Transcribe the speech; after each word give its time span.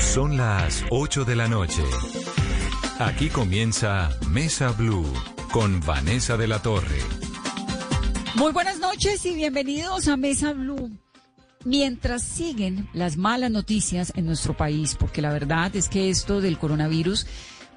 Son 0.00 0.36
las 0.36 0.84
8 0.90 1.24
de 1.24 1.34
la 1.34 1.48
noche. 1.48 1.82
Aquí 3.00 3.28
comienza 3.30 4.10
Mesa 4.28 4.70
Blue 4.70 5.04
con 5.50 5.80
Vanessa 5.80 6.36
de 6.36 6.46
la 6.46 6.62
Torre. 6.62 7.00
Muy 8.36 8.52
buenas 8.52 8.78
noches 8.78 9.26
y 9.26 9.34
bienvenidos 9.34 10.06
a 10.06 10.16
Mesa 10.16 10.52
Blue. 10.52 10.96
Mientras 11.64 12.22
siguen 12.22 12.88
las 12.92 13.16
malas 13.16 13.50
noticias 13.50 14.12
en 14.14 14.26
nuestro 14.26 14.56
país, 14.56 14.94
porque 14.96 15.20
la 15.20 15.32
verdad 15.32 15.74
es 15.74 15.88
que 15.88 16.10
esto 16.10 16.40
del 16.40 16.58
coronavirus, 16.58 17.26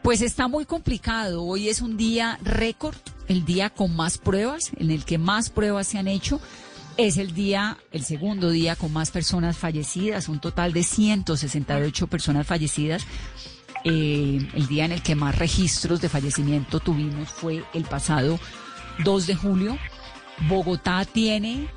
pues 0.03 0.21
está 0.21 0.47
muy 0.47 0.65
complicado. 0.65 1.43
Hoy 1.43 1.69
es 1.69 1.81
un 1.81 1.97
día 1.97 2.37
récord, 2.43 2.97
el 3.29 3.45
día 3.45 3.71
con 3.71 3.95
más 3.95 4.19
pruebas, 4.19 4.71
en 4.77 4.91
el 4.91 5.05
que 5.05 5.17
más 5.17 5.49
pruebas 5.49 5.87
se 5.87 5.97
han 5.97 6.07
hecho. 6.07 6.39
Es 6.97 7.17
el 7.17 7.33
día, 7.33 7.77
el 7.91 8.03
segundo 8.03 8.49
día 8.49 8.75
con 8.75 8.91
más 8.91 9.11
personas 9.11 9.57
fallecidas, 9.57 10.29
un 10.29 10.39
total 10.39 10.73
de 10.73 10.83
168 10.83 12.07
personas 12.07 12.45
fallecidas. 12.45 13.05
Eh, 13.83 14.47
el 14.53 14.67
día 14.67 14.85
en 14.85 14.91
el 14.91 15.01
que 15.01 15.15
más 15.15 15.37
registros 15.37 16.01
de 16.01 16.09
fallecimiento 16.09 16.79
tuvimos 16.79 17.29
fue 17.29 17.63
el 17.73 17.83
pasado 17.85 18.39
2 19.03 19.27
de 19.27 19.35
julio. 19.35 19.77
Bogotá 20.47 21.05
tiene 21.05 21.67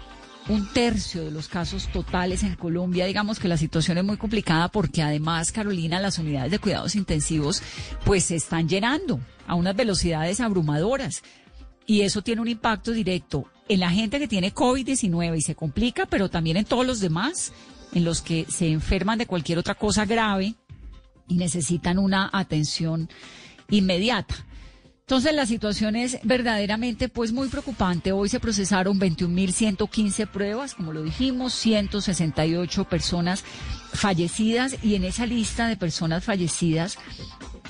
un 0.49 0.67
tercio 0.73 1.25
de 1.25 1.31
los 1.31 1.49
casos 1.49 1.89
totales 1.89 2.43
en 2.43 2.57
Colombia. 2.57 3.07
Digamos 3.07 3.39
que 3.39 3.49
la 3.49 3.57
situación 3.57 3.99
es 3.99 4.05
muy 4.05 4.17
complicada 4.17 4.69
porque 4.69 5.03
además, 5.03 5.53
Carolina, 5.53 6.01
las 6.01 6.19
unidades 6.19 6.51
de 6.51 6.59
cuidados 6.59 6.97
intensivos 6.97 7.63
pues 8.05 8.25
se 8.25 8.37
están 8.37 8.69
llenando 8.69 9.21
a 9.47 9.55
unas 9.55 9.77
velocidades 9.77 10.41
abrumadoras. 10.41 11.23
Y 11.87 12.03
eso 12.03 12.23
tiene 12.23 12.41
un 12.41 12.49
impacto 12.49 12.93
directo 12.93 13.47
en 13.69 13.81
la 13.81 13.91
gente 13.91 14.19
que 14.19 14.29
tiene 14.29 14.55
COVID-19 14.55 15.37
y 15.37 15.43
se 15.43 15.55
complica, 15.55 16.07
pero 16.07 16.29
también 16.29 16.57
en 16.57 16.65
todos 16.65 16.87
los 16.87 17.01
demás, 17.01 17.53
en 17.93 18.05
los 18.05 18.23
que 18.23 18.47
se 18.49 18.69
enferman 18.69 19.19
de 19.19 19.27
cualquier 19.27 19.59
otra 19.59 19.75
cosa 19.75 20.05
grave 20.05 20.55
y 21.29 21.37
necesitan 21.37 21.99
una 21.99 22.31
atención 22.33 23.09
inmediata. 23.71 24.35
Entonces 25.01 25.35
la 25.35 25.45
situación 25.45 25.97
es 25.97 26.19
verdaderamente 26.23 27.11
pues 27.11 27.31
muy 27.31 27.49
preocupante. 27.49 28.13
Hoy 28.13 28.31
se 28.31 28.41
procesaron 28.41 28.99
21.115 28.99 30.27
pruebas, 30.27 30.75
como 30.75 30.95
lo 30.95 31.03
dijimos, 31.03 31.53
168 31.53 32.85
personas 32.85 33.45
fallecidas 33.93 34.77
y 34.83 34.95
en 34.95 35.05
esa 35.05 35.27
lista 35.27 35.69
de 35.69 35.77
personas 35.77 36.25
fallecidas 36.25 36.97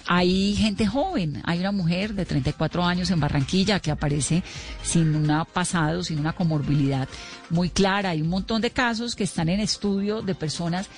hay 0.07 0.55
gente 0.55 0.87
joven, 0.87 1.41
hay 1.45 1.61
una 1.61 1.73
mujer 1.73 2.15
de 2.15 2.27
34 2.27 2.85
años 2.85 3.11
en 3.11 3.21
Barranquilla 3.21 3.81
que 3.81 3.91
aparece 3.91 4.43
sin 4.83 5.15
un 5.15 5.45
pasado, 5.53 6.03
sin 6.05 6.19
una 6.19 6.35
comorbilidad 6.35 7.09
muy 7.51 7.71
clara. 7.71 8.11
Hay 8.11 8.23
un 8.23 8.29
montón 8.29 8.61
de 8.61 8.71
casos 8.71 9.17
que 9.17 9.25
están 9.25 9.49
en 9.49 9.61
estudio 9.61 10.23
de 10.23 10.35
personas 10.35 10.89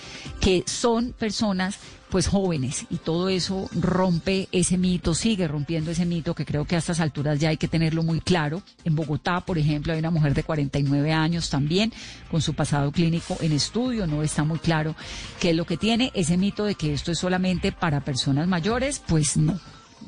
que 0.40 0.64
son 0.66 1.12
personas 1.12 1.78
pues 2.10 2.28
jóvenes 2.28 2.86
y 2.90 2.96
todo 2.96 3.28
eso 3.28 3.68
rompe 3.72 4.48
ese 4.52 4.78
mito, 4.78 5.14
sigue 5.14 5.48
rompiendo 5.48 5.90
ese 5.90 6.06
mito 6.06 6.34
que 6.34 6.44
creo 6.44 6.64
que 6.64 6.76
a 6.76 6.78
estas 6.78 7.00
alturas 7.00 7.38
ya 7.38 7.50
hay 7.50 7.56
que 7.56 7.68
tenerlo 7.68 8.02
muy 8.02 8.20
claro. 8.20 8.62
En 8.84 8.94
Bogotá, 8.94 9.40
por 9.40 9.58
ejemplo, 9.58 9.92
hay 9.92 9.98
una 9.98 10.10
mujer 10.10 10.34
de 10.34 10.44
49 10.44 11.12
años 11.12 11.50
también 11.50 11.92
con 12.30 12.42
su 12.42 12.54
pasado 12.54 12.92
clínico 12.92 13.36
en 13.40 13.52
estudio, 13.52 14.06
no 14.06 14.22
está 14.22 14.44
muy 14.44 14.58
claro 14.58 14.94
qué 15.40 15.50
es 15.50 15.56
lo 15.56 15.64
que 15.64 15.76
tiene. 15.76 16.12
Ese 16.14 16.36
mito 16.36 16.64
de 16.64 16.74
que 16.74 16.92
esto 16.92 17.12
es 17.12 17.18
solamente 17.18 17.72
para 17.72 18.00
personas 18.00 18.46
mayores, 18.48 19.02
pues 19.06 19.36
no, 19.36 19.58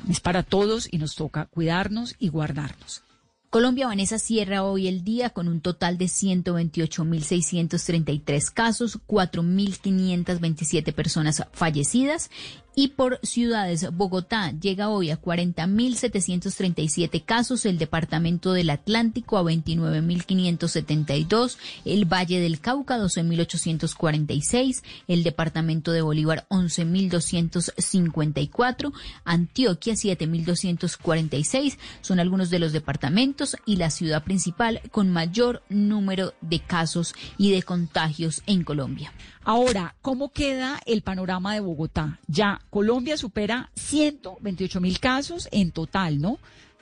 es 0.09 0.19
para 0.19 0.43
todos 0.43 0.87
y 0.91 0.97
nos 0.97 1.15
toca 1.15 1.45
cuidarnos 1.45 2.15
y 2.19 2.29
guardarnos. 2.29 3.03
Colombia 3.49 3.87
Vanessa 3.87 4.19
cierra 4.19 4.63
hoy 4.63 4.87
el 4.87 5.03
día 5.03 5.31
con 5.31 5.47
un 5.47 5.59
total 5.59 5.97
de 5.97 6.05
128.633 6.05 8.53
casos, 8.53 8.99
4.527 9.07 10.93
personas 10.93 11.43
fallecidas 11.51 12.29
y 12.75 12.89
por 12.89 13.19
ciudades, 13.23 13.89
Bogotá 13.91 14.51
llega 14.51 14.89
hoy 14.89 15.09
a 15.11 15.21
40.737 15.21 17.23
casos, 17.25 17.65
el 17.65 17.77
Departamento 17.77 18.51
del 18.53 18.69
Atlántico 18.69 19.37
a 19.37 19.43
29.572, 19.43 21.57
el 21.85 22.05
Valle 22.05 22.39
del 22.39 22.59
Cauca 22.59 22.97
12.846, 22.97 24.81
el 25.07 25.23
Departamento 25.23 25.91
de 25.91 26.01
Bolívar 26.01 26.47
11.254, 26.49 28.93
Antioquia 29.25 29.93
7.246, 29.93 31.77
son 32.01 32.19
algunos 32.19 32.49
de 32.49 32.57
los 32.59 32.71
departamentos 32.71 33.57
y 33.65 33.75
la 33.75 33.89
ciudad 33.89 34.23
principal 34.23 34.81
con 34.91 35.09
mayor 35.09 35.63
número 35.69 36.33
de 36.41 36.59
casos 36.59 37.15
y 37.37 37.51
de 37.51 37.63
contagios 37.63 38.41
en 38.45 38.63
Colombia. 38.63 39.11
Ahora, 39.43 39.95
¿cómo 40.01 40.29
queda 40.29 40.79
el 40.85 41.01
panorama 41.01 41.53
de 41.53 41.61
Bogotá? 41.61 42.19
Ya 42.27 42.61
Colombia 42.69 43.17
supera 43.17 43.71
128 43.75 44.81
mil 44.81 44.99
casos 44.99 45.47
en 45.51 45.71
total, 45.71 46.19
¿no? 46.19 46.39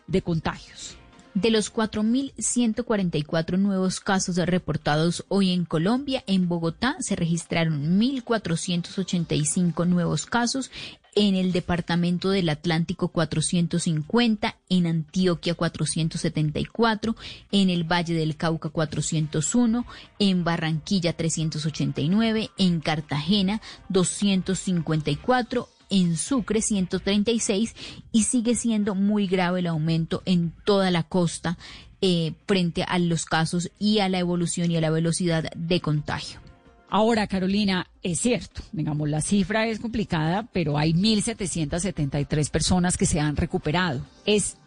De 0.07 0.21
contagios. 0.21 0.97
De 1.33 1.51
los 1.51 1.71
4.144 1.71 3.59
nuevos 3.59 3.99
casos 3.99 4.37
reportados 4.37 5.23
hoy 5.27 5.51
en 5.53 5.65
Colombia, 5.65 6.23
en 6.25 6.47
Bogotá 6.49 6.95
se 6.99 7.15
registraron 7.15 7.99
1.485 7.99 9.85
nuevos 9.85 10.25
casos 10.25 10.71
en 11.17 11.35
el 11.35 11.51
departamento 11.51 12.29
del 12.29 12.47
Atlántico 12.47 13.07
450, 13.07 14.55
en 14.69 14.85
Antioquia 14.85 15.55
474, 15.55 17.15
en 17.51 17.71
el 17.71 17.83
Valle 17.83 18.13
del 18.13 18.37
Cauca 18.37 18.69
401, 18.69 19.85
en 20.19 20.43
Barranquilla 20.43 21.13
389, 21.13 22.51
en 22.59 22.79
Cartagena 22.81 23.61
254, 23.89 25.67
en 25.89 26.17
Sucre 26.17 26.61
136 26.61 27.75
y 28.11 28.23
sigue 28.23 28.53
siendo 28.53 28.93
muy 28.93 29.25
grave 29.25 29.61
el 29.61 29.67
aumento 29.67 30.21
en 30.25 30.53
toda 30.65 30.91
la 30.91 31.01
costa 31.01 31.57
eh, 32.01 32.33
frente 32.45 32.83
a 32.83 32.99
los 32.99 33.25
casos 33.25 33.71
y 33.79 33.99
a 33.99 34.09
la 34.09 34.19
evolución 34.19 34.69
y 34.69 34.77
a 34.77 34.81
la 34.81 34.91
velocidad 34.91 35.49
de 35.55 35.81
contagio. 35.81 36.46
Ahora, 36.89 37.27
Carolina, 37.27 37.87
es 38.01 38.19
cierto, 38.21 38.61
digamos, 38.71 39.09
la 39.09 39.21
cifra 39.21 39.67
es 39.67 39.79
complicada, 39.79 40.47
pero 40.53 40.77
hay 40.77 40.93
1.773 40.93 42.49
personas 42.49 42.95
que 42.95 43.05
se 43.05 43.19
han 43.19 43.35
recuperado. 43.35 44.01
Es 44.25 44.57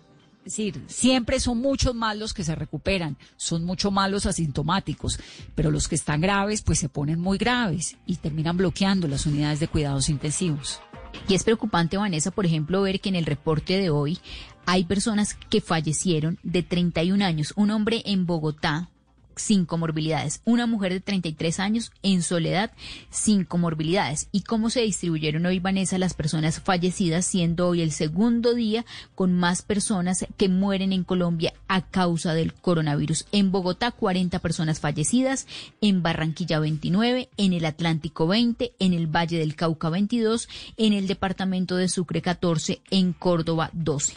decir, 0.44 0.84
siempre 0.86 1.40
son 1.40 1.58
muchos 1.58 1.94
más 1.94 2.18
los 2.18 2.34
que 2.34 2.44
se 2.44 2.54
recuperan, 2.54 3.16
son 3.36 3.64
mucho 3.64 3.90
más 3.90 4.10
los 4.10 4.26
asintomáticos, 4.26 5.18
pero 5.54 5.70
los 5.70 5.88
que 5.88 5.94
están 5.94 6.20
graves, 6.20 6.60
pues 6.60 6.78
se 6.78 6.90
ponen 6.90 7.18
muy 7.20 7.38
graves 7.38 7.96
y 8.04 8.16
terminan 8.16 8.58
bloqueando 8.58 9.08
las 9.08 9.24
unidades 9.24 9.60
de 9.60 9.68
cuidados 9.68 10.10
intensivos. 10.10 10.80
Y 11.26 11.34
es 11.34 11.42
preocupante, 11.42 11.96
Vanessa, 11.96 12.30
por 12.30 12.44
ejemplo, 12.44 12.82
ver 12.82 13.00
que 13.00 13.08
en 13.08 13.16
el 13.16 13.24
reporte 13.24 13.78
de 13.78 13.88
hoy 13.88 14.18
hay 14.66 14.84
personas 14.84 15.34
que 15.34 15.62
fallecieron 15.62 16.38
de 16.42 16.62
31 16.62 17.24
años. 17.24 17.54
Un 17.56 17.70
hombre 17.70 18.02
en 18.04 18.26
Bogotá 18.26 18.90
sin 19.40 19.64
comorbilidades. 19.64 20.42
Una 20.44 20.66
mujer 20.66 20.92
de 20.92 21.00
33 21.00 21.60
años 21.60 21.92
en 22.02 22.22
soledad 22.22 22.70
sin 23.10 23.44
comorbilidades. 23.44 24.28
¿Y 24.32 24.42
cómo 24.42 24.70
se 24.70 24.82
distribuyeron 24.82 25.46
hoy, 25.46 25.58
Vanessa, 25.58 25.98
las 25.98 26.14
personas 26.14 26.60
fallecidas, 26.60 27.24
siendo 27.24 27.68
hoy 27.68 27.80
el 27.80 27.92
segundo 27.92 28.54
día 28.54 28.84
con 29.14 29.32
más 29.34 29.62
personas 29.62 30.26
que 30.36 30.48
mueren 30.48 30.92
en 30.92 31.04
Colombia 31.04 31.52
a 31.68 31.82
causa 31.82 32.34
del 32.34 32.52
coronavirus? 32.52 33.26
En 33.32 33.50
Bogotá, 33.50 33.90
40 33.90 34.38
personas 34.38 34.80
fallecidas, 34.80 35.46
en 35.80 36.02
Barranquilla 36.02 36.60
29, 36.60 37.28
en 37.36 37.52
el 37.52 37.64
Atlántico 37.64 38.26
20, 38.26 38.72
en 38.78 38.92
el 38.92 39.06
Valle 39.06 39.38
del 39.38 39.56
Cauca 39.56 39.88
22, 39.88 40.48
en 40.76 40.92
el 40.92 41.06
departamento 41.06 41.76
de 41.76 41.88
Sucre 41.88 42.22
14, 42.22 42.80
en 42.90 43.12
Córdoba 43.12 43.70
12. 43.72 44.14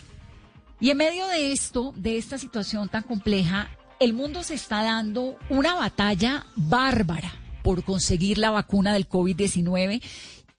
Y 0.80 0.90
en 0.90 0.98
medio 0.98 1.26
de 1.28 1.54
esto, 1.54 1.94
de 1.96 2.18
esta 2.18 2.38
situación 2.38 2.90
tan 2.90 3.04
compleja, 3.04 3.70
el 4.04 4.12
mundo 4.12 4.44
se 4.44 4.56
está 4.56 4.84
dando 4.84 5.38
una 5.50 5.76
batalla 5.76 6.46
bárbara 6.58 7.34
por 7.64 7.86
conseguir 7.86 8.38
la 8.38 8.52
vacuna 8.52 8.92
del 8.92 9.08
COVID-19 9.08 10.02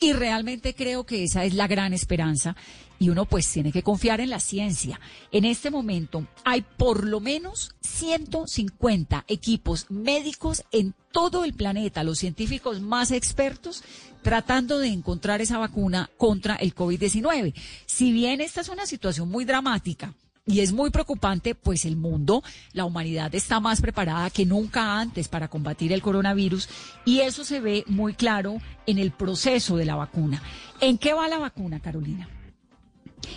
y 0.01 0.13
realmente 0.15 0.75
creo 0.75 1.05
que 1.05 1.25
esa 1.25 1.45
es 1.45 1.53
la 1.53 1.67
gran 1.67 1.93
esperanza 1.93 2.57
y 2.99 3.11
uno 3.11 3.27
pues 3.27 3.51
tiene 3.53 3.71
que 3.71 3.83
confiar 3.83 4.23
en 4.23 4.31
la 4.31 4.41
ciencia. 4.41 4.99
En 5.31 5.45
este 5.45 5.71
momento 5.71 6.27
hay 6.43 6.63
por 6.63 7.07
lo 7.07 7.21
menos 7.21 7.75
150 7.83 9.27
equipos 9.29 9.91
médicos 9.91 10.65
en 10.73 10.95
todo 11.13 11.45
el 11.45 11.53
planeta, 11.53 12.03
los 12.03 12.21
científicos 12.21 12.81
más 12.81 13.11
expertos 13.11 13.85
tratando 14.23 14.79
de 14.79 14.89
encontrar 14.89 15.43
esa 15.43 15.59
vacuna 15.59 16.11
contra 16.17 16.55
el 16.57 16.75
COVID-19. 16.75 17.53
Si 17.85 18.11
bien 18.11 18.41
esta 18.41 18.63
es 18.63 18.71
una 18.71 18.87
situación 18.87 19.29
muy 19.29 19.45
dramática, 19.45 20.15
y 20.47 20.61
es 20.61 20.73
muy 20.73 20.91
preocupante, 20.91 21.55
pues 21.55 21.85
el 21.85 21.97
mundo, 21.97 22.43
la 22.73 22.85
humanidad 22.85 23.35
está 23.35 23.61
más 23.61 23.81
preparada 23.81 24.29
que 24.31 24.45
nunca 24.45 24.99
antes 25.01 25.29
para 25.29 25.49
combatir 25.49 25.93
el 25.93 26.03
coronavirus 26.03 26.69
y 27.05 27.21
eso 27.21 27.45
se 27.45 27.61
ve 27.61 27.85
muy 27.87 28.15
claro 28.15 28.59
en 28.87 28.99
el 28.99 29.11
proceso 29.11 29.77
de 29.77 29.87
la 29.87 29.95
vacuna. 29.95 30.43
¿En 30.81 30.99
qué 30.99 31.15
va 31.15 31.29
la 31.29 31.39
vacuna, 31.39 31.81
Carolina? 31.81 32.29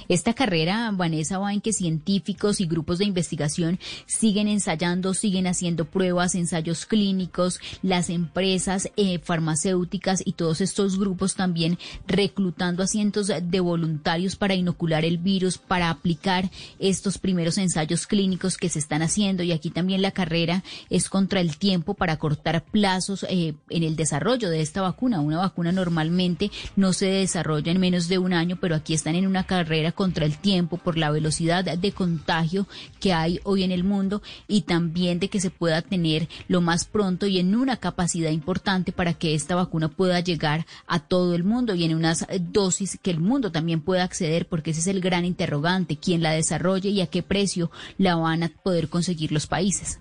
Esta 0.08 0.34
carrera, 0.34 0.90
Vanessa, 0.94 1.38
va 1.38 1.54
en 1.54 1.62
que 1.62 1.74
científicos 1.74 2.60
y 2.62 2.66
grupos 2.66 3.00
de 3.00 3.06
investigación 3.06 3.80
siguen 4.06 4.48
ensayando, 4.48 5.14
siguen 5.14 5.48
haciendo 5.48 5.86
pruebas, 5.86 6.36
ensayos 6.36 6.86
clínicos, 6.86 7.60
las 7.82 8.10
empresas 8.10 8.90
eh, 8.98 9.20
farmacéuticas 9.20 10.22
y 10.26 10.34
todos 10.34 10.62
estos 10.62 10.98
grupos 11.00 11.36
también 11.36 11.78
reclutando 12.08 12.84
a 12.84 12.88
cientos 12.88 13.28
de 13.28 13.60
voluntarios 13.60 14.36
para 14.36 14.56
inocular 14.56 15.06
el 15.06 15.18
virus, 15.18 15.58
para 15.58 15.90
aplicar 15.90 16.50
estos 16.80 17.18
primeros 17.18 17.58
ensayos 17.58 18.08
clínicos 18.08 18.58
que 18.58 18.70
se 18.70 18.80
están 18.80 19.02
haciendo. 19.02 19.44
Y 19.44 19.52
aquí 19.52 19.70
también 19.70 20.02
la 20.02 20.12
carrera 20.12 20.64
es 20.90 21.10
contra 21.10 21.40
el 21.40 21.58
tiempo 21.58 21.94
para 21.94 22.18
cortar 22.18 22.64
plazos 22.64 23.26
eh, 23.30 23.54
en 23.70 23.84
el 23.84 23.96
desarrollo 23.96 24.50
de 24.50 24.62
esta 24.62 24.82
vacuna. 24.82 25.22
Una 25.22 25.38
vacuna 25.38 25.72
normalmente 25.72 26.52
no 26.76 26.94
se 26.94 27.08
desarrolla 27.08 27.72
en 27.72 27.80
menos 27.80 28.08
de 28.08 28.18
un 28.18 28.34
año, 28.34 28.58
pero 28.60 28.76
aquí 28.76 28.94
están 28.94 29.16
en 29.16 29.28
una 29.28 29.46
carrera 29.46 29.77
contra 29.94 30.26
el 30.26 30.38
tiempo 30.38 30.78
por 30.78 30.98
la 30.98 31.12
velocidad 31.12 31.64
de 31.64 31.92
contagio 31.92 32.68
que 33.00 33.14
hay 33.14 33.40
hoy 33.44 33.64
en 33.64 33.72
el 33.72 33.84
mundo 33.84 34.22
y 34.48 34.62
también 34.62 35.20
de 35.20 35.30
que 35.30 35.40
se 35.40 35.50
pueda 35.50 35.82
tener 35.82 36.28
lo 36.48 36.62
más 36.62 36.86
pronto 36.86 37.28
y 37.28 37.40
en 37.40 37.56
una 37.56 37.78
capacidad 37.78 38.32
importante 38.32 38.92
para 38.92 39.14
que 39.14 39.36
esta 39.36 39.56
vacuna 39.56 39.90
pueda 39.90 40.20
llegar 40.20 40.66
a 40.88 41.00
todo 41.00 41.36
el 41.36 41.44
mundo 41.44 41.76
y 41.76 41.84
en 41.84 41.96
unas 41.96 42.26
dosis 42.40 42.98
que 43.02 43.12
el 43.12 43.20
mundo 43.20 43.52
también 43.52 43.82
pueda 43.82 44.04
acceder 44.04 44.48
porque 44.48 44.72
ese 44.72 44.82
es 44.82 44.88
el 44.88 45.02
gran 45.02 45.26
interrogante, 45.26 45.98
quién 45.98 46.22
la 46.24 46.32
desarrolle 46.32 46.90
y 46.90 47.02
a 47.02 47.08
qué 47.08 47.24
precio 47.24 47.72
la 47.98 48.16
van 48.16 48.44
a 48.44 48.50
poder 48.50 48.90
conseguir 48.90 49.32
los 49.32 49.48
países. 49.48 50.00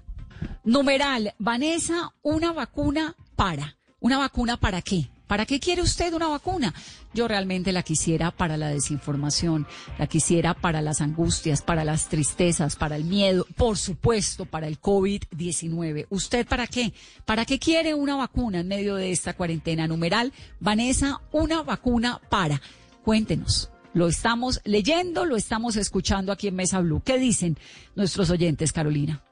Numeral, 0.64 1.34
Vanessa, 1.38 2.12
una 2.22 2.52
vacuna 2.52 3.14
para. 3.36 3.76
¿Una 4.00 4.18
vacuna 4.18 4.56
para 4.56 4.82
qué? 4.82 5.08
¿Para 5.26 5.46
qué 5.46 5.58
quiere 5.58 5.82
usted 5.82 6.12
una 6.12 6.28
vacuna? 6.28 6.72
Yo 7.12 7.26
realmente 7.26 7.72
la 7.72 7.82
quisiera 7.82 8.30
para 8.30 8.56
la 8.56 8.68
desinformación, 8.68 9.66
la 9.98 10.06
quisiera 10.06 10.54
para 10.54 10.80
las 10.82 11.00
angustias, 11.00 11.62
para 11.62 11.84
las 11.84 12.08
tristezas, 12.08 12.76
para 12.76 12.96
el 12.96 13.04
miedo, 13.04 13.46
por 13.56 13.76
supuesto, 13.76 14.44
para 14.44 14.68
el 14.68 14.80
COVID-19. 14.80 16.06
¿Usted 16.10 16.46
para 16.46 16.66
qué? 16.66 16.92
¿Para 17.24 17.44
qué 17.44 17.58
quiere 17.58 17.94
una 17.94 18.16
vacuna 18.16 18.60
en 18.60 18.68
medio 18.68 18.94
de 18.96 19.10
esta 19.10 19.34
cuarentena 19.34 19.88
numeral? 19.88 20.32
Vanessa, 20.60 21.20
una 21.32 21.62
vacuna 21.62 22.20
para. 22.28 22.60
Cuéntenos. 23.02 23.70
Lo 23.94 24.08
estamos 24.08 24.60
leyendo, 24.64 25.24
lo 25.24 25.36
estamos 25.36 25.76
escuchando 25.76 26.30
aquí 26.30 26.48
en 26.48 26.56
Mesa 26.56 26.80
Blue. 26.80 27.02
¿Qué 27.02 27.18
dicen 27.18 27.56
nuestros 27.94 28.28
oyentes, 28.28 28.72
Carolina? 28.72 29.22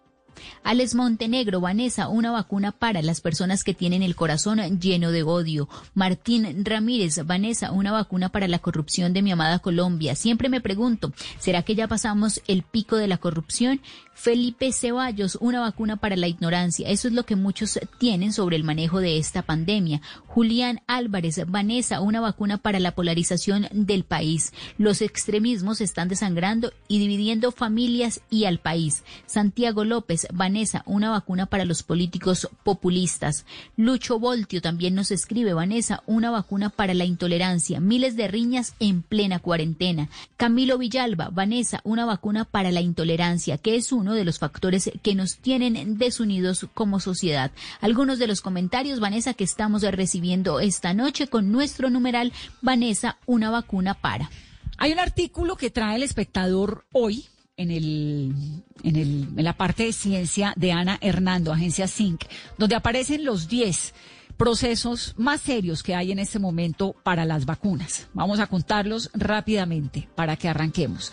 Alex 0.62 0.94
Montenegro, 0.94 1.60
Vanessa, 1.60 2.08
una 2.08 2.30
vacuna 2.30 2.72
para 2.72 3.02
las 3.02 3.20
personas 3.20 3.64
que 3.64 3.74
tienen 3.74 4.02
el 4.02 4.16
corazón 4.16 4.60
lleno 4.80 5.10
de 5.10 5.22
odio. 5.22 5.68
Martín 5.94 6.64
Ramírez, 6.64 7.24
Vanessa, 7.24 7.72
una 7.72 7.92
vacuna 7.92 8.30
para 8.30 8.48
la 8.48 8.58
corrupción 8.58 9.12
de 9.12 9.22
mi 9.22 9.32
amada 9.32 9.58
Colombia. 9.58 10.14
Siempre 10.14 10.48
me 10.48 10.60
pregunto, 10.60 11.12
¿será 11.38 11.62
que 11.62 11.74
ya 11.74 11.88
pasamos 11.88 12.42
el 12.46 12.62
pico 12.62 12.96
de 12.96 13.08
la 13.08 13.18
corrupción? 13.18 13.80
Felipe 14.14 14.72
Ceballos, 14.72 15.36
una 15.40 15.60
vacuna 15.60 15.96
para 15.96 16.16
la 16.16 16.28
ignorancia. 16.28 16.88
Eso 16.88 17.08
es 17.08 17.14
lo 17.14 17.26
que 17.26 17.36
muchos 17.36 17.78
tienen 17.98 18.32
sobre 18.32 18.56
el 18.56 18.64
manejo 18.64 19.00
de 19.00 19.18
esta 19.18 19.42
pandemia. 19.42 20.00
Julián 20.26 20.80
Álvarez, 20.86 21.42
Vanessa, 21.48 22.00
una 22.00 22.20
vacuna 22.20 22.58
para 22.58 22.78
la 22.78 22.94
polarización 22.94 23.68
del 23.72 24.04
país. 24.04 24.52
Los 24.78 25.02
extremismos 25.02 25.80
están 25.80 26.08
desangrando 26.08 26.72
y 26.88 27.00
dividiendo 27.00 27.50
familias 27.50 28.20
y 28.30 28.44
al 28.44 28.60
país. 28.60 29.02
Santiago 29.26 29.84
López, 29.84 30.23
Vanessa, 30.32 30.82
una 30.86 31.10
vacuna 31.10 31.46
para 31.46 31.64
los 31.64 31.82
políticos 31.82 32.48
populistas. 32.62 33.44
Lucho 33.76 34.18
Voltio 34.18 34.62
también 34.62 34.94
nos 34.94 35.10
escribe, 35.10 35.52
Vanessa, 35.52 36.02
una 36.06 36.30
vacuna 36.30 36.70
para 36.70 36.94
la 36.94 37.04
intolerancia. 37.04 37.80
Miles 37.80 38.16
de 38.16 38.28
riñas 38.28 38.74
en 38.80 39.02
plena 39.02 39.38
cuarentena. 39.38 40.08
Camilo 40.36 40.78
Villalba, 40.78 41.30
Vanessa, 41.30 41.80
una 41.84 42.04
vacuna 42.04 42.44
para 42.44 42.70
la 42.70 42.80
intolerancia, 42.80 43.58
que 43.58 43.76
es 43.76 43.92
uno 43.92 44.14
de 44.14 44.24
los 44.24 44.38
factores 44.38 44.90
que 45.02 45.14
nos 45.14 45.36
tienen 45.36 45.98
desunidos 45.98 46.66
como 46.74 47.00
sociedad. 47.00 47.50
Algunos 47.80 48.18
de 48.18 48.26
los 48.26 48.40
comentarios, 48.40 49.00
Vanessa, 49.00 49.34
que 49.34 49.44
estamos 49.44 49.82
recibiendo 49.82 50.60
esta 50.60 50.94
noche 50.94 51.26
con 51.26 51.52
nuestro 51.52 51.90
numeral, 51.90 52.32
Vanessa, 52.62 53.18
una 53.26 53.50
vacuna 53.50 53.94
para. 53.94 54.30
Hay 54.76 54.92
un 54.92 54.98
artículo 54.98 55.56
que 55.56 55.70
trae 55.70 55.96
el 55.96 56.02
espectador 56.02 56.84
hoy 56.92 57.26
en, 57.56 57.70
el, 57.70 58.34
en, 58.82 58.96
el, 58.96 59.28
en 59.36 59.44
la 59.44 59.56
parte 59.56 59.84
de 59.84 59.92
ciencia 59.92 60.52
de 60.56 60.72
Ana 60.72 60.98
Hernando, 61.00 61.52
agencia 61.52 61.86
SINC, 61.86 62.24
donde 62.58 62.74
aparecen 62.74 63.24
los 63.24 63.48
10 63.48 63.94
procesos 64.36 65.14
más 65.16 65.40
serios 65.40 65.82
que 65.82 65.94
hay 65.94 66.12
en 66.12 66.18
este 66.18 66.38
momento 66.38 66.94
para 67.02 67.24
las 67.24 67.46
vacunas. 67.46 68.08
Vamos 68.12 68.40
a 68.40 68.46
contarlos 68.46 69.10
rápidamente 69.14 70.08
para 70.14 70.36
que 70.36 70.48
arranquemos. 70.48 71.12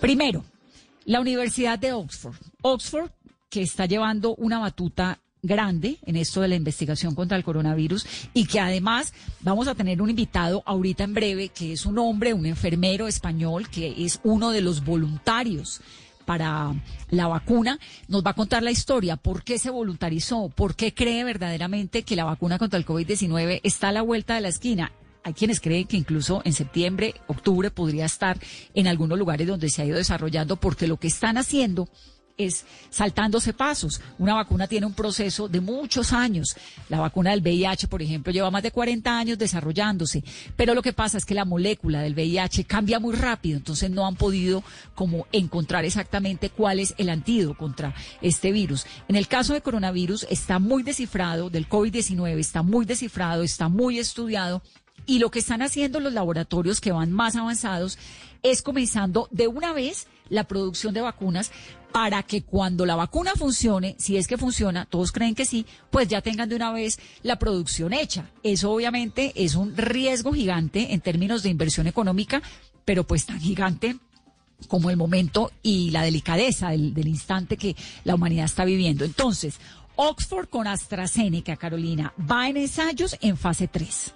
Primero, 0.00 0.44
la 1.04 1.20
Universidad 1.20 1.78
de 1.78 1.92
Oxford. 1.92 2.36
Oxford, 2.62 3.10
que 3.50 3.62
está 3.62 3.86
llevando 3.86 4.34
una 4.36 4.58
batuta 4.58 5.20
grande 5.44 5.98
en 6.06 6.14
esto 6.14 6.40
de 6.40 6.46
la 6.46 6.54
investigación 6.54 7.16
contra 7.16 7.36
el 7.36 7.42
coronavirus 7.42 8.06
y 8.32 8.46
que 8.46 8.60
además 8.60 9.12
vamos 9.40 9.66
a 9.66 9.74
tener 9.74 10.00
un 10.00 10.08
invitado 10.08 10.62
ahorita 10.66 11.02
en 11.02 11.14
breve 11.14 11.48
que 11.48 11.72
es 11.72 11.84
un 11.84 11.98
hombre, 11.98 12.32
un 12.32 12.46
enfermero 12.46 13.08
español 13.08 13.68
que 13.68 14.04
es 14.04 14.20
uno 14.22 14.52
de 14.52 14.60
los 14.60 14.84
voluntarios 14.84 15.80
para 16.24 16.72
la 17.10 17.26
vacuna, 17.26 17.80
nos 18.06 18.24
va 18.24 18.30
a 18.30 18.34
contar 18.34 18.62
la 18.62 18.70
historia, 18.70 19.16
por 19.16 19.42
qué 19.42 19.58
se 19.58 19.70
voluntarizó, 19.70 20.48
por 20.48 20.76
qué 20.76 20.94
cree 20.94 21.24
verdaderamente 21.24 22.04
que 22.04 22.14
la 22.14 22.22
vacuna 22.24 22.56
contra 22.56 22.78
el 22.78 22.86
COVID-19 22.86 23.62
está 23.64 23.88
a 23.88 23.92
la 23.92 24.02
vuelta 24.02 24.36
de 24.36 24.42
la 24.42 24.48
esquina. 24.48 24.92
Hay 25.24 25.32
quienes 25.32 25.58
creen 25.58 25.88
que 25.88 25.96
incluso 25.96 26.40
en 26.44 26.52
septiembre, 26.52 27.14
octubre 27.26 27.72
podría 27.72 28.04
estar 28.04 28.38
en 28.74 28.86
algunos 28.86 29.18
lugares 29.18 29.48
donde 29.48 29.70
se 29.70 29.82
ha 29.82 29.86
ido 29.86 29.96
desarrollando, 29.96 30.54
porque 30.54 30.86
lo 30.86 30.98
que 30.98 31.08
están 31.08 31.36
haciendo 31.36 31.88
es 32.46 32.64
saltándose 32.90 33.52
pasos. 33.52 34.00
Una 34.18 34.34
vacuna 34.34 34.66
tiene 34.66 34.86
un 34.86 34.94
proceso 34.94 35.48
de 35.48 35.60
muchos 35.60 36.12
años. 36.12 36.56
La 36.88 37.00
vacuna 37.00 37.30
del 37.30 37.40
VIH, 37.40 37.88
por 37.88 38.02
ejemplo, 38.02 38.32
lleva 38.32 38.50
más 38.50 38.62
de 38.62 38.70
40 38.70 39.18
años 39.18 39.38
desarrollándose, 39.38 40.22
pero 40.56 40.74
lo 40.74 40.82
que 40.82 40.92
pasa 40.92 41.18
es 41.18 41.24
que 41.24 41.34
la 41.34 41.44
molécula 41.44 42.02
del 42.02 42.14
VIH 42.14 42.64
cambia 42.64 43.00
muy 43.00 43.14
rápido, 43.14 43.56
entonces 43.58 43.90
no 43.90 44.06
han 44.06 44.16
podido 44.16 44.62
como 44.94 45.26
encontrar 45.32 45.84
exactamente 45.84 46.50
cuál 46.50 46.80
es 46.80 46.94
el 46.98 47.08
antídoto 47.08 47.56
contra 47.56 47.94
este 48.20 48.52
virus. 48.52 48.86
En 49.08 49.16
el 49.16 49.28
caso 49.28 49.54
de 49.54 49.60
coronavirus 49.60 50.26
está 50.30 50.58
muy 50.58 50.82
descifrado, 50.82 51.50
del 51.50 51.68
COVID-19 51.68 52.38
está 52.38 52.62
muy 52.62 52.84
descifrado, 52.84 53.42
está 53.42 53.68
muy 53.68 53.98
estudiado 53.98 54.62
y 55.06 55.18
lo 55.18 55.30
que 55.30 55.40
están 55.40 55.62
haciendo 55.62 56.00
los 56.00 56.12
laboratorios 56.12 56.80
que 56.80 56.92
van 56.92 57.12
más 57.12 57.36
avanzados 57.36 57.98
es 58.42 58.62
comenzando 58.62 59.28
de 59.30 59.48
una 59.48 59.72
vez 59.72 60.06
la 60.32 60.44
producción 60.44 60.94
de 60.94 61.02
vacunas 61.02 61.52
para 61.92 62.22
que 62.22 62.42
cuando 62.42 62.86
la 62.86 62.96
vacuna 62.96 63.32
funcione, 63.36 63.94
si 63.98 64.16
es 64.16 64.26
que 64.26 64.38
funciona, 64.38 64.86
todos 64.86 65.12
creen 65.12 65.34
que 65.34 65.44
sí, 65.44 65.66
pues 65.90 66.08
ya 66.08 66.22
tengan 66.22 66.48
de 66.48 66.56
una 66.56 66.72
vez 66.72 66.98
la 67.22 67.38
producción 67.38 67.92
hecha. 67.92 68.30
Eso 68.42 68.72
obviamente 68.72 69.32
es 69.36 69.54
un 69.54 69.76
riesgo 69.76 70.32
gigante 70.32 70.94
en 70.94 71.02
términos 71.02 71.42
de 71.42 71.50
inversión 71.50 71.86
económica, 71.86 72.42
pero 72.86 73.06
pues 73.06 73.26
tan 73.26 73.40
gigante 73.40 73.98
como 74.68 74.88
el 74.88 74.96
momento 74.96 75.52
y 75.62 75.90
la 75.90 76.02
delicadeza 76.02 76.70
del, 76.70 76.94
del 76.94 77.08
instante 77.08 77.58
que 77.58 77.76
la 78.04 78.14
humanidad 78.14 78.46
está 78.46 78.64
viviendo. 78.64 79.04
Entonces, 79.04 79.58
Oxford 79.96 80.48
con 80.48 80.66
AstraZeneca, 80.66 81.56
Carolina, 81.56 82.14
va 82.18 82.48
en 82.48 82.56
ensayos 82.56 83.18
en 83.20 83.36
fase 83.36 83.68
3. 83.68 84.14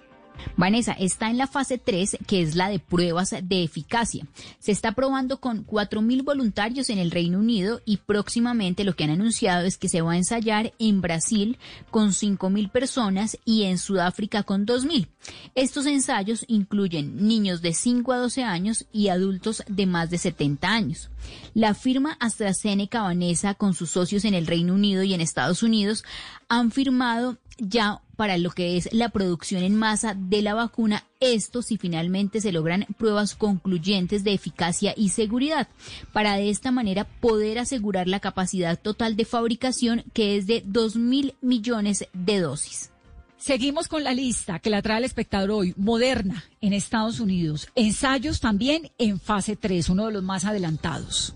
Vanessa, 0.57 0.93
está 0.93 1.31
en 1.31 1.39
la 1.39 1.47
fase 1.47 1.79
3, 1.79 2.19
que 2.27 2.43
es 2.43 2.55
la 2.55 2.69
de 2.69 2.79
pruebas 2.79 3.35
de 3.43 3.63
eficacia. 3.63 4.27
Se 4.59 4.73
está 4.73 4.93
probando 4.93 5.41
con 5.41 5.67
4.000 5.67 6.25
voluntarios 6.25 6.91
en 6.91 6.99
el 6.99 7.11
Reino 7.11 7.39
Unido 7.39 7.81
y 7.85 7.99
próximamente 7.99 8.85
lo 8.85 8.95
que 8.95 9.05
han 9.05 9.11
anunciado 9.11 9.67
es 9.67 9.79
que 9.79 9.89
se 9.89 10.03
va 10.03 10.13
a 10.13 10.17
ensayar 10.17 10.73
en 10.79 11.01
Brasil 11.01 11.59
con 11.91 12.11
5.000 12.11 12.71
personas 12.71 13.39
y 13.45 13.65
en 13.65 13.79
Sudáfrica 13.79 14.43
con 14.43 14.67
2.000. 14.67 15.09
Estos 15.55 15.87
ensayos 15.87 16.45
incluyen 16.49 17.27
niños 17.27 17.63
de 17.63 17.75
5 17.75 18.13
a 18.13 18.19
12 18.19 18.43
años 18.45 18.87
y 18.93 19.09
adultos 19.09 19.63
de 19.69 19.87
más 19.87 20.11
de 20.11 20.19
70 20.19 20.69
años. 20.69 21.11
La 21.55 21.75
firma 21.75 22.17
AstraZeneca 22.21 23.03
Vanessa 23.03 23.55
con 23.55 23.75
sus 23.75 23.91
socios 23.91 24.25
en 24.25 24.35
el 24.35 24.47
Reino 24.47 24.75
Unido 24.75 25.03
y 25.03 25.15
en 25.15 25.21
Estados 25.21 25.63
Unidos 25.63 26.05
han 26.49 26.71
firmado 26.71 27.39
ya 27.59 28.03
para 28.17 28.39
lo 28.39 28.51
que 28.51 28.77
es 28.77 28.89
la 28.93 29.11
producción 29.11 29.63
en 29.63 29.77
masa 29.77 30.15
de 30.15 30.43
la 30.43 30.55
vacuna, 30.55 31.05
esto 31.21 31.63
si 31.63 31.77
finalmente 31.77 32.41
se 32.41 32.53
logran 32.53 32.87
pruebas 32.99 33.35
concluyentes 33.35 34.25
de 34.25 34.33
eficacia 34.33 34.95
y 34.97 35.11
seguridad, 35.11 35.69
para 36.13 36.37
de 36.37 36.51
esta 36.51 36.71
manera 36.71 37.05
poder 37.05 37.59
asegurar 37.59 38.09
la 38.09 38.21
capacidad 38.21 38.79
total 38.79 39.17
de 39.17 39.25
fabricación 39.25 40.05
que 40.13 40.37
es 40.37 40.47
de 40.47 40.63
2 40.67 40.97
mil 40.97 41.35
millones 41.43 42.07
de 42.13 42.41
dosis. 42.41 42.91
Seguimos 43.39 43.87
con 43.87 44.03
la 44.03 44.15
lista 44.15 44.59
que 44.59 44.71
la 44.71 44.83
trae 44.83 44.99
el 44.99 45.05
espectador 45.05 45.51
hoy. 45.51 45.75
Moderna 45.77 46.45
en 46.61 46.73
Estados 46.73 47.21
Unidos. 47.21 47.69
Ensayos 47.75 48.41
también 48.41 48.91
en 48.99 49.21
fase 49.21 49.57
3, 49.57 49.91
uno 49.91 50.07
de 50.07 50.13
los 50.13 50.23
más 50.23 50.45
adelantados. 50.45 51.35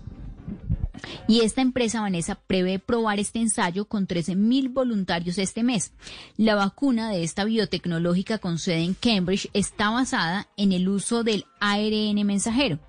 Y 1.27 1.41
esta 1.41 1.61
empresa, 1.61 2.01
Vanessa, 2.01 2.35
prevé 2.35 2.79
probar 2.79 3.19
este 3.19 3.39
ensayo 3.39 3.85
con 3.85 4.07
13.000 4.07 4.73
voluntarios 4.73 5.37
este 5.37 5.63
mes. 5.63 5.93
La 6.37 6.55
vacuna 6.55 7.09
de 7.09 7.23
esta 7.23 7.43
biotecnológica 7.43 8.37
con 8.37 8.57
sede 8.57 8.83
en 8.83 8.93
Cambridge 8.93 9.49
está 9.53 9.89
basada 9.89 10.47
en 10.57 10.71
el 10.71 10.87
uso 10.89 11.23
del 11.23 11.45
ARN 11.59 12.25
mensajero 12.25 12.79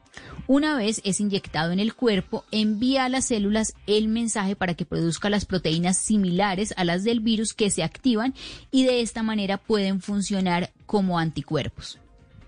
Una 0.47 0.77
vez 0.77 1.01
es 1.05 1.21
inyectado 1.21 1.73
en 1.73 1.81
el 1.81 1.95
cuerpo, 1.95 2.45
envía 2.51 3.05
a 3.05 3.09
las 3.09 3.27
células 3.27 3.75
el 3.87 4.09
mensaje 4.09 4.57
para 4.57 4.75
que 4.75 4.85
produzca 4.85 5.31
las 5.31 5.45
proteínas 5.45 5.99
similares 5.99 6.75
a 6.77 6.85
las 6.85 7.05
del 7.05 7.21
virus 7.21 7.55
que 7.55 7.71
se 7.71 7.83
activan 7.83 8.35
y 8.71 8.85
de 8.85 9.01
esta 9.01 9.23
manera 9.23 9.59
pueden 9.59 10.01
funcionar 10.01 10.73
como 10.87 11.19
anticuerpos. 11.19 11.99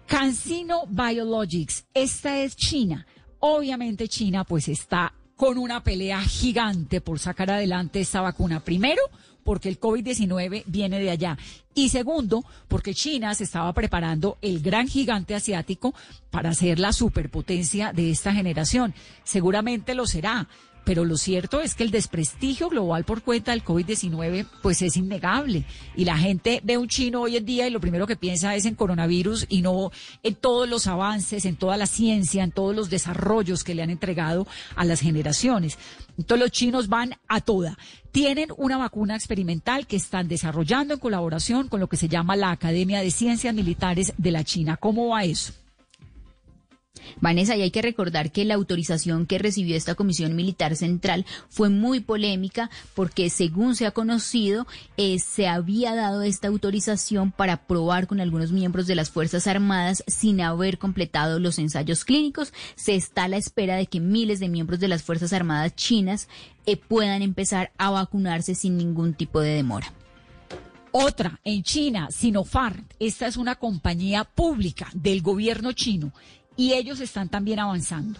Cancino 0.06 0.82
Biologics, 0.88 1.86
esta 1.94 2.40
es 2.40 2.56
China. 2.56 3.06
Obviamente 3.38 4.08
China 4.08 4.44
pues 4.44 4.68
está 4.68 5.14
con 5.36 5.58
una 5.58 5.82
pelea 5.82 6.20
gigante 6.22 7.00
por 7.00 7.18
sacar 7.18 7.50
adelante 7.50 8.00
esta 8.00 8.20
vacuna. 8.20 8.60
Primero, 8.60 9.02
porque 9.44 9.68
el 9.68 9.78
COVID-19 9.78 10.64
viene 10.66 10.98
de 10.98 11.10
allá. 11.10 11.38
Y 11.74 11.90
segundo, 11.90 12.44
porque 12.68 12.94
China 12.94 13.34
se 13.34 13.44
estaba 13.44 13.72
preparando 13.72 14.38
el 14.42 14.60
gran 14.60 14.88
gigante 14.88 15.34
asiático 15.34 15.94
para 16.30 16.54
ser 16.54 16.78
la 16.78 16.92
superpotencia 16.92 17.92
de 17.92 18.10
esta 18.10 18.32
generación. 18.32 18.94
Seguramente 19.22 19.94
lo 19.94 20.06
será, 20.06 20.48
pero 20.84 21.04
lo 21.04 21.16
cierto 21.16 21.60
es 21.60 21.74
que 21.74 21.82
el 21.82 21.90
desprestigio 21.90 22.68
global 22.68 23.04
por 23.04 23.22
cuenta 23.22 23.52
del 23.52 23.64
COVID-19 23.64 24.46
pues 24.62 24.82
es 24.82 24.96
innegable 24.96 25.64
y 25.96 26.04
la 26.04 26.16
gente 26.16 26.60
ve 26.62 26.78
un 26.78 26.88
chino 26.88 27.22
hoy 27.22 27.36
en 27.36 27.46
día 27.46 27.66
y 27.66 27.70
lo 27.70 27.80
primero 27.80 28.06
que 28.06 28.16
piensa 28.16 28.54
es 28.54 28.66
en 28.66 28.74
coronavirus 28.74 29.46
y 29.48 29.62
no 29.62 29.90
en 30.22 30.34
todos 30.34 30.68
los 30.68 30.86
avances, 30.86 31.44
en 31.44 31.56
toda 31.56 31.76
la 31.76 31.86
ciencia, 31.86 32.44
en 32.44 32.52
todos 32.52 32.74
los 32.74 32.90
desarrollos 32.90 33.64
que 33.64 33.74
le 33.74 33.82
han 33.82 33.90
entregado 33.90 34.46
a 34.76 34.84
las 34.84 35.00
generaciones. 35.00 35.78
Entonces 36.18 36.40
los 36.40 36.50
chinos 36.50 36.88
van 36.88 37.14
a 37.28 37.40
toda. 37.40 37.78
Tienen 38.12 38.50
una 38.56 38.76
vacuna 38.76 39.16
experimental 39.16 39.86
que 39.86 39.96
están 39.96 40.28
desarrollando 40.28 40.94
en 40.94 41.00
colaboración 41.00 41.68
con 41.68 41.80
lo 41.80 41.88
que 41.88 41.96
se 41.96 42.08
llama 42.08 42.36
la 42.36 42.50
Academia 42.50 43.00
de 43.00 43.10
Ciencias 43.10 43.54
Militares 43.54 44.12
de 44.16 44.30
la 44.30 44.44
China. 44.44 44.76
¿Cómo 44.76 45.08
va 45.08 45.24
eso? 45.24 45.63
Vanessa, 47.20 47.56
y 47.56 47.62
hay 47.62 47.70
que 47.70 47.82
recordar 47.82 48.32
que 48.32 48.44
la 48.44 48.54
autorización 48.54 49.26
que 49.26 49.38
recibió 49.38 49.76
esta 49.76 49.94
Comisión 49.94 50.36
Militar 50.36 50.76
Central 50.76 51.26
fue 51.48 51.68
muy 51.68 52.00
polémica 52.00 52.70
porque, 52.94 53.30
según 53.30 53.76
se 53.76 53.86
ha 53.86 53.90
conocido, 53.90 54.66
eh, 54.96 55.18
se 55.18 55.46
había 55.46 55.94
dado 55.94 56.22
esta 56.22 56.48
autorización 56.48 57.32
para 57.32 57.66
probar 57.66 58.06
con 58.06 58.20
algunos 58.20 58.52
miembros 58.52 58.86
de 58.86 58.94
las 58.94 59.10
Fuerzas 59.10 59.46
Armadas 59.46 60.02
sin 60.06 60.40
haber 60.40 60.78
completado 60.78 61.38
los 61.38 61.58
ensayos 61.58 62.04
clínicos. 62.04 62.52
Se 62.74 62.94
está 62.94 63.24
a 63.24 63.28
la 63.28 63.36
espera 63.36 63.76
de 63.76 63.86
que 63.86 64.00
miles 64.00 64.40
de 64.40 64.48
miembros 64.48 64.80
de 64.80 64.88
las 64.88 65.02
Fuerzas 65.02 65.32
Armadas 65.32 65.74
chinas 65.74 66.28
eh, 66.66 66.76
puedan 66.76 67.22
empezar 67.22 67.72
a 67.78 67.90
vacunarse 67.90 68.54
sin 68.54 68.76
ningún 68.76 69.14
tipo 69.14 69.40
de 69.40 69.50
demora. 69.50 69.92
Otra, 70.96 71.40
en 71.42 71.64
China, 71.64 72.08
Sinopharm. 72.12 72.86
Esta 73.00 73.26
es 73.26 73.36
una 73.36 73.56
compañía 73.56 74.22
pública 74.22 74.88
del 74.94 75.22
gobierno 75.22 75.72
chino 75.72 76.12
y 76.56 76.74
ellos 76.74 77.00
están 77.00 77.28
también 77.28 77.58
avanzando. 77.60 78.18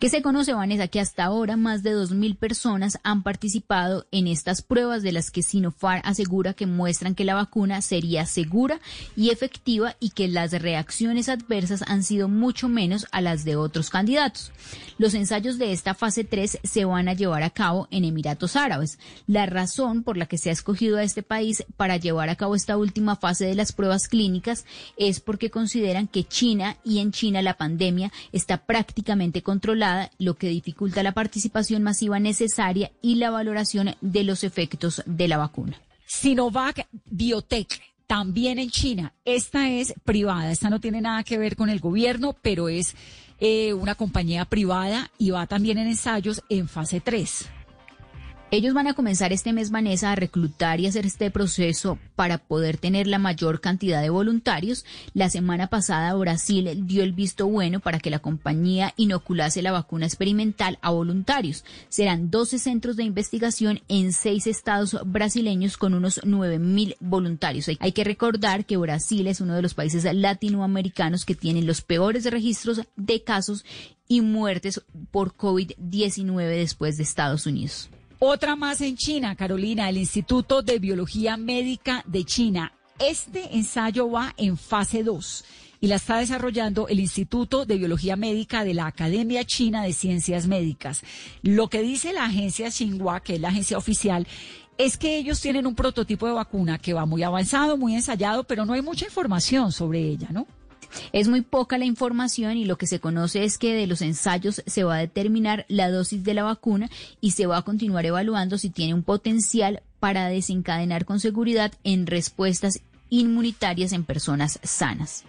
¿Qué 0.00 0.08
se 0.08 0.22
conoce, 0.22 0.54
Vanessa? 0.54 0.88
Que 0.88 0.98
hasta 0.98 1.24
ahora 1.24 1.58
más 1.58 1.82
de 1.82 1.94
2.000 1.94 2.38
personas 2.38 2.98
han 3.02 3.22
participado 3.22 4.06
en 4.10 4.28
estas 4.28 4.62
pruebas 4.62 5.02
de 5.02 5.12
las 5.12 5.30
que 5.30 5.42
Sinopharm 5.42 6.00
asegura 6.06 6.54
que 6.54 6.64
muestran 6.64 7.14
que 7.14 7.26
la 7.26 7.34
vacuna 7.34 7.82
sería 7.82 8.24
segura 8.24 8.80
y 9.14 9.28
efectiva 9.28 9.96
y 10.00 10.12
que 10.12 10.26
las 10.26 10.52
reacciones 10.52 11.28
adversas 11.28 11.84
han 11.86 12.02
sido 12.02 12.30
mucho 12.30 12.66
menos 12.66 13.08
a 13.12 13.20
las 13.20 13.44
de 13.44 13.56
otros 13.56 13.90
candidatos. 13.90 14.52
Los 14.96 15.12
ensayos 15.12 15.58
de 15.58 15.72
esta 15.72 15.92
fase 15.92 16.24
3 16.24 16.60
se 16.64 16.84
van 16.86 17.06
a 17.10 17.12
llevar 17.12 17.42
a 17.42 17.50
cabo 17.50 17.86
en 17.90 18.06
Emiratos 18.06 18.56
Árabes. 18.56 18.98
La 19.26 19.44
razón 19.44 20.02
por 20.02 20.16
la 20.16 20.24
que 20.24 20.38
se 20.38 20.48
ha 20.48 20.54
escogido 20.54 20.96
a 20.96 21.02
este 21.02 21.22
país 21.22 21.62
para 21.76 21.98
llevar 21.98 22.30
a 22.30 22.36
cabo 22.36 22.54
esta 22.54 22.78
última 22.78 23.16
fase 23.16 23.44
de 23.44 23.54
las 23.54 23.72
pruebas 23.72 24.08
clínicas 24.08 24.64
es 24.96 25.20
porque 25.20 25.50
consideran 25.50 26.08
que 26.08 26.24
China 26.24 26.78
y 26.84 27.00
en 27.00 27.12
China 27.12 27.42
la 27.42 27.58
pandemia 27.58 28.10
está 28.32 28.64
prácticamente 28.64 29.42
controlada 29.42 29.89
lo 30.18 30.34
que 30.34 30.48
dificulta 30.48 31.02
la 31.02 31.12
participación 31.12 31.82
masiva 31.82 32.18
necesaria 32.18 32.90
y 33.02 33.16
la 33.16 33.30
valoración 33.30 33.94
de 34.00 34.24
los 34.24 34.44
efectos 34.44 35.02
de 35.06 35.28
la 35.28 35.38
vacuna. 35.38 35.80
Sinovac 36.06 36.86
Biotech 37.06 37.80
también 38.06 38.58
en 38.58 38.70
China. 38.70 39.12
Esta 39.24 39.68
es 39.68 39.94
privada, 40.04 40.50
esta 40.50 40.68
no 40.68 40.80
tiene 40.80 41.00
nada 41.00 41.22
que 41.22 41.38
ver 41.38 41.54
con 41.54 41.70
el 41.70 41.78
gobierno, 41.78 42.34
pero 42.42 42.68
es 42.68 42.96
eh, 43.38 43.72
una 43.72 43.94
compañía 43.94 44.44
privada 44.44 45.10
y 45.16 45.30
va 45.30 45.46
también 45.46 45.78
en 45.78 45.86
ensayos 45.86 46.42
en 46.48 46.68
fase 46.68 47.00
3. 47.00 47.48
Ellos 48.52 48.74
van 48.74 48.88
a 48.88 48.94
comenzar 48.94 49.32
este 49.32 49.52
mes, 49.52 49.70
Vanessa, 49.70 50.10
a 50.10 50.16
reclutar 50.16 50.80
y 50.80 50.88
hacer 50.88 51.06
este 51.06 51.30
proceso 51.30 52.00
para 52.16 52.38
poder 52.38 52.78
tener 52.78 53.06
la 53.06 53.20
mayor 53.20 53.60
cantidad 53.60 54.02
de 54.02 54.10
voluntarios. 54.10 54.84
La 55.14 55.30
semana 55.30 55.68
pasada 55.68 56.12
Brasil 56.14 56.68
dio 56.84 57.04
el 57.04 57.12
visto 57.12 57.46
bueno 57.46 57.78
para 57.78 58.00
que 58.00 58.10
la 58.10 58.18
compañía 58.18 58.92
inoculase 58.96 59.62
la 59.62 59.70
vacuna 59.70 60.06
experimental 60.06 60.80
a 60.82 60.90
voluntarios. 60.90 61.64
Serán 61.90 62.32
12 62.32 62.58
centros 62.58 62.96
de 62.96 63.04
investigación 63.04 63.82
en 63.86 64.12
seis 64.12 64.48
estados 64.48 64.96
brasileños 65.06 65.76
con 65.76 65.94
unos 65.94 66.20
9 66.24 66.58
mil 66.58 66.96
voluntarios. 66.98 67.70
Hay 67.78 67.92
que 67.92 68.02
recordar 68.02 68.64
que 68.64 68.76
Brasil 68.76 69.28
es 69.28 69.40
uno 69.40 69.54
de 69.54 69.62
los 69.62 69.74
países 69.74 70.12
latinoamericanos 70.12 71.24
que 71.24 71.36
tienen 71.36 71.68
los 71.68 71.82
peores 71.82 72.24
registros 72.24 72.80
de 72.96 73.22
casos 73.22 73.64
y 74.08 74.22
muertes 74.22 74.82
por 75.12 75.36
COVID-19 75.36 76.48
después 76.48 76.96
de 76.96 77.04
Estados 77.04 77.46
Unidos. 77.46 77.90
Otra 78.22 78.54
más 78.54 78.82
en 78.82 78.98
China, 78.98 79.34
Carolina, 79.34 79.88
el 79.88 79.96
Instituto 79.96 80.60
de 80.60 80.78
Biología 80.78 81.38
Médica 81.38 82.04
de 82.06 82.24
China. 82.24 82.74
Este 82.98 83.56
ensayo 83.56 84.10
va 84.10 84.34
en 84.36 84.58
fase 84.58 85.02
2 85.02 85.44
y 85.80 85.86
la 85.86 85.96
está 85.96 86.18
desarrollando 86.18 86.86
el 86.88 87.00
Instituto 87.00 87.64
de 87.64 87.78
Biología 87.78 88.16
Médica 88.16 88.62
de 88.62 88.74
la 88.74 88.84
Academia 88.84 89.42
China 89.46 89.84
de 89.84 89.94
Ciencias 89.94 90.46
Médicas. 90.46 91.02
Lo 91.40 91.68
que 91.68 91.80
dice 91.80 92.12
la 92.12 92.26
agencia 92.26 92.70
Xinhua, 92.70 93.20
que 93.20 93.36
es 93.36 93.40
la 93.40 93.48
agencia 93.48 93.78
oficial, 93.78 94.26
es 94.76 94.98
que 94.98 95.16
ellos 95.16 95.40
tienen 95.40 95.66
un 95.66 95.74
prototipo 95.74 96.26
de 96.26 96.34
vacuna 96.34 96.76
que 96.76 96.92
va 96.92 97.06
muy 97.06 97.22
avanzado, 97.22 97.78
muy 97.78 97.94
ensayado, 97.94 98.44
pero 98.44 98.66
no 98.66 98.74
hay 98.74 98.82
mucha 98.82 99.06
información 99.06 99.72
sobre 99.72 100.00
ella, 100.00 100.28
¿no? 100.30 100.46
Es 101.12 101.28
muy 101.28 101.42
poca 101.42 101.78
la 101.78 101.84
información 101.84 102.56
y 102.56 102.64
lo 102.64 102.78
que 102.78 102.86
se 102.86 103.00
conoce 103.00 103.44
es 103.44 103.58
que 103.58 103.74
de 103.74 103.86
los 103.86 104.02
ensayos 104.02 104.62
se 104.66 104.84
va 104.84 104.96
a 104.96 105.00
determinar 105.00 105.66
la 105.68 105.90
dosis 105.90 106.24
de 106.24 106.34
la 106.34 106.44
vacuna 106.44 106.90
y 107.20 107.32
se 107.32 107.46
va 107.46 107.58
a 107.58 107.62
continuar 107.62 108.06
evaluando 108.06 108.58
si 108.58 108.70
tiene 108.70 108.94
un 108.94 109.02
potencial 109.02 109.82
para 109.98 110.28
desencadenar 110.28 111.04
con 111.04 111.20
seguridad 111.20 111.72
en 111.84 112.06
respuestas 112.06 112.80
inmunitarias 113.10 113.92
en 113.92 114.04
personas 114.04 114.58
sanas. 114.62 115.24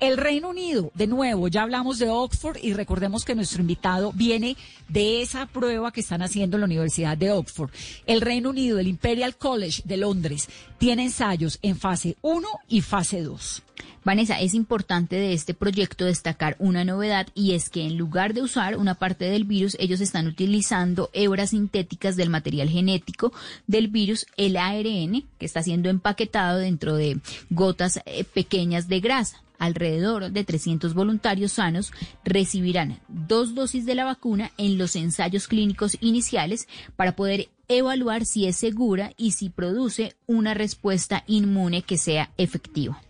El 0.00 0.16
Reino 0.16 0.48
Unido, 0.48 0.90
de 0.94 1.06
nuevo, 1.06 1.48
ya 1.48 1.60
hablamos 1.60 1.98
de 1.98 2.08
Oxford 2.08 2.56
y 2.62 2.72
recordemos 2.72 3.26
que 3.26 3.34
nuestro 3.34 3.60
invitado 3.60 4.12
viene 4.14 4.56
de 4.88 5.20
esa 5.20 5.44
prueba 5.44 5.92
que 5.92 6.00
están 6.00 6.22
haciendo 6.22 6.56
en 6.56 6.62
la 6.62 6.66
Universidad 6.66 7.18
de 7.18 7.30
Oxford. 7.32 7.70
El 8.06 8.22
Reino 8.22 8.48
Unido, 8.48 8.78
el 8.78 8.88
Imperial 8.88 9.36
College 9.36 9.82
de 9.84 9.98
Londres, 9.98 10.48
tiene 10.78 11.02
ensayos 11.04 11.58
en 11.60 11.76
fase 11.76 12.16
1 12.22 12.48
y 12.66 12.80
fase 12.80 13.20
2. 13.20 13.62
Vanessa, 14.02 14.40
es 14.40 14.54
importante 14.54 15.16
de 15.16 15.34
este 15.34 15.52
proyecto 15.52 16.06
destacar 16.06 16.56
una 16.58 16.82
novedad 16.82 17.26
y 17.34 17.52
es 17.52 17.68
que 17.68 17.82
en 17.82 17.98
lugar 17.98 18.32
de 18.32 18.40
usar 18.40 18.78
una 18.78 18.94
parte 18.94 19.26
del 19.26 19.44
virus, 19.44 19.76
ellos 19.78 20.00
están 20.00 20.26
utilizando 20.26 21.10
hebras 21.12 21.50
sintéticas 21.50 22.16
del 22.16 22.30
material 22.30 22.70
genético 22.70 23.34
del 23.66 23.88
virus, 23.88 24.24
el 24.38 24.56
ARN, 24.56 25.26
que 25.38 25.44
está 25.44 25.62
siendo 25.62 25.90
empaquetado 25.90 26.58
dentro 26.58 26.96
de 26.96 27.20
gotas 27.50 28.00
eh, 28.06 28.24
pequeñas 28.24 28.88
de 28.88 29.00
grasa 29.00 29.42
alrededor 29.60 30.32
de 30.32 30.42
300 30.42 30.94
voluntarios 30.94 31.52
sanos 31.52 31.92
recibirán 32.24 32.98
dos 33.06 33.54
dosis 33.54 33.86
de 33.86 33.94
la 33.94 34.04
vacuna 34.04 34.50
en 34.56 34.78
los 34.78 34.96
ensayos 34.96 35.46
clínicos 35.46 35.96
iniciales 36.00 36.66
para 36.96 37.14
poder 37.14 37.48
evaluar 37.68 38.24
si 38.24 38.46
es 38.46 38.56
segura 38.56 39.12
y 39.16 39.32
si 39.32 39.50
produce 39.50 40.16
una 40.26 40.54
respuesta 40.54 41.22
inmune 41.28 41.82
que 41.82 41.98
sea 41.98 42.32
efectiva. 42.36 43.00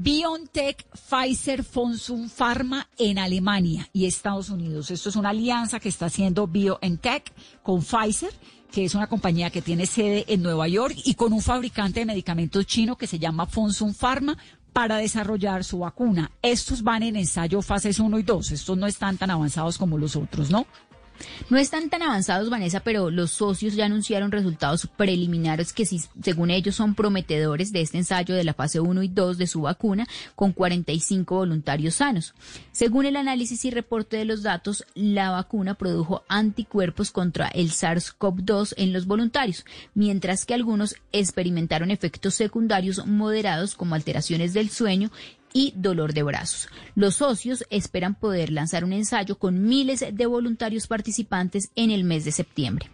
BioNTech, 0.00 0.86
Pfizer, 0.92 1.64
Fonsum 1.64 2.28
Pharma 2.28 2.88
en 2.98 3.18
Alemania 3.18 3.88
y 3.92 4.06
Estados 4.06 4.48
Unidos. 4.48 4.92
Esto 4.92 5.08
es 5.08 5.16
una 5.16 5.30
alianza 5.30 5.80
que 5.80 5.88
está 5.88 6.06
haciendo 6.06 6.46
BioNTech 6.46 7.32
con 7.64 7.82
Pfizer, 7.82 8.32
que 8.70 8.84
es 8.84 8.94
una 8.94 9.08
compañía 9.08 9.50
que 9.50 9.60
tiene 9.60 9.86
sede 9.86 10.24
en 10.28 10.42
Nueva 10.42 10.68
York 10.68 10.94
y 11.04 11.14
con 11.14 11.32
un 11.32 11.42
fabricante 11.42 12.00
de 12.00 12.06
medicamentos 12.06 12.64
chino 12.66 12.96
que 12.96 13.08
se 13.08 13.18
llama 13.18 13.46
Fonsum 13.46 13.92
Pharma 13.92 14.38
para 14.72 14.98
desarrollar 14.98 15.64
su 15.64 15.80
vacuna. 15.80 16.30
Estos 16.42 16.82
van 16.82 17.02
en 17.02 17.16
ensayo 17.16 17.62
fases 17.62 17.98
1 17.98 18.18
y 18.18 18.22
2. 18.22 18.52
Estos 18.52 18.76
no 18.78 18.86
están 18.86 19.16
tan 19.16 19.30
avanzados 19.30 19.78
como 19.78 19.98
los 19.98 20.16
otros, 20.16 20.50
¿no? 20.50 20.66
No 21.50 21.58
están 21.58 21.88
tan 21.90 22.02
avanzados, 22.02 22.50
Vanessa, 22.50 22.80
pero 22.80 23.10
los 23.10 23.30
socios 23.30 23.74
ya 23.74 23.86
anunciaron 23.86 24.32
resultados 24.32 24.86
preliminares 24.86 25.72
que, 25.72 25.86
según 25.86 26.50
ellos, 26.50 26.76
son 26.76 26.94
prometedores 26.94 27.72
de 27.72 27.80
este 27.80 27.98
ensayo 27.98 28.34
de 28.34 28.44
la 28.44 28.54
fase 28.54 28.80
1 28.80 29.02
y 29.02 29.08
2 29.08 29.38
de 29.38 29.46
su 29.46 29.62
vacuna 29.62 30.06
con 30.34 30.52
45 30.52 31.34
voluntarios 31.34 31.94
sanos. 31.94 32.34
Según 32.72 33.06
el 33.06 33.16
análisis 33.16 33.64
y 33.64 33.70
reporte 33.70 34.16
de 34.16 34.24
los 34.24 34.42
datos, 34.42 34.84
la 34.94 35.30
vacuna 35.30 35.74
produjo 35.74 36.22
anticuerpos 36.28 37.10
contra 37.10 37.48
el 37.48 37.70
SARS-CoV-2 37.70 38.74
en 38.76 38.92
los 38.92 39.06
voluntarios, 39.06 39.64
mientras 39.94 40.44
que 40.44 40.54
algunos 40.54 40.96
experimentaron 41.12 41.90
efectos 41.90 42.34
secundarios 42.34 43.06
moderados 43.06 43.74
como 43.74 43.94
alteraciones 43.94 44.52
del 44.54 44.70
sueño 44.70 45.10
y 45.58 45.72
dolor 45.74 46.14
de 46.14 46.22
brazos. 46.22 46.68
Los 46.94 47.16
socios 47.16 47.64
esperan 47.68 48.14
poder 48.14 48.52
lanzar 48.52 48.84
un 48.84 48.92
ensayo 48.92 49.40
con 49.40 49.64
miles 49.64 50.04
de 50.12 50.26
voluntarios 50.26 50.86
participantes 50.86 51.72
en 51.74 51.90
el 51.90 52.04
mes 52.04 52.24
de 52.24 52.30
septiembre. 52.30 52.88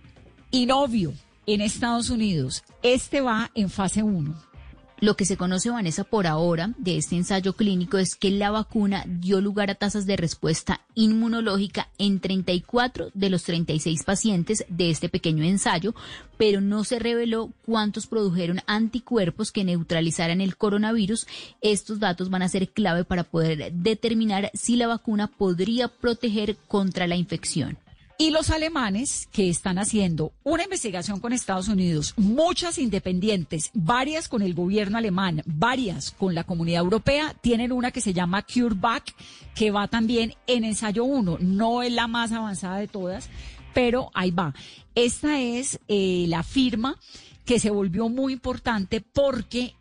Y 0.51 0.65
novio, 0.65 1.13
en 1.47 1.61
Estados 1.61 2.09
Unidos, 2.09 2.65
este 2.83 3.21
va 3.21 3.51
en 3.55 3.69
fase 3.69 4.03
1 4.03 4.54
lo 5.01 5.17
que 5.17 5.25
se 5.25 5.37
conoce, 5.37 5.71
Vanessa, 5.71 6.05
por 6.05 6.27
ahora 6.27 6.73
de 6.79 6.97
este 6.97 7.17
ensayo 7.17 7.55
clínico 7.55 7.99
es 7.99 8.15
que 8.15 8.31
la 8.31 8.51
vacuna 8.51 9.05
dio 9.07 9.41
lugar 9.41 9.71
a 9.71 9.75
tasas 9.75 10.07
de 10.07 10.17
respuesta 10.17 10.81
inmunológica 10.95 11.89
en 11.99 12.21
34 12.21 13.11
de 13.13 13.31
los 13.31 13.43
36 13.43 14.05
pacientes 14.05 14.65
de 14.69 14.91
este 14.91 15.09
pequeño 15.09 15.43
ensayo, 15.45 15.95
pero 16.39 16.61
no 16.61 16.85
se 16.85 16.99
reveló 16.99 17.53
cuántos 17.67 18.07
produjeron 18.07 18.61
anticuerpos 18.67 19.53
que 19.53 19.65
neutralizaran 19.65 20.41
el 20.41 20.57
coronavirus. 20.57 21.27
Estos 21.61 21.99
datos 21.99 22.31
van 22.31 22.43
a 22.43 22.49
ser 22.49 22.69
clave 22.71 23.05
para 23.05 23.25
poder 23.25 23.73
determinar 23.73 24.51
si 24.55 24.77
la 24.77 24.87
vacuna 24.87 25.27
podría 25.27 25.89
proteger 25.89 26.57
contra 26.69 27.07
la 27.07 27.17
infección. 27.17 27.79
Y 28.17 28.31
los 28.31 28.51
alemanes 28.51 29.29
que 29.33 29.49
están 29.49 29.77
haciendo 29.77 30.33
una 30.45 30.63
investigación 30.63 31.19
con 31.19 31.33
Estados 31.33 31.67
Unidos, 31.67 32.15
muchas 32.17 32.79
independientes, 32.79 33.71
varias 33.75 34.29
con 34.29 34.41
el 34.43 34.55
gobierno 34.55 34.99
alemán, 34.99 35.43
varias 35.47 36.13
con 36.13 36.33
la 36.33 36.45
comunidad 36.45 36.85
europea, 36.85 37.35
tienen 37.41 37.73
una 37.73 37.91
que 37.91 38.01
se 38.01 38.13
llama 38.13 38.43
CureVac, 38.43 39.13
que 39.57 39.73
va 39.73 39.89
también 39.89 40.35
en 40.47 40.63
ensayo 40.63 41.03
1. 41.03 41.39
No 41.41 41.83
es 41.83 41.93
la 41.93 42.07
más 42.07 42.31
avanzada 42.31 42.77
de 42.79 42.87
todas, 42.87 43.29
pero 43.75 44.13
ahí 44.15 44.31
va. 44.31 44.55
Esta 44.95 45.41
es 45.41 45.81
eh, 45.89 46.27
la 46.29 46.45
firma 46.45 46.97
que 47.45 47.59
se 47.59 47.71
volvió 47.71 48.09
muy 48.09 48.33
importante 48.33 49.01
porque 49.01 49.75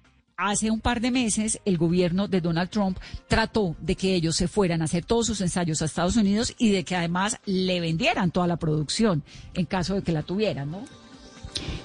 hace 0.49 0.71
un 0.71 0.79
par 0.79 1.01
de 1.01 1.11
meses 1.11 1.59
el 1.65 1.77
gobierno 1.77 2.27
de 2.27 2.41
Donald 2.41 2.69
Trump 2.69 2.97
trató 3.27 3.75
de 3.79 3.95
que 3.95 4.15
ellos 4.15 4.35
se 4.35 4.47
fueran 4.47 4.81
a 4.81 4.85
hacer 4.85 5.05
todos 5.05 5.27
sus 5.27 5.41
ensayos 5.41 5.81
a 5.81 5.85
Estados 5.85 6.15
Unidos 6.15 6.53
y 6.57 6.71
de 6.71 6.83
que 6.83 6.95
además 6.95 7.37
le 7.45 7.79
vendieran 7.79 8.31
toda 8.31 8.47
la 8.47 8.57
producción 8.57 9.23
en 9.53 9.65
caso 9.65 9.95
de 9.95 10.01
que 10.01 10.11
la 10.11 10.23
tuvieran, 10.23 10.71
¿no? 10.71 11.02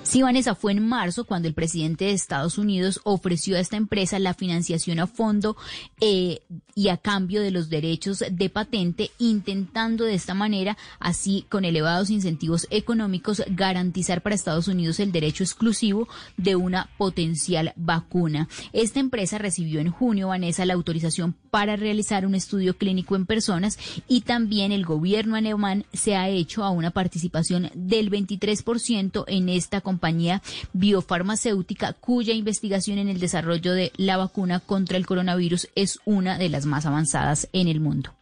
Sí, 0.08 0.22
Vanessa, 0.22 0.54
fue 0.54 0.72
en 0.72 0.88
marzo 0.88 1.24
cuando 1.24 1.48
el 1.48 1.54
presidente 1.54 2.06
de 2.06 2.12
Estados 2.12 2.56
Unidos 2.56 3.00
ofreció 3.04 3.56
a 3.56 3.60
esta 3.60 3.76
empresa 3.76 4.18
la 4.18 4.32
financiación 4.32 5.00
a 5.00 5.06
fondo 5.06 5.54
eh, 6.00 6.40
y 6.74 6.88
a 6.88 6.96
cambio 6.96 7.42
de 7.42 7.50
los 7.50 7.68
derechos 7.68 8.24
de 8.30 8.48
patente, 8.48 9.10
intentando 9.18 10.04
de 10.04 10.14
esta 10.14 10.32
manera, 10.32 10.78
así 10.98 11.44
con 11.50 11.66
elevados 11.66 12.08
incentivos 12.08 12.66
económicos, 12.70 13.42
garantizar 13.48 14.22
para 14.22 14.34
Estados 14.34 14.66
Unidos 14.66 14.98
el 14.98 15.12
derecho 15.12 15.44
exclusivo 15.44 16.08
de 16.38 16.56
una 16.56 16.88
potencial 16.96 17.74
vacuna. 17.76 18.48
Esta 18.72 19.00
empresa 19.00 19.36
recibió 19.36 19.78
en 19.78 19.90
junio, 19.90 20.28
Vanessa, 20.28 20.64
la 20.64 20.72
autorización 20.72 21.34
para 21.50 21.76
realizar 21.76 22.26
un 22.26 22.34
estudio 22.34 22.76
clínico 22.76 23.16
en 23.16 23.26
personas 23.26 23.78
y 24.08 24.22
también 24.22 24.72
el 24.72 24.84
gobierno 24.84 25.36
alemán 25.36 25.84
se 25.92 26.16
ha 26.16 26.28
hecho 26.28 26.64
a 26.64 26.70
una 26.70 26.90
participación 26.90 27.70
del 27.74 28.10
23% 28.10 29.24
en 29.26 29.48
esta 29.48 29.80
compañía 29.80 30.42
biofarmacéutica 30.72 31.92
cuya 31.94 32.34
investigación 32.34 32.98
en 32.98 33.08
el 33.08 33.20
desarrollo 33.20 33.72
de 33.72 33.92
la 33.96 34.16
vacuna 34.16 34.60
contra 34.60 34.96
el 34.96 35.06
coronavirus 35.06 35.68
es 35.74 35.98
una 36.04 36.38
de 36.38 36.48
las 36.48 36.66
más 36.66 36.86
avanzadas 36.86 37.48
en 37.52 37.68
el 37.68 37.80
mundo. 37.80 38.14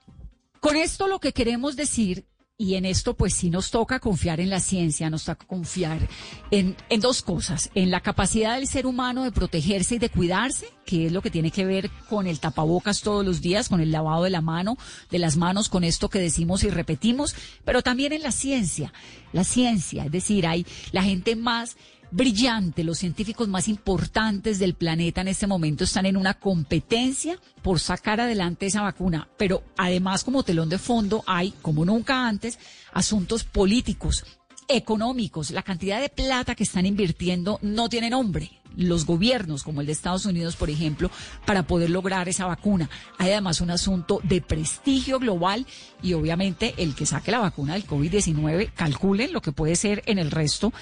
Con 0.60 0.76
esto 0.76 1.06
lo 1.06 1.20
que 1.20 1.32
queremos 1.32 1.76
decir 1.76 2.24
y 2.58 2.76
en 2.76 2.86
esto 2.86 3.14
pues 3.14 3.34
sí 3.34 3.50
nos 3.50 3.70
toca 3.70 4.00
confiar 4.00 4.40
en 4.40 4.48
la 4.48 4.60
ciencia, 4.60 5.10
nos 5.10 5.24
toca 5.24 5.46
confiar 5.46 6.08
en, 6.50 6.74
en, 6.88 7.00
dos 7.00 7.20
cosas, 7.20 7.70
en 7.74 7.90
la 7.90 8.00
capacidad 8.00 8.56
del 8.56 8.66
ser 8.66 8.86
humano 8.86 9.24
de 9.24 9.32
protegerse 9.32 9.96
y 9.96 9.98
de 9.98 10.08
cuidarse, 10.08 10.66
que 10.86 11.06
es 11.06 11.12
lo 11.12 11.20
que 11.20 11.30
tiene 11.30 11.50
que 11.50 11.66
ver 11.66 11.90
con 12.08 12.26
el 12.26 12.40
tapabocas 12.40 13.02
todos 13.02 13.26
los 13.26 13.42
días, 13.42 13.68
con 13.68 13.80
el 13.80 13.92
lavado 13.92 14.24
de 14.24 14.30
la 14.30 14.40
mano, 14.40 14.78
de 15.10 15.18
las 15.18 15.36
manos, 15.36 15.68
con 15.68 15.84
esto 15.84 16.08
que 16.08 16.18
decimos 16.18 16.64
y 16.64 16.70
repetimos, 16.70 17.34
pero 17.64 17.82
también 17.82 18.14
en 18.14 18.22
la 18.22 18.32
ciencia, 18.32 18.90
la 19.34 19.44
ciencia, 19.44 20.06
es 20.06 20.12
decir, 20.12 20.46
hay 20.46 20.66
la 20.92 21.02
gente 21.02 21.36
más 21.36 21.76
brillante. 22.10 22.84
Los 22.84 22.98
científicos 22.98 23.48
más 23.48 23.68
importantes 23.68 24.58
del 24.58 24.74
planeta 24.74 25.20
en 25.20 25.28
este 25.28 25.46
momento 25.46 25.84
están 25.84 26.06
en 26.06 26.16
una 26.16 26.34
competencia 26.34 27.38
por 27.62 27.80
sacar 27.80 28.20
adelante 28.20 28.66
esa 28.66 28.82
vacuna. 28.82 29.28
Pero 29.36 29.62
además, 29.76 30.24
como 30.24 30.42
telón 30.42 30.68
de 30.68 30.78
fondo, 30.78 31.24
hay, 31.26 31.52
como 31.62 31.84
nunca 31.84 32.26
antes, 32.26 32.58
asuntos 32.92 33.44
políticos, 33.44 34.24
económicos. 34.68 35.50
La 35.50 35.62
cantidad 35.62 36.00
de 36.00 36.08
plata 36.08 36.54
que 36.54 36.64
están 36.64 36.86
invirtiendo 36.86 37.58
no 37.62 37.88
tiene 37.88 38.10
nombre. 38.10 38.50
Los 38.76 39.06
gobiernos, 39.06 39.62
como 39.62 39.80
el 39.80 39.86
de 39.86 39.92
Estados 39.92 40.26
Unidos, 40.26 40.54
por 40.54 40.68
ejemplo, 40.68 41.10
para 41.46 41.66
poder 41.66 41.88
lograr 41.88 42.28
esa 42.28 42.44
vacuna. 42.44 42.90
Hay 43.16 43.30
además 43.30 43.62
un 43.62 43.70
asunto 43.70 44.20
de 44.22 44.42
prestigio 44.42 45.18
global 45.18 45.66
y 46.02 46.12
obviamente 46.12 46.74
el 46.76 46.94
que 46.94 47.06
saque 47.06 47.30
la 47.30 47.38
vacuna 47.38 47.72
del 47.72 47.86
COVID-19, 47.86 48.72
calculen 48.74 49.32
lo 49.32 49.40
que 49.40 49.52
puede 49.52 49.76
ser 49.76 50.02
en 50.04 50.18
el 50.18 50.30
resto 50.30 50.74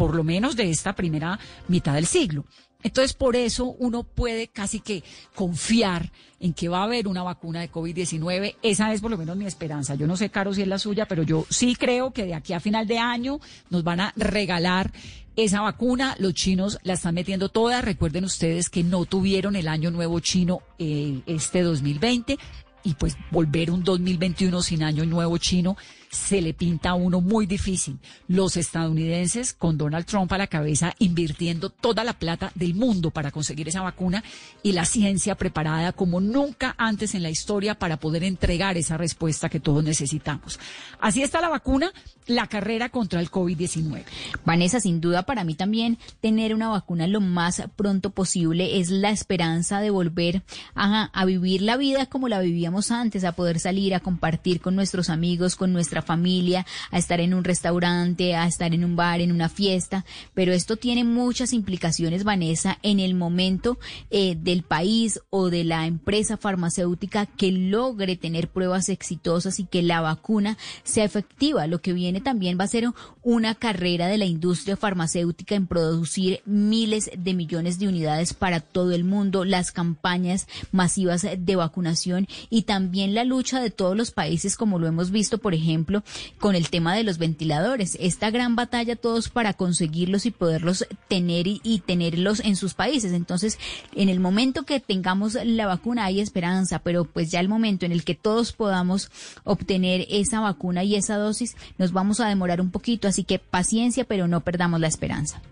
por 0.00 0.14
lo 0.14 0.24
menos 0.24 0.56
de 0.56 0.70
esta 0.70 0.94
primera 0.94 1.38
mitad 1.68 1.92
del 1.92 2.06
siglo. 2.06 2.46
Entonces, 2.82 3.12
por 3.12 3.36
eso 3.36 3.66
uno 3.66 4.02
puede 4.02 4.48
casi 4.48 4.80
que 4.80 5.04
confiar 5.34 6.10
en 6.38 6.54
que 6.54 6.70
va 6.70 6.78
a 6.78 6.84
haber 6.84 7.06
una 7.06 7.22
vacuna 7.22 7.60
de 7.60 7.70
COVID-19. 7.70 8.56
Esa 8.62 8.94
es 8.94 9.02
por 9.02 9.10
lo 9.10 9.18
menos 9.18 9.36
mi 9.36 9.44
esperanza. 9.44 9.96
Yo 9.96 10.06
no 10.06 10.16
sé, 10.16 10.30
Caro, 10.30 10.54
si 10.54 10.62
es 10.62 10.68
la 10.68 10.78
suya, 10.78 11.04
pero 11.04 11.22
yo 11.22 11.44
sí 11.50 11.76
creo 11.76 12.14
que 12.14 12.24
de 12.24 12.32
aquí 12.32 12.54
a 12.54 12.60
final 12.60 12.86
de 12.86 12.96
año 12.96 13.40
nos 13.68 13.84
van 13.84 14.00
a 14.00 14.14
regalar 14.16 14.90
esa 15.36 15.60
vacuna. 15.60 16.16
Los 16.18 16.32
chinos 16.32 16.78
la 16.82 16.94
están 16.94 17.14
metiendo 17.14 17.50
toda. 17.50 17.82
Recuerden 17.82 18.24
ustedes 18.24 18.70
que 18.70 18.82
no 18.82 19.04
tuvieron 19.04 19.54
el 19.54 19.68
año 19.68 19.90
nuevo 19.90 20.18
chino 20.20 20.62
eh, 20.78 21.20
este 21.26 21.60
2020 21.60 22.38
y 22.84 22.94
pues 22.94 23.18
volver 23.30 23.70
un 23.70 23.84
2021 23.84 24.62
sin 24.62 24.82
año 24.82 25.04
nuevo 25.04 25.36
chino 25.36 25.76
se 26.10 26.42
le 26.42 26.54
pinta 26.54 26.90
a 26.90 26.94
uno 26.94 27.20
muy 27.20 27.46
difícil. 27.46 27.98
Los 28.26 28.56
estadounidenses, 28.56 29.52
con 29.52 29.78
Donald 29.78 30.06
Trump 30.06 30.32
a 30.32 30.38
la 30.38 30.48
cabeza, 30.48 30.94
invirtiendo 30.98 31.70
toda 31.70 32.02
la 32.02 32.14
plata 32.14 32.50
del 32.56 32.74
mundo 32.74 33.10
para 33.10 33.30
conseguir 33.30 33.68
esa 33.68 33.82
vacuna 33.82 34.24
y 34.62 34.72
la 34.72 34.84
ciencia 34.84 35.36
preparada 35.36 35.92
como 35.92 36.20
nunca 36.20 36.74
antes 36.78 37.14
en 37.14 37.22
la 37.22 37.30
historia 37.30 37.78
para 37.78 37.98
poder 37.98 38.24
entregar 38.24 38.76
esa 38.76 38.96
respuesta 38.96 39.48
que 39.48 39.60
todos 39.60 39.84
necesitamos. 39.84 40.58
Así 40.98 41.22
está 41.22 41.40
la 41.40 41.48
vacuna, 41.48 41.92
la 42.26 42.48
carrera 42.48 42.88
contra 42.88 43.20
el 43.20 43.30
COVID-19. 43.30 44.04
Vanessa, 44.44 44.80
sin 44.80 45.00
duda 45.00 45.22
para 45.22 45.44
mí 45.44 45.54
también 45.54 45.98
tener 46.20 46.54
una 46.54 46.68
vacuna 46.68 47.06
lo 47.06 47.20
más 47.20 47.62
pronto 47.76 48.10
posible 48.10 48.80
es 48.80 48.90
la 48.90 49.10
esperanza 49.10 49.80
de 49.80 49.90
volver 49.90 50.42
a, 50.74 51.04
a 51.04 51.24
vivir 51.24 51.62
la 51.62 51.76
vida 51.76 52.06
como 52.06 52.28
la 52.28 52.40
vivíamos 52.40 52.90
antes, 52.90 53.24
a 53.24 53.32
poder 53.32 53.60
salir 53.60 53.94
a 53.94 54.00
compartir 54.00 54.60
con 54.60 54.74
nuestros 54.74 55.08
amigos, 55.08 55.54
con 55.54 55.72
nuestra 55.72 55.99
familia, 56.02 56.66
a 56.90 56.98
estar 56.98 57.20
en 57.20 57.34
un 57.34 57.44
restaurante, 57.44 58.34
a 58.34 58.46
estar 58.46 58.74
en 58.74 58.84
un 58.84 58.96
bar, 58.96 59.20
en 59.20 59.32
una 59.32 59.48
fiesta, 59.48 60.04
pero 60.34 60.52
esto 60.52 60.76
tiene 60.76 61.04
muchas 61.04 61.52
implicaciones, 61.52 62.24
Vanessa, 62.24 62.78
en 62.82 63.00
el 63.00 63.14
momento 63.14 63.78
eh, 64.10 64.36
del 64.40 64.62
país 64.62 65.20
o 65.30 65.50
de 65.50 65.64
la 65.64 65.86
empresa 65.86 66.36
farmacéutica 66.36 67.26
que 67.26 67.52
logre 67.52 68.16
tener 68.16 68.48
pruebas 68.48 68.88
exitosas 68.88 69.60
y 69.60 69.64
que 69.64 69.82
la 69.82 70.00
vacuna 70.00 70.56
sea 70.82 71.04
efectiva. 71.04 71.66
Lo 71.66 71.80
que 71.80 71.92
viene 71.92 72.20
también 72.20 72.58
va 72.58 72.64
a 72.64 72.68
ser 72.68 72.88
una 73.22 73.54
carrera 73.54 74.06
de 74.06 74.18
la 74.18 74.24
industria 74.24 74.76
farmacéutica 74.76 75.54
en 75.54 75.66
producir 75.66 76.40
miles 76.44 77.10
de 77.16 77.34
millones 77.34 77.78
de 77.78 77.88
unidades 77.88 78.34
para 78.34 78.60
todo 78.60 78.92
el 78.92 79.04
mundo, 79.04 79.44
las 79.44 79.72
campañas 79.72 80.46
masivas 80.72 81.26
de 81.36 81.56
vacunación 81.56 82.26
y 82.48 82.62
también 82.62 83.14
la 83.14 83.24
lucha 83.24 83.60
de 83.60 83.70
todos 83.70 83.96
los 83.96 84.10
países, 84.10 84.56
como 84.56 84.78
lo 84.78 84.86
hemos 84.86 85.10
visto, 85.10 85.38
por 85.38 85.54
ejemplo, 85.54 85.89
con 86.38 86.54
el 86.54 86.70
tema 86.70 86.94
de 86.94 87.04
los 87.04 87.18
ventiladores. 87.18 87.96
Esta 88.00 88.30
gran 88.30 88.56
batalla 88.56 88.96
todos 88.96 89.28
para 89.28 89.54
conseguirlos 89.54 90.26
y 90.26 90.30
poderlos 90.30 90.86
tener 91.08 91.46
y, 91.46 91.82
tenerlos 91.86 92.40
en 92.40 92.56
sus 92.56 92.74
países. 92.74 93.12
Entonces, 93.12 93.58
en 93.94 94.08
el 94.08 94.20
momento 94.20 94.64
que 94.64 94.80
tengamos 94.80 95.34
la 95.34 95.66
vacuna 95.66 96.04
hay 96.04 96.20
esperanza, 96.20 96.80
pero 96.80 97.04
pues 97.04 97.30
ya 97.30 97.40
el 97.40 97.48
momento 97.48 97.86
en 97.86 97.92
el 97.92 98.04
que 98.04 98.14
todos 98.14 98.52
podamos 98.52 99.10
obtener 99.44 100.06
esa 100.10 100.40
vacuna 100.40 100.84
y 100.84 100.96
esa 100.96 101.16
dosis, 101.16 101.56
nos 101.78 101.92
vamos 101.92 102.20
a 102.20 102.28
demorar 102.28 102.60
un 102.60 102.70
poquito. 102.70 103.08
Así 103.08 103.24
que 103.24 103.38
paciencia, 103.38 104.04
pero 104.04 104.28
no 104.28 104.40
perdamos 104.40 104.80
la 104.80 104.88
esperanza. 104.88 105.42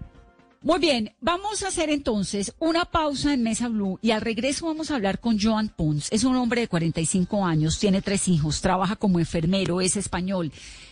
Muy 0.61 0.81
bien, 0.81 1.15
vamos 1.21 1.63
a 1.63 1.69
hacer 1.69 1.89
entonces 1.89 2.53
una 2.59 2.85
pausa 2.85 3.33
en 3.33 3.45
Mesa 3.45 3.69
Blue 3.69 4.01
y 4.03 4.11
al 4.11 4.21
regreso 4.21 4.67
vamos 4.67 4.91
a 4.91 4.97
hablar 4.97 5.21
con 5.21 5.39
Joan 5.39 5.69
Pons. 5.69 6.09
Es 6.11 6.25
un 6.25 6.35
hombre 6.35 6.63
de 6.63 6.69
45 6.69 7.47
años, 7.47 7.79
tiene 7.79 8.03
tres 8.03 8.27
hijos, 8.27 8.61
trabaja 8.61 8.97
como 8.97 9.21
enfermero, 9.21 9.81
es 9.81 9.97
español. 9.97 10.51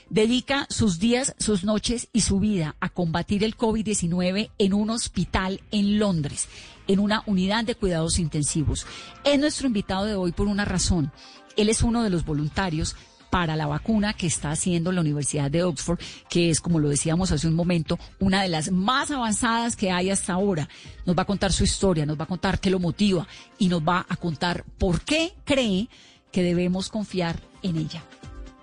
Dedica 0.08 0.68
sus 0.70 1.00
días, 1.00 1.34
sus 1.40 1.64
noches 1.64 2.08
y 2.12 2.20
su 2.20 2.38
vida 2.38 2.76
a 2.78 2.90
combatir 2.90 3.42
el 3.42 3.56
COVID-19 3.56 4.50
en 4.56 4.72
un 4.72 4.90
hospital 4.90 5.60
en 5.72 5.98
Londres, 5.98 6.46
en 6.86 7.00
una 7.00 7.24
unidad 7.26 7.64
de 7.64 7.74
cuidados 7.74 8.20
intensivos. 8.20 8.86
Es 9.24 9.36
nuestro 9.40 9.66
invitado 9.66 10.04
de 10.04 10.14
hoy 10.14 10.30
por 10.30 10.46
una 10.46 10.64
razón. 10.64 11.10
Él 11.56 11.70
es 11.70 11.82
uno 11.82 12.04
de 12.04 12.10
los 12.10 12.24
voluntarios 12.24 12.94
para 13.30 13.56
la 13.56 13.66
vacuna 13.66 14.14
que 14.14 14.26
está 14.26 14.50
haciendo 14.50 14.92
la 14.92 15.00
Universidad 15.00 15.50
de 15.50 15.62
Oxford, 15.62 15.98
que 16.28 16.50
es, 16.50 16.60
como 16.60 16.78
lo 16.78 16.88
decíamos 16.88 17.32
hace 17.32 17.48
un 17.48 17.54
momento, 17.54 17.98
una 18.18 18.42
de 18.42 18.48
las 18.48 18.70
más 18.70 19.10
avanzadas 19.10 19.76
que 19.76 19.90
hay 19.90 20.10
hasta 20.10 20.32
ahora. 20.32 20.68
Nos 21.04 21.16
va 21.16 21.22
a 21.22 21.26
contar 21.26 21.52
su 21.52 21.64
historia, 21.64 22.06
nos 22.06 22.18
va 22.18 22.24
a 22.24 22.28
contar 22.28 22.60
qué 22.60 22.70
lo 22.70 22.78
motiva 22.78 23.26
y 23.58 23.68
nos 23.68 23.82
va 23.82 24.06
a 24.08 24.16
contar 24.16 24.64
por 24.78 25.00
qué 25.02 25.34
cree 25.44 25.88
que 26.32 26.42
debemos 26.42 26.88
confiar 26.88 27.40
en 27.62 27.76
ella. 27.76 28.02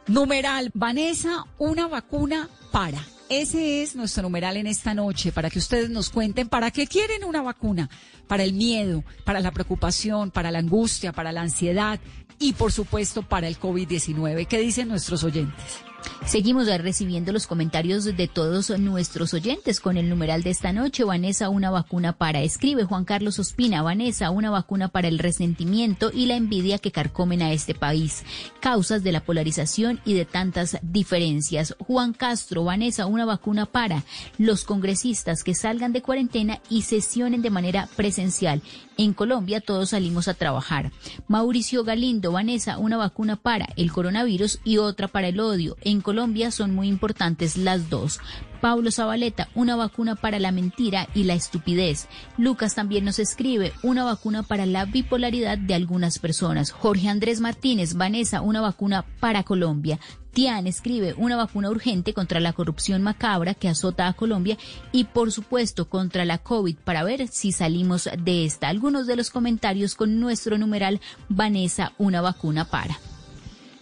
Numeral, 0.07 0.69
Vanessa, 0.73 1.45
una 1.57 1.87
vacuna 1.87 2.49
para. 2.71 3.03
Ese 3.29 3.81
es 3.81 3.95
nuestro 3.95 4.23
numeral 4.23 4.57
en 4.57 4.67
esta 4.67 4.93
noche, 4.93 5.31
para 5.31 5.49
que 5.49 5.57
ustedes 5.57 5.89
nos 5.89 6.09
cuenten 6.09 6.49
para 6.49 6.71
qué 6.71 6.85
quieren 6.87 7.23
una 7.23 7.41
vacuna, 7.41 7.89
para 8.27 8.43
el 8.43 8.53
miedo, 8.53 9.03
para 9.23 9.39
la 9.39 9.51
preocupación, 9.51 10.29
para 10.29 10.51
la 10.51 10.59
angustia, 10.59 11.13
para 11.13 11.31
la 11.31 11.41
ansiedad 11.41 11.99
y 12.43 12.51
por 12.51 12.73
supuesto 12.73 13.23
para 13.23 13.47
el 13.47 13.57
COVID-19. 13.57 14.47
¿Qué 14.47 14.59
dicen 14.59 14.89
nuestros 14.89 15.23
oyentes? 15.23 15.92
Seguimos 16.25 16.67
recibiendo 16.67 17.31
los 17.31 17.47
comentarios 17.47 18.05
de 18.05 18.27
todos 18.27 18.69
nuestros 18.79 19.33
oyentes 19.33 19.79
con 19.79 19.97
el 19.97 20.09
numeral 20.09 20.41
de 20.41 20.51
esta 20.51 20.71
noche. 20.71 21.03
Vanessa, 21.03 21.49
una 21.49 21.69
vacuna 21.69 22.13
para. 22.13 22.41
Escribe 22.41 22.85
Juan 22.85 23.05
Carlos 23.05 23.39
Ospina. 23.39 23.81
Vanessa, 23.81 24.31
una 24.31 24.49
vacuna 24.49 24.87
para 24.87 25.07
el 25.07 25.19
resentimiento 25.19 26.11
y 26.13 26.25
la 26.25 26.35
envidia 26.35 26.79
que 26.79 26.91
carcomen 26.91 27.41
a 27.41 27.51
este 27.51 27.75
país. 27.75 28.23
Causas 28.61 29.03
de 29.03 29.11
la 29.11 29.23
polarización 29.23 29.99
y 30.05 30.13
de 30.13 30.25
tantas 30.25 30.77
diferencias. 30.81 31.75
Juan 31.79 32.13
Castro, 32.13 32.63
Vanessa, 32.63 33.05
una 33.05 33.25
vacuna 33.25 33.65
para 33.65 34.03
los 34.37 34.63
congresistas 34.63 35.43
que 35.43 35.53
salgan 35.53 35.93
de 35.93 36.01
cuarentena 36.01 36.61
y 36.69 36.83
sesionen 36.83 37.41
de 37.41 37.49
manera 37.49 37.89
presencial. 37.95 38.61
En 38.97 39.13
Colombia 39.13 39.59
todos 39.59 39.89
salimos 39.89 40.27
a 40.27 40.35
trabajar. 40.35 40.91
Mauricio 41.27 41.83
Galindo, 41.83 42.31
Vanessa, 42.31 42.77
una 42.77 42.97
vacuna 42.97 43.35
para 43.35 43.67
el 43.75 43.91
coronavirus 43.91 44.59
y 44.63 44.77
otra 44.77 45.07
para 45.07 45.27
el 45.27 45.39
odio. 45.39 45.75
Colombia 46.01 46.51
son 46.51 46.73
muy 46.73 46.87
importantes 46.87 47.57
las 47.57 47.89
dos. 47.89 48.19
Pablo 48.61 48.91
Zabaleta, 48.91 49.49
una 49.55 49.75
vacuna 49.75 50.15
para 50.15 50.39
la 50.39 50.53
mentira 50.53 51.09
y 51.13 51.25
la 51.25 51.33
estupidez. 51.33 52.07
Lucas 52.37 52.75
también 52.75 53.03
nos 53.03 53.19
escribe, 53.19 53.73
una 53.83 54.05
vacuna 54.05 54.41
para 54.43 54.65
la 54.65 54.85
bipolaridad 54.85 55.57
de 55.57 55.73
algunas 55.73 56.17
personas. 56.17 56.71
Jorge 56.71 57.09
Andrés 57.09 57.41
Martínez, 57.41 57.95
Vanessa, 57.95 58.39
una 58.39 58.61
vacuna 58.61 59.05
para 59.19 59.43
Colombia. 59.43 59.99
Tian 60.31 60.65
escribe 60.65 61.13
una 61.17 61.35
vacuna 61.35 61.69
urgente 61.69 62.13
contra 62.13 62.39
la 62.39 62.53
corrupción 62.53 63.01
macabra 63.01 63.53
que 63.53 63.69
azota 63.69 64.07
a 64.07 64.13
Colombia 64.13 64.57
y 64.91 65.03
por 65.03 65.31
supuesto 65.31 65.89
contra 65.89 66.25
la 66.25 66.39
COVID 66.39 66.77
para 66.77 67.03
ver 67.03 67.27
si 67.27 67.51
salimos 67.51 68.09
de 68.17 68.45
esta. 68.45 68.69
Algunos 68.69 69.07
de 69.07 69.15
los 69.15 69.29
comentarios 69.29 69.93
con 69.93 70.19
nuestro 70.19 70.57
numeral 70.57 71.01
Vanessa, 71.29 71.93
una 71.97 72.21
vacuna 72.21 72.65
para. 72.65 72.97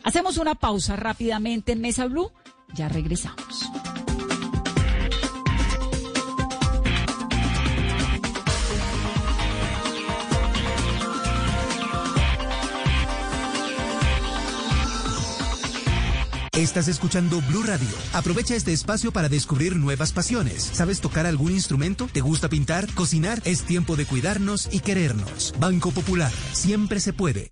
Hacemos 0.03 0.37
una 0.37 0.55
pausa 0.55 0.95
rápidamente 0.95 1.73
en 1.73 1.81
Mesa 1.81 2.05
Blue. 2.07 2.31
Ya 2.73 2.89
regresamos. 2.89 3.69
Estás 16.53 16.87
escuchando 16.89 17.41
Blue 17.41 17.63
Radio. 17.63 17.87
Aprovecha 18.13 18.55
este 18.55 18.71
espacio 18.71 19.11
para 19.11 19.29
descubrir 19.29 19.77
nuevas 19.77 20.11
pasiones. 20.11 20.61
¿Sabes 20.61 21.01
tocar 21.01 21.25
algún 21.25 21.53
instrumento? 21.53 22.07
¿Te 22.11 22.21
gusta 22.21 22.49
pintar? 22.49 22.93
¿Cocinar? 22.93 23.41
Es 23.45 23.63
tiempo 23.63 23.95
de 23.95 24.05
cuidarnos 24.05 24.69
y 24.71 24.81
querernos. 24.81 25.55
Banco 25.59 25.91
Popular. 25.91 26.31
Siempre 26.51 26.99
se 26.99 27.13
puede. 27.13 27.51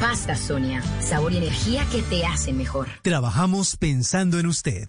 Pasta 0.00 0.36
Sonia, 0.36 0.82
sabor 1.00 1.32
y 1.32 1.38
energía 1.38 1.84
que 1.90 2.02
te 2.02 2.24
hacen 2.24 2.56
mejor. 2.56 2.88
Trabajamos 3.02 3.76
pensando 3.76 4.38
en 4.38 4.46
usted. 4.46 4.88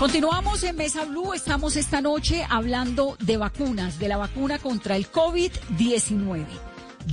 Continuamos 0.00 0.64
en 0.64 0.76
Mesa 0.76 1.04
Blue, 1.04 1.34
estamos 1.34 1.76
esta 1.76 2.00
noche 2.00 2.42
hablando 2.48 3.18
de 3.20 3.36
vacunas, 3.36 3.98
de 3.98 4.08
la 4.08 4.16
vacuna 4.16 4.58
contra 4.58 4.96
el 4.96 5.06
COVID-19. 5.12 6.46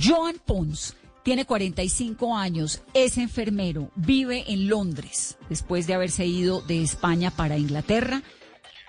Joan 0.02 0.36
Pons 0.42 0.96
tiene 1.22 1.44
45 1.44 2.34
años, 2.34 2.82
es 2.94 3.18
enfermero, 3.18 3.90
vive 3.94 4.50
en 4.50 4.68
Londres, 4.68 5.36
después 5.50 5.86
de 5.86 5.92
haberse 5.92 6.24
ido 6.24 6.62
de 6.62 6.82
España 6.82 7.30
para 7.30 7.58
Inglaterra. 7.58 8.22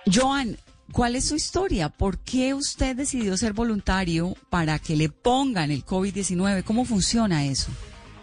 Joan, 0.05 0.55
¿cuál 0.93 1.17
es 1.17 1.27
su 1.27 1.35
historia? 1.35 1.89
¿Por 1.89 2.19
qué 2.19 2.53
usted 2.53 2.95
decidió 2.95 3.35
ser 3.35 3.51
voluntario 3.51 4.33
para 4.49 4.79
que 4.79 4.95
le 4.95 5.09
pongan 5.09 5.71
el 5.71 5.83
COVID-19? 5.83 6.63
¿Cómo 6.63 6.85
funciona 6.85 7.43
eso? 7.43 7.69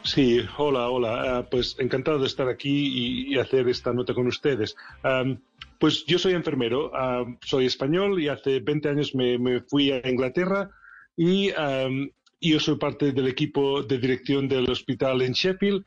Sí, 0.07 0.41
hola, 0.57 0.89
hola. 0.89 1.41
Uh, 1.41 1.51
pues 1.51 1.77
encantado 1.81 2.21
de 2.21 2.29
estar 2.29 2.49
aquí 2.49 3.27
y, 3.29 3.39
hacer 3.39 3.69
esta 3.69 3.93
nota 3.93 4.15
con 4.15 4.29
ustedes. 4.29 4.77
Pues 5.79 6.05
yo 6.07 6.19
soy 6.19 6.35
enfermero, 6.35 6.91
uh, 6.91 7.37
soy 7.45 7.67
español 7.67 8.21
y 8.21 8.29
hace 8.29 8.61
20 8.61 8.89
años 8.89 9.15
me, 9.15 9.39
me, 9.39 9.61
fui 9.62 9.91
a 9.91 10.09
Inglaterra 10.09 10.71
y 11.17 11.51
yo 12.41 12.61
soy 12.61 12.77
parte 12.77 13.12
del 13.12 13.29
equipo 13.29 13.83
de 13.83 13.99
dirección 13.99 14.49
del 14.49 14.71
hospital 14.71 15.23
en 15.23 15.33
Sheffield 15.33 15.85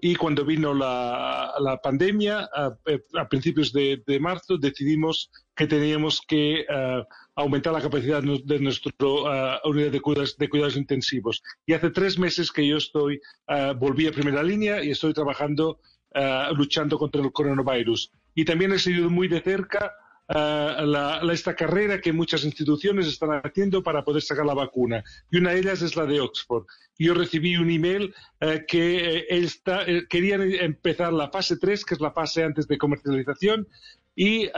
y 0.00 0.14
cuando 0.14 0.44
vino 0.44 0.72
la, 0.74 1.80
pandemia, 1.82 2.48
a, 2.54 3.28
principios 3.28 3.72
de, 3.72 4.18
marzo, 4.20 4.56
decidimos 4.56 5.30
que 5.56 5.66
teníamos 5.66 6.20
que 6.20 6.60
eh, 6.60 7.04
aumentar 7.34 7.72
la 7.72 7.80
capacidad 7.80 8.22
de 8.22 8.60
nuestra 8.60 8.92
eh, 9.00 9.58
unidad 9.64 9.90
de 9.90 10.00
cuidados, 10.00 10.36
de 10.36 10.48
cuidados 10.48 10.76
intensivos. 10.76 11.42
Y 11.66 11.72
hace 11.72 11.90
tres 11.90 12.16
meses 12.16 12.52
que 12.52 12.66
yo 12.66 12.76
estoy, 12.76 13.20
eh, 13.48 13.74
volví 13.76 14.06
a 14.06 14.12
primera 14.12 14.42
línea 14.42 14.84
y 14.84 14.90
estoy 14.90 15.12
trabajando, 15.12 15.80
luchando 16.56 16.98
contra 16.98 17.20
el 17.20 17.30
coronavirus. 17.32 18.10
Y 18.38 18.44
también 18.44 18.70
he 18.70 18.78
seguido 18.78 19.10
muy 19.10 19.26
de 19.26 19.40
cerca 19.40 19.96
la, 20.28 21.20
esta 21.32 21.56
carrera 21.56 22.00
que 22.00 22.12
muchas 22.12 22.44
instituciones 22.44 23.08
están 23.08 23.30
haciendo 23.42 23.82
para 23.82 24.04
poder 24.04 24.22
sacar 24.22 24.46
la 24.46 24.54
vacuna. 24.54 25.02
Y 25.28 25.38
una 25.38 25.50
de 25.50 25.58
ellas 25.58 25.82
es 25.82 25.96
la 25.96 26.06
de 26.06 26.20
Oxford. 26.20 26.64
Yo 26.96 27.14
recibí 27.14 27.56
un 27.56 27.68
email 27.68 28.14
eh, 28.38 28.64
que 28.68 29.26
eh, 29.26 29.26
eh, 29.28 30.06
querían 30.08 30.42
empezar 30.42 31.12
la 31.12 31.30
fase 31.30 31.56
3, 31.56 31.84
que 31.84 31.94
es 31.94 32.00
la 32.00 32.12
fase 32.12 32.44
antes 32.44 32.68
de 32.68 32.78
comercialización, 32.78 33.66
y 34.14 34.48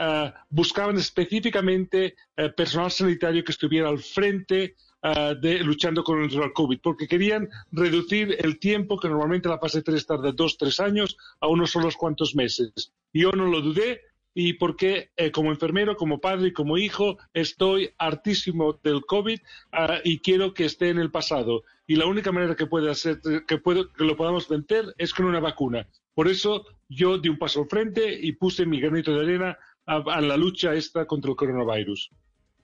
buscaban 0.49 0.97
específicamente 0.97 2.15
personal 2.55 2.91
sanitario 2.91 3.43
que 3.43 3.51
estuviera 3.51 3.89
al 3.89 3.99
frente 3.99 4.75
de, 5.03 5.59
luchando 5.63 6.03
contra 6.03 6.45
el 6.45 6.53
COVID, 6.53 6.79
porque 6.81 7.07
querían 7.07 7.49
reducir 7.71 8.37
el 8.39 8.59
tiempo 8.59 8.99
que 8.99 9.09
normalmente 9.09 9.49
la 9.49 9.59
fase 9.59 9.81
3 9.81 10.05
tarda 10.05 10.31
dos, 10.31 10.57
tres 10.57 10.79
años 10.79 11.17
a 11.39 11.47
unos 11.47 11.71
solos 11.71 11.95
cuantos 11.95 12.35
meses. 12.35 12.93
Yo 13.13 13.31
no 13.31 13.47
lo 13.47 13.61
dudé, 13.61 14.01
y 14.33 14.53
porque 14.53 15.11
eh, 15.17 15.31
como 15.31 15.51
enfermero, 15.51 15.95
como 15.95 16.19
padre 16.19 16.49
y 16.49 16.53
como 16.53 16.77
hijo 16.77 17.17
estoy 17.33 17.91
hartísimo 17.97 18.79
del 18.83 19.05
COVID 19.05 19.39
ah, 19.71 19.99
y 20.03 20.19
quiero 20.19 20.53
que 20.53 20.65
esté 20.65 20.89
en 20.89 20.99
el 20.99 21.11
pasado. 21.11 21.63
Y 21.85 21.95
la 21.95 22.05
única 22.05 22.31
manera 22.31 22.55
que 22.55 22.67
puede 22.67 22.89
hacer 22.89 23.19
que, 23.47 23.57
puedo, 23.57 23.91
que 23.91 24.05
lo 24.05 24.15
podamos 24.15 24.47
vencer 24.47 24.93
es 24.97 25.13
con 25.13 25.25
una 25.25 25.39
vacuna. 25.39 25.87
Por 26.13 26.27
eso 26.27 26.65
yo 26.87 27.17
di 27.17 27.29
un 27.29 27.37
paso 27.37 27.61
al 27.61 27.67
frente 27.67 28.17
y 28.19 28.33
puse 28.33 28.65
mi 28.65 28.79
granito 28.79 29.13
de 29.13 29.21
arena 29.21 29.57
a, 29.85 30.21
la 30.21 30.37
lucha 30.37 30.73
esta 30.73 31.05
contra 31.05 31.31
el 31.31 31.37
coronavirus. 31.37 32.11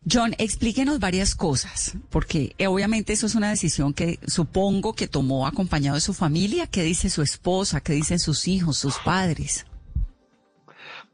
John, 0.10 0.36
explíquenos 0.38 1.00
varias 1.00 1.36
cosas, 1.36 1.98
porque 2.10 2.54
eh, 2.58 2.68
obviamente 2.68 3.14
eso 3.14 3.26
es 3.26 3.36
una 3.36 3.50
decisión 3.50 3.94
que 3.94 4.20
supongo 4.26 4.94
que 4.94 5.08
tomó 5.08 5.48
acompañado 5.48 5.96
de 5.96 6.02
su 6.02 6.14
familia. 6.14 6.68
¿Qué 6.68 6.84
dice 6.84 7.10
su 7.10 7.22
esposa? 7.22 7.82
¿Qué 7.82 7.94
dicen 7.94 8.20
sus 8.20 8.48
hijos, 8.48 8.78
sus 8.78 8.98
padres? 9.00 9.66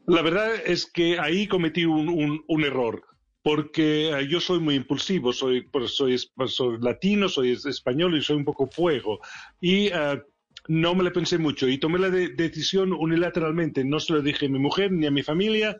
La 0.06 0.22
verdad 0.22 0.54
es 0.66 0.86
que 0.86 1.18
ahí 1.18 1.48
cometí 1.48 1.86
un, 1.86 2.44
error, 2.62 3.02
porque 3.42 4.10
eh, 4.10 4.28
yo 4.28 4.38
soy 4.38 4.60
muy 4.60 4.74
impulsivo, 4.74 5.32
soy, 5.32 5.68
soy, 5.86 6.18
soy, 6.46 6.78
latino, 6.80 7.28
soy 7.28 7.52
español 7.52 8.16
y 8.16 8.22
soy 8.22 8.36
un 8.36 8.44
poco 8.44 8.66
fuego. 8.66 9.20
Y 9.60 9.86
eh, 9.86 10.22
no 10.68 10.94
me 10.94 11.04
lo 11.04 11.12
pensé 11.12 11.38
mucho 11.38 11.68
y 11.68 11.78
tomé 11.78 11.98
la 11.98 12.10
decisión 12.10 12.92
unilateralmente. 12.92 13.84
No 13.84 13.98
se 13.98 14.12
lo 14.12 14.22
dije 14.22 14.46
a 14.46 14.50
mi 14.50 14.58
mujer 14.58 14.92
ni 14.92 15.06
a 15.06 15.10
mi 15.10 15.22
familia, 15.22 15.78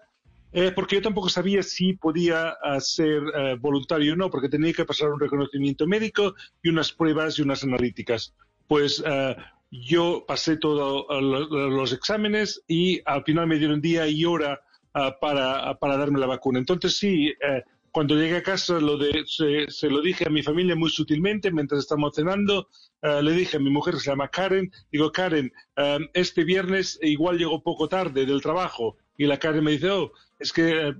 eh, 0.54 0.72
porque 0.74 0.96
yo 0.96 1.02
tampoco 1.02 1.28
sabía 1.28 1.62
si 1.62 1.92
podía 1.92 2.54
ser 2.78 3.22
voluntario 3.60 4.14
o 4.14 4.16
no, 4.16 4.30
porque 4.30 4.48
tenía 4.48 4.72
que 4.72 4.84
pasar 4.84 5.10
un 5.10 5.20
reconocimiento 5.20 5.86
médico 5.86 6.34
y 6.62 6.70
unas 6.70 6.92
pruebas 6.92 7.38
y 7.38 7.42
unas 7.42 7.62
analíticas. 7.64 8.34
Pues 8.66 9.02
yo 9.70 10.24
pasé 10.26 10.56
todos 10.56 11.06
los 11.20 11.92
exámenes 11.92 12.62
y 12.66 13.00
al 13.04 13.24
final 13.24 13.46
me 13.46 13.58
dieron 13.58 13.80
día 13.80 14.06
y 14.06 14.24
hora 14.24 14.60
para, 15.20 15.78
para, 15.78 15.96
darme 15.96 16.20
la 16.20 16.26
vacuna. 16.26 16.60
Entonces 16.60 16.96
sí, 16.96 17.26
eh, 17.28 17.62
cuando 17.94 18.16
llegué 18.16 18.38
a 18.38 18.42
casa 18.42 18.80
lo 18.80 18.98
de, 18.98 19.22
se, 19.24 19.88
lo 19.88 20.02
dije 20.02 20.26
a 20.26 20.28
mi 20.28 20.42
familia 20.42 20.74
muy 20.74 20.90
sutilmente 20.90 21.52
mientras 21.52 21.78
estábamos 21.78 22.16
cenando. 22.16 22.68
Eh, 23.00 23.22
le 23.22 23.30
dije 23.30 23.56
a 23.56 23.60
mi 23.60 23.70
mujer 23.70 23.94
que 23.94 24.00
se 24.00 24.10
llama 24.10 24.26
Karen, 24.26 24.68
digo, 24.90 25.12
Karen, 25.12 25.52
eh, 25.76 25.98
este 26.12 26.42
viernes 26.42 26.98
igual 27.02 27.38
llego 27.38 27.62
poco 27.62 27.86
tarde 27.88 28.26
del 28.26 28.42
trabajo. 28.42 28.96
Y 29.16 29.26
la 29.26 29.38
Karen 29.38 29.64
me 29.64 29.72
dice, 29.72 29.90
oh, 29.90 30.12
es 30.38 30.52
que, 30.52 30.94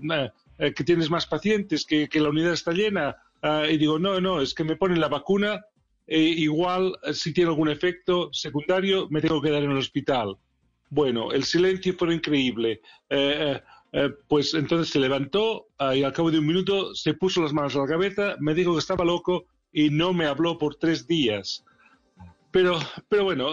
que 0.59 0.85
tienes 0.85 1.11
más 1.11 1.27
pacientes, 1.27 1.85
que, 1.85 2.09
que 2.09 2.21
la 2.21 2.31
unidad 2.31 2.53
está 2.53 2.73
llena. 2.73 3.17
Ah, 3.43 3.67
y 3.69 3.77
digo, 3.77 3.99
no, 3.99 4.21
no, 4.21 4.41
es 4.41 4.55
que 4.55 4.65
me 4.65 4.77
ponen 4.77 5.01
la 5.01 5.09
vacuna 5.09 5.65
e 6.07 6.19
igual 6.21 6.97
si 7.13 7.33
tiene 7.33 7.51
algún 7.51 7.69
efecto 7.69 8.31
secundario 8.33 9.09
me 9.11 9.21
tengo 9.21 9.41
que 9.41 9.49
quedar 9.49 9.63
en 9.63 9.71
el 9.71 9.79
hospital. 9.79 10.37
Bueno, 10.91 11.33
el 11.33 11.45
silencio 11.45 11.95
fue 11.95 12.15
increíble. 12.15 12.81
Eh, 13.09 13.55
eh, 13.55 13.63
eh, 13.93 14.11
pues 14.29 14.55
entonces 14.55 14.93
se 14.93 14.99
levantó 14.99 15.69
y 15.95 16.03
al 16.03 16.13
cabo 16.13 16.31
de 16.31 16.39
un 16.39 16.47
minuto 16.47 16.95
se 16.95 17.15
puso 17.15 17.43
las 17.43 17.53
manos 17.53 17.77
a 17.77 17.81
la 17.81 17.87
cabeza, 17.87 18.37
me 18.41 18.55
dijo 18.55 18.73
que 18.73 18.81
estaba 18.81 19.05
loco 19.05 19.47
y 19.73 19.91
no 19.91 20.13
me 20.13 20.27
habló 20.27 20.59
por 20.59 20.77
tres 20.77 21.07
días. 21.07 21.65
Pero, 22.51 22.79
pero 23.09 23.25
bueno, 23.25 23.51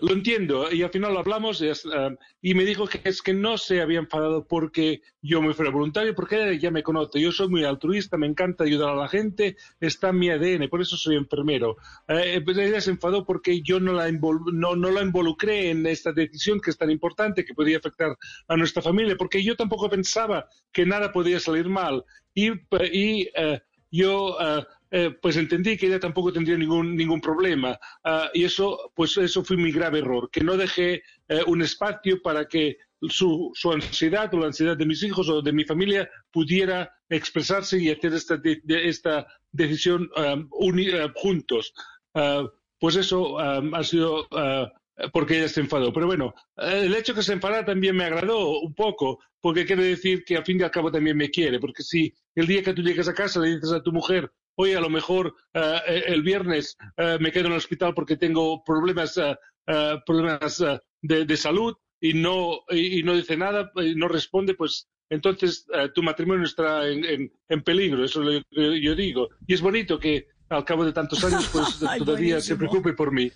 lo 0.00 0.12
entiendo, 0.12 0.70
y 0.70 0.82
al 0.82 0.90
final 0.90 1.12
lo 1.12 1.18
hablamos 1.18 1.60
um, 1.60 2.16
y 2.40 2.54
me 2.54 2.64
dijo 2.64 2.86
que 2.86 3.00
es 3.04 3.20
que 3.20 3.34
no 3.34 3.58
se 3.58 3.80
había 3.80 3.98
enfadado 3.98 4.46
porque 4.46 5.02
yo 5.20 5.42
me 5.42 5.54
fuera 5.54 5.72
voluntario, 5.72 6.14
porque 6.14 6.58
ya 6.58 6.70
me 6.70 6.84
conoce. 6.84 7.20
Yo 7.20 7.32
soy 7.32 7.48
muy 7.48 7.64
altruista, 7.64 8.16
me 8.16 8.28
encanta 8.28 8.62
ayudar 8.62 8.90
a 8.90 8.94
la 8.94 9.08
gente, 9.08 9.56
está 9.80 10.10
en 10.10 10.18
mi 10.18 10.30
ADN, 10.30 10.68
por 10.68 10.80
eso 10.80 10.96
soy 10.96 11.16
enfermero. 11.16 11.76
Eh, 12.06 12.40
pues 12.44 12.56
ella 12.58 12.80
se 12.80 12.90
enfadó 12.90 13.24
porque 13.24 13.60
yo 13.62 13.80
no 13.80 13.92
la, 13.92 14.10
no, 14.10 14.76
no 14.76 14.90
la 14.90 15.02
involucré 15.02 15.70
en 15.70 15.84
esta 15.86 16.12
decisión 16.12 16.60
que 16.60 16.70
es 16.70 16.78
tan 16.78 16.90
importante, 16.90 17.44
que 17.44 17.54
podía 17.54 17.78
afectar 17.78 18.16
a 18.46 18.56
nuestra 18.56 18.82
familia, 18.82 19.16
porque 19.16 19.42
yo 19.42 19.56
tampoco 19.56 19.90
pensaba 19.90 20.48
que 20.72 20.86
nada 20.86 21.12
podía 21.12 21.40
salir 21.40 21.68
mal. 21.68 22.04
Y, 22.34 22.52
y 22.92 23.28
eh, 23.34 23.60
yo 23.90 24.36
uh, 24.36 24.62
eh, 24.90 25.10
pues 25.20 25.36
entendí 25.36 25.76
que 25.76 25.86
ella 25.86 26.00
tampoco 26.00 26.32
tendría 26.32 26.56
ningún, 26.56 26.96
ningún 26.96 27.20
problema. 27.20 27.78
Ah, 28.04 28.30
y 28.32 28.44
eso, 28.44 28.92
pues 28.94 29.16
eso 29.18 29.44
fue 29.44 29.56
mi 29.56 29.70
grave 29.70 29.98
error, 29.98 30.30
que 30.30 30.42
no 30.42 30.56
dejé 30.56 31.02
eh, 31.28 31.42
un 31.46 31.62
espacio 31.62 32.22
para 32.22 32.46
que 32.46 32.78
su, 33.02 33.50
su, 33.54 33.72
ansiedad 33.72 34.32
o 34.34 34.40
la 34.40 34.46
ansiedad 34.46 34.76
de 34.76 34.86
mis 34.86 35.02
hijos 35.02 35.28
o 35.28 35.42
de 35.42 35.52
mi 35.52 35.64
familia 35.64 36.10
pudiera 36.30 36.90
expresarse 37.08 37.78
y 37.78 37.90
hacer 37.90 38.12
esta, 38.14 38.40
esta 38.66 39.26
decisión 39.52 40.10
um, 40.16 40.48
juntos. 41.14 41.72
Uh, 42.14 42.48
pues 42.80 42.96
eso 42.96 43.38
ha 43.38 43.84
sido 43.84 44.22
uh, 44.30 44.68
porque 45.12 45.38
ella 45.38 45.48
se 45.48 45.60
enfadó. 45.60 45.92
Pero 45.92 46.06
bueno, 46.06 46.34
el 46.56 46.94
hecho 46.94 47.14
que 47.14 47.22
se 47.22 47.32
enfadara 47.32 47.64
también 47.64 47.96
me 47.96 48.04
agradó 48.04 48.60
un 48.60 48.74
poco, 48.74 49.20
porque 49.40 49.64
quiere 49.64 49.84
decir 49.84 50.24
que 50.24 50.36
al 50.36 50.44
fin 50.44 50.60
y 50.60 50.64
al 50.64 50.70
cabo 50.70 50.90
también 50.90 51.16
me 51.16 51.30
quiere, 51.30 51.60
porque 51.60 51.82
si 51.82 52.12
el 52.34 52.46
día 52.46 52.62
que 52.62 52.74
tú 52.74 52.82
llegas 52.82 53.08
a 53.08 53.14
casa 53.14 53.40
le 53.40 53.54
dices 53.54 53.72
a 53.72 53.82
tu 53.82 53.92
mujer, 53.92 54.30
oye, 54.58 54.76
a 54.76 54.80
lo 54.80 54.90
mejor 54.90 55.34
eh, 55.54 56.02
el 56.06 56.22
viernes 56.22 56.76
eh, 56.96 57.16
me 57.20 57.30
quedo 57.30 57.46
en 57.46 57.52
el 57.52 57.58
hospital 57.58 57.94
porque 57.94 58.16
tengo 58.16 58.62
problemas, 58.64 59.18
problemas 60.04 60.64
de, 61.02 61.36
salud 61.36 61.76
y 62.00 62.14
no, 62.14 62.60
y, 62.70 63.02
no 63.02 63.14
dice 63.14 63.36
nada, 63.36 63.70
y 63.76 63.94
no 63.94 64.08
responde, 64.08 64.54
pues 64.54 64.88
entonces 65.10 65.66
tu 65.94 66.02
matrimonio 66.02 66.44
está 66.44 66.88
en, 66.88 67.62
peligro, 67.64 68.04
eso 68.04 68.22
es 68.22 68.26
lo 68.26 68.42
que 68.50 68.82
yo 68.82 68.94
digo. 68.94 69.28
Y 69.46 69.54
es 69.54 69.60
bonito 69.60 69.98
que 69.98 70.28
al 70.48 70.64
cabo 70.64 70.84
de 70.84 70.92
tantos 70.92 71.22
años, 71.24 71.48
pues 71.52 71.78
todavía 71.98 72.40
se 72.40 72.56
preocupe 72.56 72.94
por 72.94 73.12
mí 73.12 73.30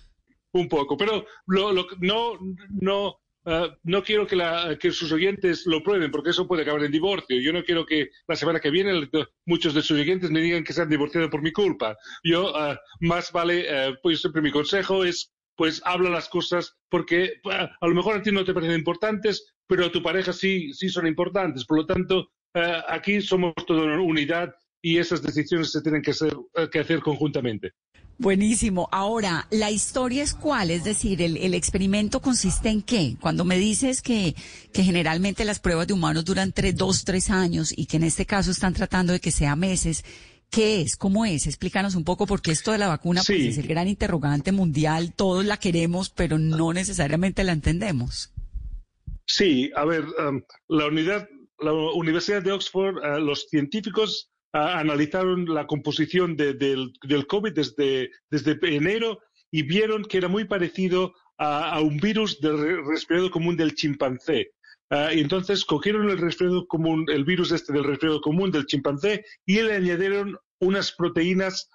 un 0.53 0.67
poco. 0.67 0.97
Pero 0.97 1.25
lo, 1.47 1.73
no, 1.99 2.33
no, 2.69 3.19
Ah, 3.45 3.77
no 3.83 4.03
quiero 4.03 4.25
que, 4.25 4.91
sus 4.91 5.11
oyentes 5.11 5.65
lo 5.65 5.83
prueben, 5.83 6.11
porque 6.11 6.29
eso 6.29 6.47
puede 6.47 6.61
acabar 6.61 6.83
en 6.83 6.91
divorcio. 6.91 7.41
Yo 7.41 7.51
no 7.51 7.63
quiero 7.63 7.85
que 7.85 8.09
la 8.27 8.35
semana 8.35 8.59
que 8.59 8.69
viene 8.69 9.09
muchos 9.45 9.73
de 9.73 9.81
sus 9.81 9.99
oyentes 9.99 10.31
me 10.31 10.41
digan 10.41 10.63
que 10.63 10.73
se 10.73 10.81
han 10.81 10.89
divorciado 10.89 11.29
por 11.29 11.41
mi 11.41 11.51
culpa. 11.51 11.97
Yo, 12.23 12.55
ah, 12.55 12.79
más 13.01 13.31
vale, 13.31 13.65
eh, 13.67 13.95
pues 14.01 14.21
siempre 14.21 14.41
mi 14.41 14.51
consejo 14.51 15.03
es, 15.03 15.33
pues 15.55 15.81
habla 15.83 16.09
las 16.09 16.29
cosas, 16.29 16.75
porque 16.89 17.33
ah, 17.51 17.69
a 17.79 17.87
lo 17.87 17.95
mejor 17.95 18.15
a 18.15 18.21
ti 18.21 18.31
no 18.31 18.45
te 18.45 18.53
parecen 18.53 18.77
importantes, 18.77 19.53
pero 19.67 19.85
a 19.85 19.91
tu 19.91 20.01
pareja 20.01 20.31
sí, 20.31 20.73
sí 20.73 20.89
son 20.89 21.07
importantes. 21.07 21.65
Por 21.65 21.79
lo 21.79 21.85
tanto, 21.85 22.29
aquí 22.87 23.19
somos 23.21 23.53
toda 23.65 23.83
una 23.83 23.99
unidad 24.01 24.53
y 24.81 24.99
esas 24.99 25.23
decisiones 25.23 25.71
se 25.71 25.81
tienen 25.81 26.01
que 26.01 26.11
hacer 26.11 26.99
conjuntamente. 26.99 27.73
Buenísimo. 28.23 28.87
Ahora, 28.89 29.47
¿la 29.51 29.69
historia 29.69 30.23
es 30.23 30.33
cuál? 30.33 30.71
Es 30.71 30.85
decir, 30.85 31.21
¿el, 31.21 31.53
experimento 31.53 32.21
consiste 32.21 32.69
en 32.69 32.81
qué? 32.81 33.17
Cuando 33.19 33.43
me 33.43 33.57
dices 33.57 34.01
que, 34.01 34.33
que 34.71 34.81
generalmente 34.81 35.43
las 35.43 35.59
pruebas 35.59 35.87
de 35.87 35.93
humanos 35.93 36.23
duran 36.23 36.53
tres, 36.53 36.73
dos, 36.77 37.03
tres 37.03 37.29
años 37.29 37.73
y 37.75 37.85
que 37.85 37.97
en 37.97 38.05
este 38.05 38.25
caso 38.25 38.51
están 38.51 38.73
tratando 38.73 39.11
de 39.11 39.19
que 39.19 39.29
sea 39.29 39.57
meses, 39.57 40.05
¿qué 40.49 40.79
es? 40.79 40.95
¿Cómo 40.95 41.25
es? 41.25 41.47
Explícanos 41.47 41.95
un 41.95 42.05
poco 42.05 42.25
porque 42.25 42.51
esto 42.51 42.71
de 42.71 42.77
la 42.77 42.87
vacuna 42.87 43.21
pues, 43.27 43.41
es 43.41 43.57
el 43.57 43.67
gran 43.67 43.89
interrogante 43.89 44.53
mundial. 44.53 45.13
Todos 45.13 45.43
la 45.43 45.57
queremos, 45.57 46.09
pero 46.09 46.39
no 46.39 46.71
necesariamente 46.71 47.43
la 47.43 47.51
entendemos. 47.51 48.31
Sí, 49.25 49.69
a 49.75 49.83
ver, 49.83 50.05
um, 50.25 50.41
la 50.69 50.87
unidad, 50.87 51.27
la 51.59 51.73
Universidad 51.73 52.41
de 52.41 52.53
Oxford, 52.53 52.99
uh, 52.99 53.19
los 53.19 53.47
científicos 53.49 54.32
analizaron 54.53 55.45
la 55.45 55.65
composición 55.65 56.37
del, 56.37 56.93
COVID 57.27 57.53
desde, 57.53 58.11
enero 58.61 59.19
y 59.51 59.63
vieron 59.63 60.03
que 60.03 60.17
era 60.17 60.27
muy 60.27 60.45
parecido 60.45 61.13
a, 61.37 61.79
un 61.81 61.97
virus 61.97 62.39
del 62.39 62.85
resfriado 62.85 63.31
común 63.31 63.57
del 63.57 63.73
chimpancé. 63.73 64.51
Ah, 64.89 65.11
y 65.11 65.21
entonces 65.21 65.65
cogieron 65.65 66.09
el 66.09 66.19
resfriado 66.19 66.67
común, 66.67 67.05
el 67.09 67.23
virus 67.25 67.51
este 67.51 67.73
del 67.73 67.83
resfriado 67.83 68.21
común 68.21 68.51
del 68.51 68.67
chimpancé 68.67 69.25
y 69.45 69.61
le 69.61 69.73
añadieron 69.73 70.37
unas 70.59 70.91
proteínas 70.91 71.69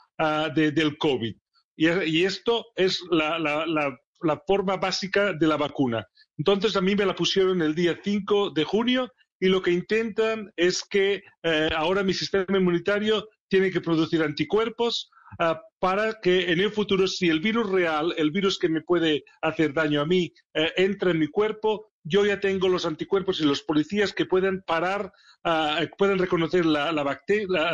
del 0.54 0.96
COVID. 0.98 1.36
Y, 1.76 2.24
esto 2.24 2.66
es 2.76 3.02
la, 3.10 3.38
la 3.38 4.42
forma 4.46 4.76
básica 4.76 5.32
de 5.32 5.46
la 5.46 5.56
vacuna. 5.56 6.06
Entonces 6.36 6.76
a 6.76 6.80
mí 6.80 6.94
me 6.94 7.06
la 7.06 7.14
pusieron 7.14 7.62
el 7.62 7.74
día 7.74 7.98
5 8.02 8.50
de 8.50 8.64
junio 8.64 9.12
y 9.40 9.48
lo 9.48 9.62
que 9.62 9.70
intentan 9.70 10.52
es 10.56 10.82
que 10.82 11.22
eh, 11.42 11.68
ahora 11.74 12.02
mi 12.02 12.14
sistema 12.14 12.58
inmunitario 12.58 13.28
tiene 13.48 13.70
que 13.70 13.80
producir 13.80 14.22
anticuerpos 14.22 15.10
ah, 15.38 15.60
para 15.78 16.20
que 16.20 16.52
en 16.52 16.60
el 16.60 16.70
futuro, 16.70 17.06
si 17.06 17.28
el 17.28 17.40
virus 17.40 17.70
real, 17.70 18.14
el 18.16 18.30
virus 18.30 18.58
que 18.58 18.68
me 18.68 18.82
puede 18.82 19.24
hacer 19.42 19.72
daño 19.72 20.00
a 20.00 20.06
mí, 20.06 20.32
eh, 20.54 20.72
entra 20.76 21.10
en 21.10 21.18
mi 21.18 21.28
cuerpo, 21.28 21.92
yo 22.02 22.24
ya 22.24 22.40
tengo 22.40 22.68
los 22.68 22.86
anticuerpos 22.86 23.40
y 23.40 23.44
los 23.44 23.62
policías 23.62 24.12
que 24.12 24.24
pueden 24.24 24.62
parar, 24.62 25.12
uh, 25.44 25.84
pueden 25.98 26.18
reconocer 26.18 26.64
la, 26.64 26.90
la, 26.90 27.04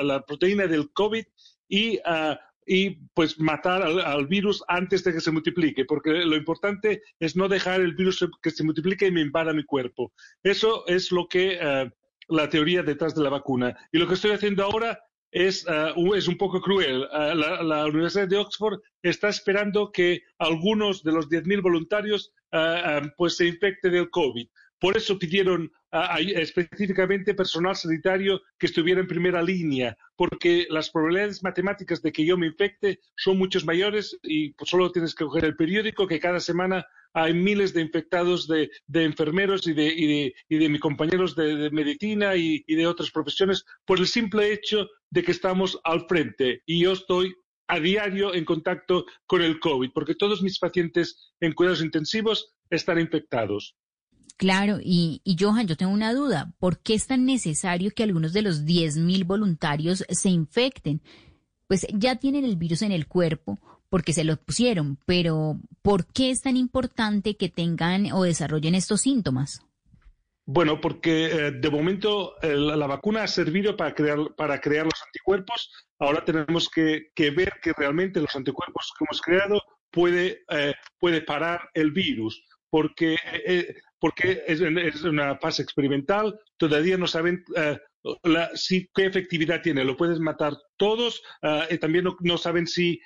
la, 0.03 0.23
proteína 0.23 0.67
del 0.67 0.91
COVID 0.93 1.25
y 1.69 1.99
uh, 1.99 2.35
y 2.67 2.91
pues 3.15 3.39
matar 3.39 3.83
al, 3.83 4.27
virus 4.27 4.63
antes 4.69 5.05
de 5.05 5.13
que 5.13 5.21
se 5.21 5.31
multiplique, 5.31 5.85
porque 5.85 6.11
lo 6.11 6.37
importante 6.37 7.03
es 7.19 7.37
no 7.37 7.49
dejar 7.49 7.81
el 7.81 7.95
virus 7.95 8.27
que 8.43 8.51
se 8.51 8.65
multiplique 8.65 9.07
y 9.07 9.13
me 9.13 9.21
invada 9.21 9.53
mi 9.53 9.65
cuerpo. 9.65 10.13
Eso 10.43 10.87
es 10.87 11.13
lo 11.13 11.27
que 11.29 11.59
eh, 11.61 11.91
la 12.29 12.49
teoría 12.49 12.83
detrás 12.83 13.15
de 13.15 13.23
la 13.23 13.31
vacuna. 13.31 13.77
Y 13.93 13.99
lo 13.99 14.09
que 14.09 14.15
estoy 14.15 14.33
haciendo 14.33 14.65
ahora 14.65 14.99
es, 15.31 15.67
eh, 15.69 15.95
es 16.17 16.29
un 16.29 16.39
poco 16.39 16.61
cruel. 16.61 17.03
Eh, 17.03 17.35
la, 17.35 17.87
Universidad 17.87 18.29
de 18.29 18.39
Oxford 18.39 18.81
está 19.03 19.29
esperando 19.29 19.91
que 19.93 20.23
algunos 20.39 21.03
de 21.03 21.13
los 21.13 21.29
10.000 21.29 21.63
voluntarios 21.63 22.33
pues 23.17 23.37
se 23.37 23.47
infecten 23.47 23.91
del 23.91 24.11
COVID. 24.11 24.47
Por 24.79 24.97
eso 24.97 25.19
pidieron 25.19 25.71
específicamente 26.19 27.35
personal 27.35 27.77
sanitario 27.77 28.41
que 28.59 28.67
estuviera 28.67 29.01
en 29.01 29.07
primera 29.07 29.43
línea, 29.43 29.97
porque 30.17 30.67
las 30.69 30.91
probabilidades 30.91 31.43
matemáticas 31.43 32.03
de 32.03 32.13
que 32.13 32.27
yo 32.27 32.37
me 32.37 32.49
infecte 32.49 33.01
son 33.17 33.39
muchos 33.39 33.65
mayores 33.65 34.17
y 34.23 34.55
solo 34.65 34.91
tienes 34.91 35.15
que 35.15 35.25
coger 35.25 35.45
el 35.45 35.57
periódico 35.57 36.07
que 36.07 36.21
cada 36.21 36.41
semana 36.41 36.85
hay 37.15 37.33
miles 37.33 37.73
de 37.73 37.81
infectados 37.81 38.49
de, 38.49 38.71
enfermeros 38.93 39.67
y 39.69 39.73
de, 39.73 40.35
mis 40.69 40.81
compañeros 40.81 41.37
de, 41.37 41.71
medicina 41.71 42.35
y, 42.35 42.65
de 42.67 42.87
otras 42.87 43.11
profesiones 43.11 43.65
por 43.85 44.01
el 44.01 44.09
simple 44.09 44.53
hecho 44.53 44.89
de 45.11 45.23
que 45.23 45.31
estamos 45.31 45.81
al 45.85 46.07
frente 46.09 46.63
y 46.67 46.83
yo 46.83 46.93
estoy 46.93 47.33
a 47.69 47.79
diario 47.79 48.35
en 48.35 48.45
contacto 48.45 49.07
con 49.27 49.43
el 49.43 49.59
COVID, 49.61 49.91
porque 49.95 50.17
todos 50.17 50.43
mis 50.43 50.59
pacientes 50.59 51.33
en 51.41 51.53
cuidados 51.53 51.83
intensivos 51.83 52.53
están 52.69 52.99
infectados. 52.99 53.77
Claro, 54.37 54.79
y, 54.83 55.21
Johan, 55.39 55.67
yo 55.67 55.77
tengo 55.77 55.93
una 55.93 56.13
duda. 56.13 56.53
¿Por 56.59 56.79
qué 56.79 56.95
es 56.95 57.07
tan 57.07 57.25
necesario 57.25 57.93
que 57.95 58.03
algunos 58.03 58.33
de 58.33 58.43
los 58.43 58.65
10.000 58.65 59.25
voluntarios 59.25 60.05
se 60.09 60.29
infecten? 60.29 61.03
Pues 61.69 61.87
ya 61.93 62.17
tienen 62.17 62.45
el 62.45 62.57
virus 62.57 62.83
en 62.83 62.93
el 62.93 63.07
cuerpo 63.07 63.59
porque 63.89 64.13
se 64.13 64.25
lo 64.25 64.37
pusieron, 64.37 64.99
pero 65.07 65.61
¿por 65.81 66.07
qué 66.07 66.31
es 66.31 66.43
tan 66.43 66.57
importante 66.57 67.37
que 67.37 67.49
tengan 67.49 68.11
o 68.13 68.25
desarrollen 68.25 68.75
estos 68.75 69.03
síntomas? 69.03 69.63
Bueno, 70.47 70.81
porque 70.81 71.27
eh, 71.27 71.51
de 71.53 71.71
momento 71.71 72.35
la 72.43 72.87
vacuna 72.87 73.23
ha 73.23 73.29
servido 73.29 73.77
para 73.77 73.95
crear, 73.95 74.19
para 74.37 74.61
crear 74.61 74.85
los 74.85 75.01
anticuerpos. 75.07 75.71
Ahora 75.99 76.25
tenemos 76.25 76.69
que, 76.69 77.13
ver 77.17 77.53
que 77.63 77.73
realmente 77.73 78.21
los 78.21 78.35
anticuerpos 78.35 78.93
que 78.99 79.05
hemos 79.05 79.23
creado 79.23 79.63
puede, 79.91 80.43
eh, 80.51 80.75
puede 80.99 81.23
parar 81.23 81.71
el 81.73 81.93
virus 81.93 82.43
porque, 82.75 83.17
eh, 83.47 83.77
porque 84.01 84.43
es, 84.49 84.61
una 85.05 85.39
fase 85.39 85.63
experimental, 85.63 86.37
todavía 86.57 86.99
no 86.99 87.07
saben 87.07 87.45
eh, 87.55 87.79
si, 88.55 88.91
qué 88.93 89.07
efectividad 89.07 89.63
tiene. 89.63 89.85
Lo 89.85 89.97
puedes 89.97 90.19
matar 90.19 90.57
todos 90.77 91.23
eh, 91.43 91.79
también 91.79 92.07
no, 92.19 92.37
saben 92.37 92.67
si 92.67 93.01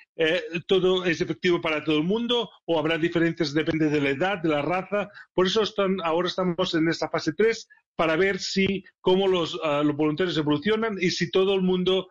todo 0.65 1.05
es 1.05 1.21
efectivo 1.21 1.61
para 1.61 1.83
todo 1.83 1.99
el 1.99 2.03
mundo 2.03 2.49
o 2.65 2.79
habrá 2.79 2.97
diferencias, 2.97 3.53
depende 3.53 3.91
de 3.91 4.01
la 4.01 4.09
edad, 4.09 4.39
de 4.39 4.49
la 4.49 4.63
raza. 4.63 5.07
Por 5.35 5.45
eso 5.45 5.61
están, 5.61 5.97
ahora 6.03 6.29
estamos 6.29 6.73
en 6.73 6.89
esta 6.89 7.07
fase 7.07 7.33
3 7.33 7.67
para 7.95 8.15
ver 8.15 8.39
si 8.39 8.83
cómo 9.01 9.27
los, 9.27 9.53
los 9.53 9.95
voluntarios 9.95 10.35
evolucionan 10.35 10.97
y 10.99 11.11
si 11.11 11.29
todo 11.29 11.53
el 11.53 11.61
mundo 11.61 12.07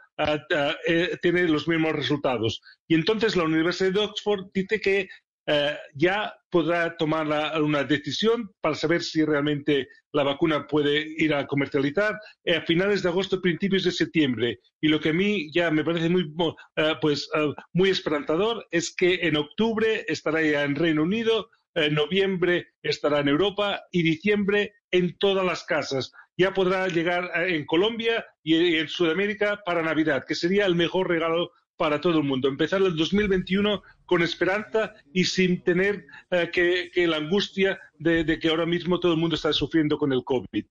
tiene 1.22 1.48
los 1.48 1.66
mismos 1.66 1.92
resultados. 1.92 2.60
Y 2.86 2.94
entonces 2.94 3.34
la 3.34 3.42
Universidad 3.42 3.90
de 3.90 4.00
Oxford 4.00 4.46
dice 4.54 4.80
que 4.80 5.08
eh, 5.50 5.78
ya 5.94 6.34
podrá 6.50 6.94
tomar 6.98 7.26
una 7.62 7.82
decisión 7.82 8.50
para 8.60 8.74
saber 8.74 9.02
si 9.02 9.24
realmente 9.24 9.88
la 10.12 10.22
vacuna 10.22 10.66
puede 10.66 11.06
ir 11.16 11.32
a 11.32 11.46
comercializar 11.46 12.20
eh, 12.44 12.56
a 12.56 12.62
finales 12.66 13.02
de 13.02 13.08
agosto, 13.08 13.40
principios 13.40 13.84
de 13.84 13.92
septiembre. 13.92 14.60
Y 14.78 14.88
lo 14.88 15.00
que 15.00 15.08
a 15.08 15.14
mí 15.14 15.50
ya 15.50 15.70
me 15.70 15.84
parece 15.84 16.10
muy, 16.10 16.30
eh, 16.76 16.94
pues, 17.00 17.30
muy 17.72 17.88
esperanzador 17.88 18.66
es 18.70 18.94
que 18.94 19.20
en 19.22 19.36
octubre 19.36 20.04
estará 20.06 20.42
ya 20.42 20.64
en 20.64 20.74
Reino 20.74 21.02
Unido, 21.02 21.48
en 21.74 21.94
noviembre 21.94 22.68
estará 22.82 23.20
en 23.20 23.28
Europa 23.28 23.80
y 23.90 24.02
diciembre 24.02 24.74
en 24.90 25.16
todas 25.16 25.46
las 25.46 25.64
casas. 25.64 26.12
Ya 26.36 26.52
podrá 26.52 26.88
llegar 26.88 27.30
en 27.48 27.64
Colombia 27.64 28.26
y 28.42 28.76
en 28.76 28.88
Sudamérica 28.88 29.62
para 29.64 29.82
Navidad, 29.82 30.24
que 30.28 30.34
sería 30.34 30.66
el 30.66 30.74
mejor 30.74 31.08
regalo 31.08 31.52
para 31.78 32.00
todo 32.00 32.18
el 32.18 32.24
mundo. 32.24 32.48
Empezar 32.48 32.82
el 32.82 32.94
2021 32.94 33.82
con 34.04 34.22
esperanza 34.22 34.92
y 35.14 35.24
sin 35.24 35.62
tener 35.62 36.04
eh, 36.30 36.50
que, 36.52 37.06
la 37.06 37.16
angustia 37.16 37.78
de, 37.98 38.38
que 38.38 38.48
ahora 38.48 38.66
mismo 38.66 39.00
todo 39.00 39.12
el 39.12 39.18
mundo 39.18 39.36
está 39.36 39.52
sufriendo 39.52 39.96
con 39.96 40.12
el 40.12 40.24
COVID. 40.24 40.66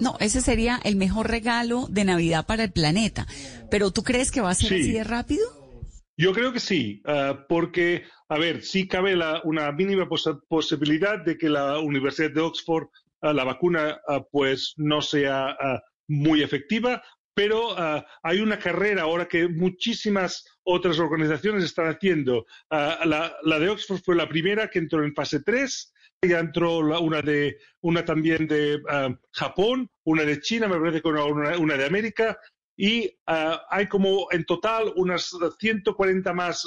No, 0.00 0.16
ese 0.18 0.40
sería 0.40 0.80
el 0.82 0.96
mejor 0.96 1.30
regalo 1.30 1.86
de 1.88 2.04
Navidad 2.04 2.46
para 2.46 2.64
el 2.64 2.72
planeta. 2.72 3.26
Pero 3.70 3.92
¿tú 3.92 4.02
crees 4.02 4.32
que 4.32 4.40
va 4.40 4.50
a 4.50 4.54
ser 4.54 4.72
así 4.72 4.90
de 4.90 5.04
rápido? 5.04 5.44
Yo 6.16 6.32
creo 6.32 6.52
que 6.52 6.60
sí, 6.60 7.02
eh, 7.06 7.34
porque, 7.48 8.04
a 8.28 8.38
ver, 8.38 8.62
sí 8.62 8.88
cabe 8.88 9.14
una 9.44 9.70
mínima 9.72 10.08
posibilidad 10.48 11.22
de 11.22 11.36
que 11.36 11.48
la 11.48 11.78
Universidad 11.78 12.30
de 12.30 12.40
Oxford, 12.40 12.88
eh, 13.20 13.34
la 13.34 13.44
vacuna, 13.44 14.00
pues 14.30 14.74
no 14.76 15.02
sea 15.02 15.56
muy 16.08 16.42
efectiva, 16.42 17.02
pero 17.34 17.78
ah, 17.78 18.04
hay 18.22 18.40
una 18.40 18.58
carrera 18.58 19.02
ahora 19.02 19.26
que 19.26 19.48
muchísimas 19.48 20.44
otras 20.64 20.98
organizaciones 20.98 21.64
están 21.64 21.86
haciendo. 21.88 22.46
Ah, 22.70 23.00
la, 23.04 23.58
de 23.58 23.68
Oxford 23.68 24.02
fue 24.04 24.16
la 24.16 24.28
primera 24.28 24.68
que 24.68 24.78
entró 24.78 25.04
en 25.04 25.14
fase 25.14 25.42
3, 25.42 25.92
ya 26.28 26.38
entró 26.38 26.78
una, 26.78 27.22
de, 27.22 27.58
una 27.80 28.04
también 28.04 28.46
de 28.46 28.80
ah, 28.88 29.14
Japón, 29.32 29.90
una 30.04 30.24
de 30.24 30.40
China, 30.40 30.68
me 30.68 30.78
parece 30.78 31.00
que 31.00 31.08
una, 31.08 31.58
una 31.58 31.76
de 31.76 31.86
América, 31.86 32.38
y 32.76 33.14
hay 33.26 33.86
como 33.86 34.26
en 34.30 34.44
total 34.44 34.92
unas 34.96 35.30
140 35.60 36.32
más 36.32 36.66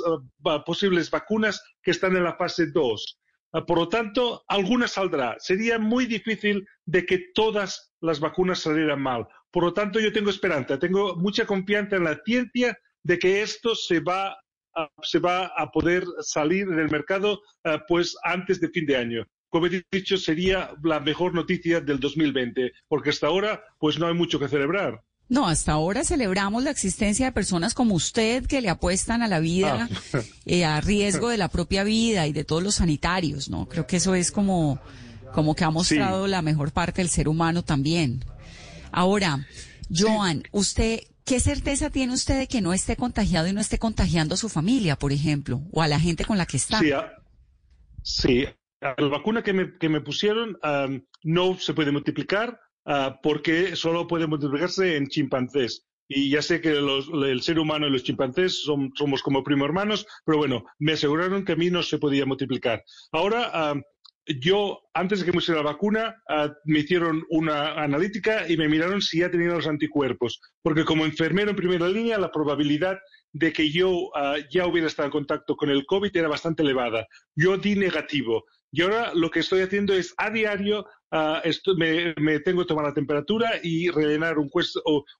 posibles 0.65 1.10
vacunas 1.10 1.62
que 1.82 1.91
están 1.91 2.15
en 2.15 2.23
la 2.23 2.36
fase 2.36 2.67
2. 2.67 3.19
por 3.67 3.80
lo 3.80 3.89
tanto, 3.89 4.43
alguna 4.47 4.88
saldrá. 4.88 5.36
Sería 5.39 5.80
muy 5.80 6.06
difícil 6.06 6.65
de 6.86 7.06
que 7.08 7.32
todas 7.34 7.91
las 8.01 8.19
vacunas 8.19 8.60
salieran 8.60 9.01
mal. 9.01 9.28
Por 9.55 9.63
lo 9.63 9.73
tanto, 9.73 10.01
yo 10.01 10.11
tengo 10.11 10.31
esperanza, 10.31 10.77
tengo 10.77 11.15
mucha 11.15 11.45
confianza 11.45 11.95
en 11.95 12.03
la 12.03 12.19
ciencia 12.25 12.77
de 13.03 13.17
que 13.17 13.41
esto 13.41 13.73
se 13.73 14.01
va 14.01 14.35
a, 14.75 14.89
se 15.01 15.19
va 15.19 15.45
a 15.45 15.71
poder 15.71 16.03
salir 16.19 16.63
en 16.63 16.77
el 16.77 16.91
mercado 16.91 17.39
eh, 17.63 17.79
pues 17.87 18.17
antes 18.25 18.59
de 18.59 18.67
fin 18.67 18.85
de 18.85 18.97
año. 18.97 19.25
Como 19.47 19.67
he 19.67 19.81
dicho, 19.89 20.17
sería 20.17 20.71
la 20.83 20.99
mejor 20.99 21.33
noticia 21.33 21.79
del 21.79 22.01
2020, 22.01 22.73
porque 22.89 23.11
hasta 23.11 23.27
ahora 23.27 23.63
pues 23.79 23.97
no 23.97 24.07
hay 24.07 24.13
mucho 24.13 24.41
que 24.41 24.49
celebrar. 24.49 25.01
No, 25.29 25.47
hasta 25.47 25.71
ahora 25.71 26.03
celebramos 26.03 26.61
la 26.65 26.71
existencia 26.71 27.27
de 27.27 27.31
personas 27.31 27.73
como 27.73 27.95
usted 27.95 28.45
que 28.47 28.59
le 28.59 28.67
apuestan 28.67 29.21
a 29.21 29.29
la 29.29 29.39
vida, 29.39 29.87
ah. 29.89 30.19
eh, 30.45 30.65
a 30.65 30.81
riesgo 30.81 31.29
de 31.29 31.37
la 31.37 31.47
propia 31.47 31.85
vida 31.85 32.27
y 32.27 32.33
de 32.33 32.43
todos 32.43 32.61
los 32.61 32.75
sanitarios, 32.75 33.49
¿no? 33.49 33.69
Creo 33.69 33.87
que 33.87 33.95
eso 33.95 34.15
es 34.15 34.33
como, 34.33 34.81
como 35.31 35.55
que 35.55 35.63
ha 35.63 35.69
mostrado 35.69 36.27
la 36.27 36.41
mejor 36.41 36.73
parte 36.73 37.01
del 37.01 37.09
ser 37.09 37.29
humano 37.29 37.63
también. 37.63 38.25
Ahora, 38.95 39.45
Joan, 39.93 40.43
usted, 40.53 41.01
¿qué 41.25 41.41
certeza 41.41 41.89
tiene 41.89 42.13
usted 42.13 42.39
de 42.39 42.47
que 42.47 42.62
no 42.62 42.71
esté 42.71 42.95
contagiado 42.95 43.45
y 43.45 43.51
no 43.51 43.60
esté 43.60 43.77
contagiando 43.77 44.36
a 44.36 44.38
su 44.38 44.47
familia, 44.47 44.95
por 44.95 45.12
ejemplo, 45.12 45.62
o 45.73 45.81
a 45.81 45.89
la 45.89 45.99
gente 45.99 46.23
con 46.23 46.38
la 46.38 46.45
que 46.45 46.55
está? 46.55 46.79
Sí, 48.01 48.45
la 48.79 48.95
vacuna 49.10 49.43
que 49.43 49.51
me, 49.53 49.99
pusieron 49.99 50.58
no 51.23 51.60
se 51.60 51.73
puede 51.73 51.91
multiplicar 51.91 52.58
ah, 52.86 53.19
porque 53.21 53.75
solo 53.75 54.08
puede 54.08 54.27
multiplicarse 54.27 54.95
en 54.95 55.08
chimpancés. 55.08 55.86
Y 56.08 56.29
ya 56.29 56.41
sé 56.41 56.62
que 56.62 56.69
el 56.69 57.41
ser 57.41 57.60
humano 57.60 57.88
y 57.88 57.91
los 57.91 58.03
chimpancés 58.03 58.63
somos 58.63 59.21
como 59.21 59.43
primo 59.43 59.65
hermanos, 59.65 60.08
pero 60.23 60.38
bueno, 60.38 60.63
me 60.79 60.93
aseguraron 60.93 61.43
que 61.43 61.51
a 61.51 61.58
mí 61.58 61.69
no 61.69 61.84
se 61.84 61.97
podía 61.97 62.25
multiplicar. 62.25 62.86
Ahora, 63.12 63.73
yo, 64.27 64.81
antes 64.93 65.19
de 65.19 65.25
que 65.25 65.31
me 65.31 65.35
pusiera 65.35 65.62
la 65.62 65.71
vacuna, 65.71 66.21
ah, 66.29 66.52
me 66.65 66.79
hicieron 66.79 67.23
una 67.29 67.73
analítica 67.81 68.50
y 68.50 68.58
me 68.58 68.67
miraron 68.67 69.02
si 69.02 69.19
ya 69.19 69.29
tenía 69.29 69.50
los 69.50 69.67
anticuerpos. 69.67 70.41
Porque 70.63 70.83
como 70.83 71.06
enfermero 71.06 71.52
en 71.52 71.56
primera 71.56 71.87
línea, 71.87 72.17
la 72.17 72.31
probabilidad 72.31 72.97
de 73.33 73.54
que 73.54 73.69
yo 73.69 74.10
ah, 74.15 74.37
ya 74.52 74.65
hubiera 74.65 74.87
estado 74.87 75.08
en 75.08 75.12
contacto 75.12 75.56
con 75.56 75.69
el 75.69 75.85
COVID 75.85 76.15
era 76.15 76.27
bastante 76.27 76.63
elevada. 76.63 77.08
Yo 77.35 77.58
di 77.58 77.75
negativo. 77.75 78.45
Y 78.71 78.81
ahora 78.81 79.13
lo 79.13 79.29
que 79.29 79.39
estoy 79.39 79.62
haciendo 79.62 79.93
es 79.93 80.13
a 80.17 80.29
diario 80.29 80.85
ah, 81.12 81.41
me, 81.77 82.39
tengo 82.39 82.62
que 82.62 82.67
tomar 82.67 82.85
la 82.85 82.93
temperatura 82.93 83.52
y 83.62 83.89
rellenar 83.89 84.37
un, 84.37 84.50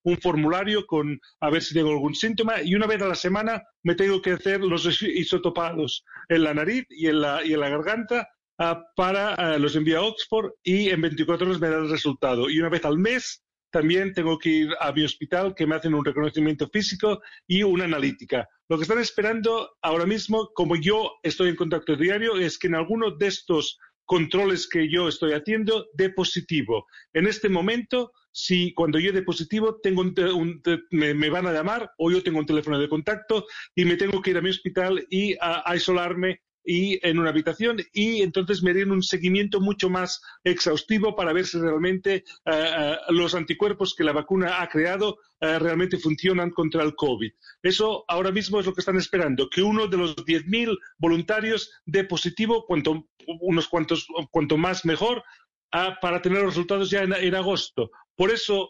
un 0.03 0.17
formulario 0.17 0.86
con 0.86 1.19
a 1.39 1.49
ver 1.49 1.61
si 1.61 1.73
tengo 1.73 1.91
algún 1.91 2.15
síntoma 2.15 2.61
y 2.61 2.75
una 2.75 2.88
vez 2.88 3.01
a 3.01 3.07
la 3.07 3.15
semana 3.15 3.63
me 3.84 3.95
tengo 3.95 4.21
que 4.21 4.32
hacer 4.32 4.61
los 4.61 5.01
isotopados 5.01 6.03
en 6.27 6.43
la 6.43 6.53
nariz 6.53 6.86
y 6.89 7.07
en 7.07 7.21
la, 7.21 7.45
y 7.45 7.53
en 7.53 7.59
la 7.61 7.69
garganta 7.69 8.27
ah, 8.60 8.84
para 8.95 9.34
ah, 9.36 9.58
los 9.58 9.76
envío 9.76 9.99
a 9.99 10.03
Oxford 10.03 10.51
y 10.64 10.89
en 10.89 11.01
24 11.01 11.47
horas 11.47 11.60
me 11.60 11.70
da 11.70 11.78
el 11.78 11.89
resultado. 11.89 12.49
Y 12.49 12.60
una 12.60 12.70
vez 12.70 12.86
al 12.86 12.97
mes 12.97 13.43
también 13.72 14.14
tengo 14.14 14.38
que 14.39 14.49
ir 14.49 14.70
a 14.80 14.91
mi 14.93 15.03
hospital 15.03 15.53
que 15.53 15.68
me 15.68 15.76
hacen 15.76 15.93
un 15.93 16.06
reconocimiento 16.06 16.70
físico 16.70 17.22
y 17.45 17.64
una 17.64 17.84
analítica. 17.84 18.47
Lo 18.70 18.78
que 18.78 18.84
están 18.84 18.99
esperando 18.99 19.76
ahora 19.82 20.06
mismo, 20.06 20.51
como 20.53 20.78
yo 20.78 21.12
estoy 21.24 21.49
en 21.49 21.58
contacto 21.58 21.95
diario, 21.95 22.38
es 22.38 22.58
que 22.58 22.68
en 22.68 22.76
alguno 22.76 23.12
de 23.12 23.28
estos 23.28 23.78
controles 24.06 24.68
que 24.70 24.89
yo 24.89 25.10
estoy 25.10 25.34
haciendo 25.34 25.88
de 25.93 26.10
positivo. 26.10 26.86
En 27.14 27.28
este 27.28 27.49
momento, 27.49 28.14
si 28.32 28.74
cuando 28.74 28.99
yo 28.99 29.12
de 29.12 29.24
positivo 29.24 29.80
me, 30.91 31.30
van 31.30 31.47
a 31.47 31.51
llamar 31.51 31.91
o 31.97 32.12
yo 32.12 32.24
tengo 32.24 32.39
un 32.39 32.45
teléfono 32.45 32.80
de 32.80 32.88
contacto 32.88 33.45
y 33.76 33.84
me 33.86 33.97
tengo 33.97 34.22
que 34.22 34.30
ir 34.30 34.38
a 34.38 34.41
mi 34.41 34.49
hospital 34.49 35.06
y 35.10 35.36
a, 35.41 35.70
a 35.70 35.76
isolarme 35.76 36.41
y 36.66 36.99
en 37.07 37.20
una 37.20 37.30
habitación 37.30 37.78
y 37.93 38.22
entonces 38.24 38.63
me 38.63 38.74
den 38.74 38.91
un 38.91 39.03
seguimiento 39.03 39.61
mucho 39.61 39.89
más 39.89 40.22
exhaustivo 40.43 41.16
para 41.16 41.32
ver 41.32 41.45
si 41.45 41.59
realmente 41.59 42.24
eh, 42.45 42.97
los 43.09 43.36
anticuerpos 43.36 43.93
que 43.95 44.03
la 44.03 44.13
vacuna 44.13 44.61
ha 44.61 44.68
creado 44.68 45.20
eh, 45.39 45.59
realmente 45.59 45.97
funcionan 45.97 46.49
contra 46.49 46.84
el 46.84 46.95
COVID. 46.95 47.32
Eso 47.61 48.03
ahora 48.07 48.32
mismo 48.32 48.59
es 48.59 48.66
lo 48.66 48.74
que 48.74 48.82
están 48.82 48.97
esperando, 48.97 49.49
que 49.49 49.61
uno 49.61 49.88
de 49.88 49.97
los 49.97 50.16
10.000 50.16 50.78
voluntarios 50.97 51.72
dé 51.86 52.03
positivo, 52.03 52.66
cuanto, 52.66 53.07
unos 53.41 53.68
cuantos, 53.68 54.07
cuanto 54.32 54.57
más 54.57 54.86
mejor, 54.86 55.24
para 56.01 56.22
tener 56.22 56.39
los 56.39 56.53
resultados 56.53 56.89
ya 56.89 57.03
en 57.03 57.36
agosto. 57.36 57.91
Por 58.16 58.32
eso, 58.32 58.70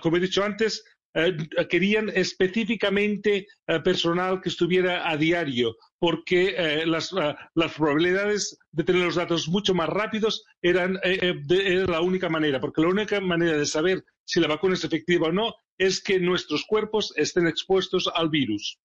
como 0.00 0.16
he 0.16 0.20
dicho 0.20 0.44
antes, 0.44 0.84
eh, 1.14 1.36
querían 1.68 2.08
específicamente 2.14 3.46
eh, 3.66 3.80
personal 3.80 4.40
que 4.40 4.48
estuviera 4.48 5.10
a 5.10 5.16
diario, 5.16 5.76
porque 5.98 6.54
eh, 6.56 6.86
las, 6.86 7.14
probabilidades 7.76 8.58
de 8.70 8.84
tener 8.84 9.04
los 9.04 9.16
datos 9.16 9.48
mucho 9.48 9.74
más 9.74 9.88
rápidos 9.88 10.44
eran 10.62 10.98
era 11.02 11.86
la 11.86 12.00
única 12.00 12.28
manera, 12.28 12.60
porque 12.60 12.80
la 12.80 12.88
única 12.88 13.20
manera 13.20 13.56
de 13.58 13.66
saber 13.66 14.04
si 14.24 14.40
la 14.40 14.48
vacuna 14.48 14.74
es 14.74 14.84
efectiva 14.84 15.28
o 15.28 15.32
no 15.32 15.54
es 15.78 16.02
que 16.02 16.18
nuestros 16.18 16.64
cuerpos 16.64 17.12
estén 17.16 17.46
expuestos 17.46 18.08
al 18.14 18.30
virus. 18.30 18.78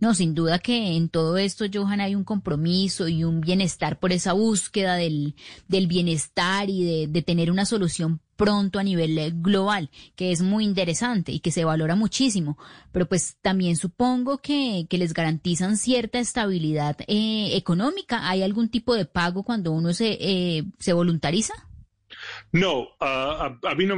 No, 0.00 0.14
sin 0.14 0.34
duda 0.34 0.58
que 0.58 0.96
en 0.96 1.08
todo 1.08 1.36
esto, 1.36 1.64
Johan, 1.72 2.00
hay 2.00 2.14
un 2.14 2.24
compromiso 2.24 3.08
y 3.08 3.24
un 3.24 3.40
bienestar 3.40 3.98
por 4.00 4.12
esa 4.12 4.32
búsqueda 4.32 4.96
del, 4.96 5.34
del 5.68 5.86
bienestar 5.86 6.68
y 6.68 6.84
de, 6.84 7.06
de 7.06 7.22
tener 7.22 7.50
una 7.50 7.64
solución 7.64 8.20
pronto 8.36 8.78
a 8.78 8.82
nivel 8.82 9.16
eh, 9.18 9.32
global, 9.32 9.90
que 10.16 10.32
es 10.32 10.42
muy 10.42 10.64
interesante 10.64 11.32
y 11.32 11.40
que 11.40 11.52
se 11.52 11.64
valora 11.64 11.94
muchísimo, 11.94 12.58
pero 12.92 13.06
pues 13.08 13.36
también 13.40 13.76
supongo 13.76 14.38
que, 14.38 14.86
que 14.90 14.98
les 14.98 15.14
garantizan 15.14 15.76
cierta 15.76 16.18
estabilidad 16.18 16.96
eh, 17.06 17.56
económica. 17.56 18.28
¿Hay 18.28 18.42
algún 18.42 18.68
tipo 18.68 18.94
de 18.94 19.04
pago 19.04 19.44
cuando 19.44 19.72
uno 19.72 19.92
se, 19.92 20.18
eh, 20.20 20.64
se 20.78 20.92
voluntariza? 20.92 21.54
No, 22.52 22.88
a, 23.00 23.58
mí 23.76 23.86
no 23.86 23.96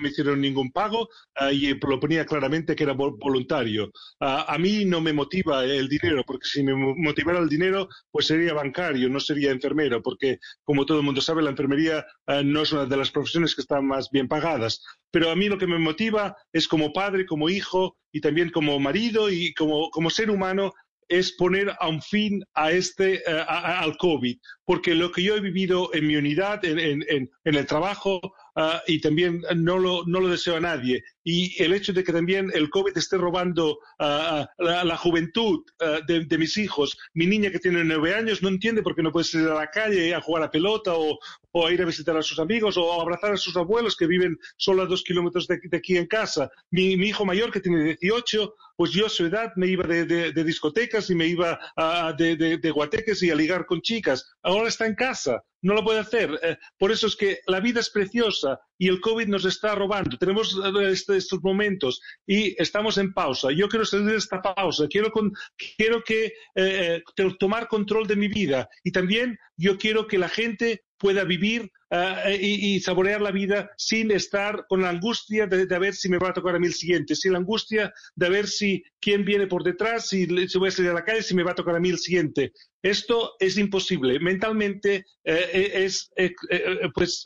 me, 0.00 0.08
hicieron 0.08 0.40
ningún 0.40 0.72
pago 0.72 1.08
ah, 1.36 1.52
y 1.52 1.74
lo 1.74 2.00
ponía 2.00 2.26
claramente 2.26 2.74
que 2.74 2.84
era 2.84 2.92
voluntario. 2.92 3.90
a 4.20 4.56
mí 4.58 4.84
no 4.84 5.00
me 5.00 5.12
motiva 5.12 5.64
el 5.64 5.88
dinero, 5.88 6.24
porque 6.26 6.46
si 6.46 6.62
me 6.62 6.74
motivara 6.74 7.38
el 7.38 7.48
dinero, 7.48 7.88
pues 8.10 8.26
sería 8.26 8.54
bancario, 8.54 9.08
no 9.08 9.20
sería 9.20 9.50
enfermero, 9.50 10.02
porque 10.02 10.38
como 10.64 10.86
todo 10.86 10.98
el 10.98 11.04
mundo 11.04 11.20
sabe, 11.20 11.42
la 11.42 11.50
enfermería 11.50 12.04
ah, 12.26 12.42
no 12.44 12.62
es 12.62 12.72
una 12.72 12.86
de 12.86 12.96
las 12.96 13.10
profesiones 13.10 13.54
que 13.54 13.62
están 13.62 13.86
más 13.86 14.10
bien 14.10 14.28
pagadas. 14.28 14.82
Pero 15.10 15.30
a 15.30 15.36
mí 15.36 15.48
lo 15.48 15.58
que 15.58 15.66
me 15.66 15.78
motiva 15.78 16.36
es 16.52 16.68
como 16.68 16.92
padre, 16.92 17.26
como 17.26 17.48
hijo 17.48 17.96
y 18.12 18.20
también 18.20 18.50
como 18.50 18.78
marido 18.78 19.30
y 19.30 19.54
como, 19.54 19.90
como 19.90 20.10
ser 20.10 20.30
humano 20.30 20.72
es 21.08 21.32
poner 21.32 21.74
a 21.78 21.88
un 21.88 22.02
fin 22.02 22.44
a 22.54 22.70
este, 22.70 23.16
eh, 23.16 23.44
al 23.46 23.96
COVID, 23.96 24.36
porque 24.64 24.94
lo 24.94 25.10
que 25.10 25.22
yo 25.22 25.36
he 25.36 25.40
vivido 25.40 25.90
en 25.94 26.06
mi 26.06 26.16
unidad, 26.16 26.64
en, 26.64 26.78
en, 26.78 27.30
en 27.44 27.54
el 27.54 27.66
trabajo, 27.66 28.20
Ah, 28.60 28.82
y 28.88 29.00
también 29.00 29.40
no 29.54 29.78
lo, 29.78 30.02
no 30.06 30.18
lo 30.18 30.26
deseo 30.26 30.56
a 30.56 30.60
nadie. 30.60 31.04
Y 31.22 31.62
el 31.62 31.72
hecho 31.72 31.92
de 31.92 32.02
que 32.02 32.12
también 32.12 32.50
el 32.52 32.70
COVID 32.70 32.98
esté 32.98 33.16
robando 33.16 33.78
uh, 34.00 34.44
la, 34.58 34.96
juventud 34.96 35.60
de, 36.08 36.24
de, 36.24 36.38
mis 36.38 36.56
hijos, 36.56 36.98
mi 37.14 37.26
niña 37.26 37.52
que 37.52 37.60
tiene 37.60 37.84
nueve 37.84 38.16
años 38.16 38.42
no 38.42 38.48
entiende 38.48 38.82
por 38.82 38.96
qué 38.96 39.02
no 39.04 39.12
puede 39.12 39.26
salir 39.26 39.46
a 39.46 39.54
la 39.54 39.70
calle 39.70 40.12
a 40.12 40.20
jugar 40.20 40.42
a 40.42 40.50
pelota 40.50 40.92
o, 40.92 41.20
o 41.52 41.66
a 41.68 41.72
ir 41.72 41.80
a 41.82 41.84
visitar 41.84 42.16
a 42.16 42.22
sus 42.22 42.40
amigos 42.40 42.76
o 42.76 42.98
a 42.98 43.00
abrazar 43.00 43.32
a 43.32 43.36
sus 43.36 43.56
abuelos 43.56 43.96
que 43.96 44.08
viven 44.08 44.36
solo 44.56 44.82
a 44.82 44.86
dos 44.86 45.04
kilómetros 45.04 45.46
de, 45.46 45.60
aquí 45.72 45.96
en 45.96 46.06
casa. 46.06 46.50
Mi, 46.72 46.96
mi, 46.96 47.10
hijo 47.10 47.24
mayor 47.24 47.52
que 47.52 47.60
tiene 47.60 47.96
18, 48.00 48.54
pues 48.78 48.92
yo 48.92 49.06
a 49.06 49.08
su 49.08 49.26
edad 49.26 49.52
me 49.56 49.66
iba 49.66 49.84
de, 49.84 50.32
discotecas 50.44 51.10
y 51.10 51.16
me 51.16 51.26
iba 51.26 51.58
de, 52.16 52.70
guateques 52.72 53.20
y 53.24 53.30
a 53.30 53.34
ligar 53.34 53.66
con 53.66 53.82
chicas. 53.82 54.24
Ahora 54.40 54.68
está 54.68 54.86
en 54.86 54.94
casa 54.94 55.42
no 55.62 55.74
lo 55.74 55.84
puede 55.84 56.00
hacer. 56.00 56.38
Eh, 56.42 56.56
por 56.78 56.92
eso 56.92 57.06
es 57.06 57.16
que 57.16 57.40
la 57.46 57.60
vida 57.60 57.80
es 57.80 57.90
preciosa 57.90 58.60
y 58.78 58.88
el 58.88 59.00
COVID 59.00 59.26
nos 59.26 59.44
está 59.44 59.74
robando. 59.74 60.16
Tenemos 60.16 60.54
eh, 60.54 60.90
este, 60.90 61.16
estos 61.16 61.42
momentos 61.42 62.00
y 62.26 62.60
estamos 62.62 62.98
en 62.98 63.12
pausa. 63.12 63.50
Yo 63.50 63.68
quiero 63.68 63.84
salir 63.84 64.06
de 64.06 64.16
esta 64.16 64.40
pausa. 64.40 64.86
Quiero, 64.88 65.12
quiero 65.76 66.02
que, 66.04 66.32
eh, 66.54 67.02
tomar 67.38 67.68
control 67.68 68.06
de 68.06 68.16
mi 68.16 68.28
vida 68.28 68.68
y 68.84 68.92
también 68.92 69.38
yo 69.56 69.76
quiero 69.76 70.06
que 70.06 70.18
la 70.18 70.28
gente 70.28 70.84
pueda 70.98 71.24
vivir 71.24 71.70
ah, 71.90 72.24
y, 72.30 72.80
saborear 72.80 73.20
la 73.20 73.30
vida 73.30 73.70
sin 73.76 74.10
estar 74.10 74.66
con 74.68 74.82
la 74.82 74.90
angustia 74.90 75.46
de, 75.46 75.66
ver 75.78 75.94
si 75.94 76.08
me 76.08 76.18
va 76.18 76.30
a 76.30 76.34
tocar 76.34 76.56
a 76.56 76.58
mí 76.58 76.66
el 76.66 76.74
siguiente, 76.74 77.14
sin 77.14 77.32
la 77.32 77.38
angustia 77.38 77.92
de 78.14 78.28
ver 78.30 78.46
si 78.46 78.82
quién 79.00 79.24
viene 79.24 79.46
por 79.46 79.64
detrás, 79.64 80.08
si, 80.08 80.26
si, 80.48 80.58
voy 80.58 80.68
a 80.68 80.72
salir 80.72 80.90
a 80.90 80.94
la 80.94 81.04
calle, 81.04 81.22
si 81.22 81.34
me 81.34 81.42
va 81.42 81.52
a 81.52 81.56
tocar 81.56 81.76
a 81.76 81.80
mí 81.80 81.88
el 81.88 81.98
siguiente. 81.98 82.52
Esto 82.82 83.34
es 83.38 83.56
imposible. 83.58 84.20
Mentalmente 84.20 85.06
eh, 85.24 85.50
eh, 85.52 85.70
es, 85.84 86.10
eh, 86.16 86.32
pues 86.94 87.24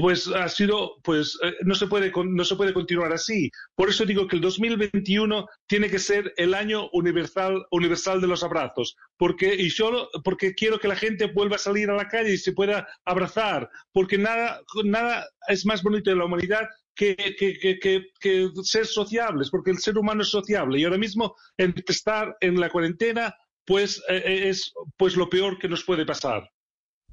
pues 0.00 0.28
ha 0.28 0.48
sido, 0.48 0.96
pues 1.02 1.38
eh, 1.42 1.54
no 1.64 1.74
se 1.74 1.86
puede 1.86 2.12
no 2.14 2.44
se 2.44 2.56
puede 2.56 2.72
continuar 2.72 3.12
así. 3.12 3.50
Por 3.74 3.88
eso 3.88 4.04
digo 4.04 4.26
que 4.26 4.36
el 4.36 4.42
2021 4.42 5.46
tiene 5.66 5.90
que 5.90 5.98
ser 5.98 6.32
el 6.36 6.54
año 6.54 6.88
universal 6.92 7.64
universal 7.70 8.20
de 8.20 8.28
los 8.28 8.42
abrazos, 8.42 8.96
porque 9.16 9.54
y 9.54 9.70
solo 9.70 10.08
porque 10.22 10.54
quiero 10.54 10.78
que 10.78 10.88
la 10.88 10.96
gente 10.96 11.26
vuelva 11.26 11.56
a 11.56 11.58
salir 11.58 11.90
a 11.90 11.96
la 11.96 12.08
calle 12.08 12.32
y 12.32 12.38
se 12.38 12.52
pueda 12.52 12.86
abrazar, 13.04 13.68
porque 13.92 14.18
nada 14.18 14.60
nada 14.84 15.26
es 15.48 15.66
más 15.66 15.82
bonito 15.82 16.10
de 16.10 16.16
la 16.16 16.26
humanidad 16.26 16.68
que, 16.94 17.16
que, 17.16 17.58
que, 17.80 18.04
que, 18.20 18.50
ser 18.62 18.86
sociables, 18.86 19.50
porque 19.50 19.72
el 19.72 19.78
ser 19.78 19.98
humano 19.98 20.22
es 20.22 20.28
sociable 20.28 20.78
y 20.78 20.84
ahora 20.84 20.98
mismo 20.98 21.34
estar 21.56 22.36
en 22.40 22.60
la 22.60 22.70
cuarentena 22.70 23.34
pues 23.66 24.02
eh, 24.08 24.22
eh, 24.24 24.48
es 24.48 24.72
pues 24.96 25.16
lo 25.16 25.28
peor 25.28 25.58
que 25.58 25.68
nos 25.68 25.84
puede 25.84 26.06
pasar. 26.06 26.48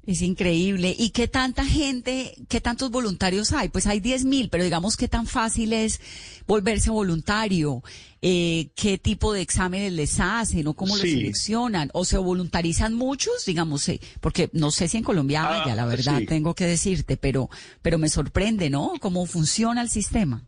Es 0.04 0.20
increíble. 0.20 0.94
¿Y 0.98 1.10
qué 1.10 1.28
tanta 1.28 1.64
gente, 1.64 2.34
qué 2.48 2.60
tantos 2.60 2.90
voluntarios 2.90 3.52
hay? 3.52 3.68
Pues 3.68 3.86
hay 3.86 4.00
10 4.00 4.24
mil, 4.24 4.48
pero 4.48 4.64
digamos 4.64 4.96
qué 4.96 5.06
tan 5.06 5.26
fácil 5.26 5.72
es 5.72 6.00
volverse 6.46 6.90
voluntario, 6.90 7.84
eh, 8.20 8.70
qué 8.74 8.98
tipo 8.98 9.32
de 9.32 9.42
exámenes 9.42 9.92
les 9.92 10.18
hacen 10.18 10.66
o 10.66 10.74
cómo 10.74 10.96
los 10.96 11.08
seleccionan, 11.08 11.88
o 11.94 12.04
se 12.04 12.18
voluntarizan 12.18 12.94
muchos, 12.94 13.44
digamos, 13.46 13.88
eh, 13.88 14.00
porque 14.20 14.50
no 14.52 14.72
sé 14.72 14.88
si 14.88 14.96
en 14.96 15.04
Colombia 15.04 15.44
ah, 15.44 15.62
haya, 15.62 15.76
la 15.76 15.86
verdad, 15.86 16.20
tengo 16.26 16.54
que 16.54 16.66
decirte, 16.66 17.16
pero, 17.16 17.48
pero 17.80 17.96
me 17.96 18.08
sorprende, 18.08 18.70
¿no? 18.70 18.94
Cómo 19.00 19.24
funciona 19.26 19.82
el 19.82 19.88
sistema. 19.88 20.44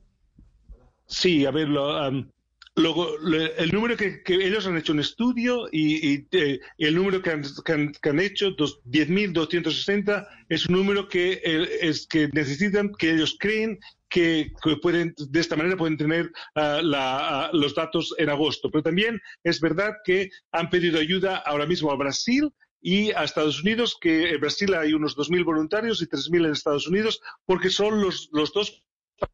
Sí, 1.07 1.46
a 1.46 1.52
ver, 1.52 1.68
lo, 1.68 2.34
Luego, 2.77 3.09
el 3.20 3.70
número 3.70 3.97
que, 3.97 4.20
ellos 4.27 4.66
han 4.66 4.77
hecho 4.77 4.93
un 4.93 4.99
estudio 4.99 5.68
y, 5.70 6.27
eh, 6.33 6.59
el 6.79 6.95
número 6.97 7.22
que 7.22 7.31
han, 7.31 7.43
que 8.03 8.09
han, 8.09 8.20
hecho, 8.20 8.57
10.260, 8.57 10.27
es 10.49 10.66
un 10.66 10.75
número 10.75 11.09
que, 11.09 11.41
es, 11.81 12.09
que 12.09 12.29
necesitan, 12.33 12.93
que 12.99 13.12
ellos 13.12 13.37
creen 13.39 13.79
que, 14.09 14.51
pueden, 14.83 15.14
de 15.16 15.41
esta 15.41 15.55
manera 15.55 15.77
pueden 15.77 15.97
tener 15.97 16.33
ah, 16.57 16.81
ah, 16.95 17.51
los 17.53 17.77
datos 17.77 18.12
en 18.18 18.29
agosto. 18.29 18.68
Pero 18.72 18.83
también 18.83 19.20
es 19.45 19.61
verdad 19.61 19.93
que 20.05 20.31
han 20.51 20.68
pedido 20.68 20.99
ayuda 20.99 21.37
ahora 21.37 21.66
mismo 21.66 21.93
a 21.93 21.97
Brasil 21.97 22.53
y 22.81 23.12
a 23.12 23.22
Estados 23.22 23.62
Unidos, 23.62 23.97
que 24.01 24.31
en 24.31 24.41
Brasil 24.41 24.75
hay 24.75 24.95
unos 24.95 25.16
2.000 25.16 25.45
voluntarios 25.45 26.03
y 26.03 26.07
3.000 26.07 26.47
en 26.47 26.53
Estados 26.53 26.89
Unidos, 26.89 27.20
porque 27.47 27.70
son 27.70 28.01
los, 28.01 28.29
los 28.33 28.53
dos 28.53 28.83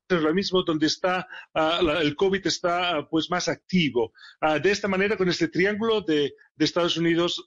es 0.09 0.23
lo 0.23 0.35
mismo 0.35 0.63
donde 0.63 0.87
está 0.87 1.27
ah, 1.55 1.81
el 2.03 2.17
COVID 2.17 2.47
está 2.47 2.97
ah, 2.97 3.09
pues 3.09 3.31
más 3.31 3.49
activo. 3.49 4.13
Ah, 4.41 4.59
de 4.59 4.71
esta 4.71 4.89
manera, 4.89 5.17
con 5.17 5.29
este 5.29 5.49
triángulo 5.49 6.03
de, 6.03 6.33
Estados 6.59 6.99
Unidos, 6.99 7.47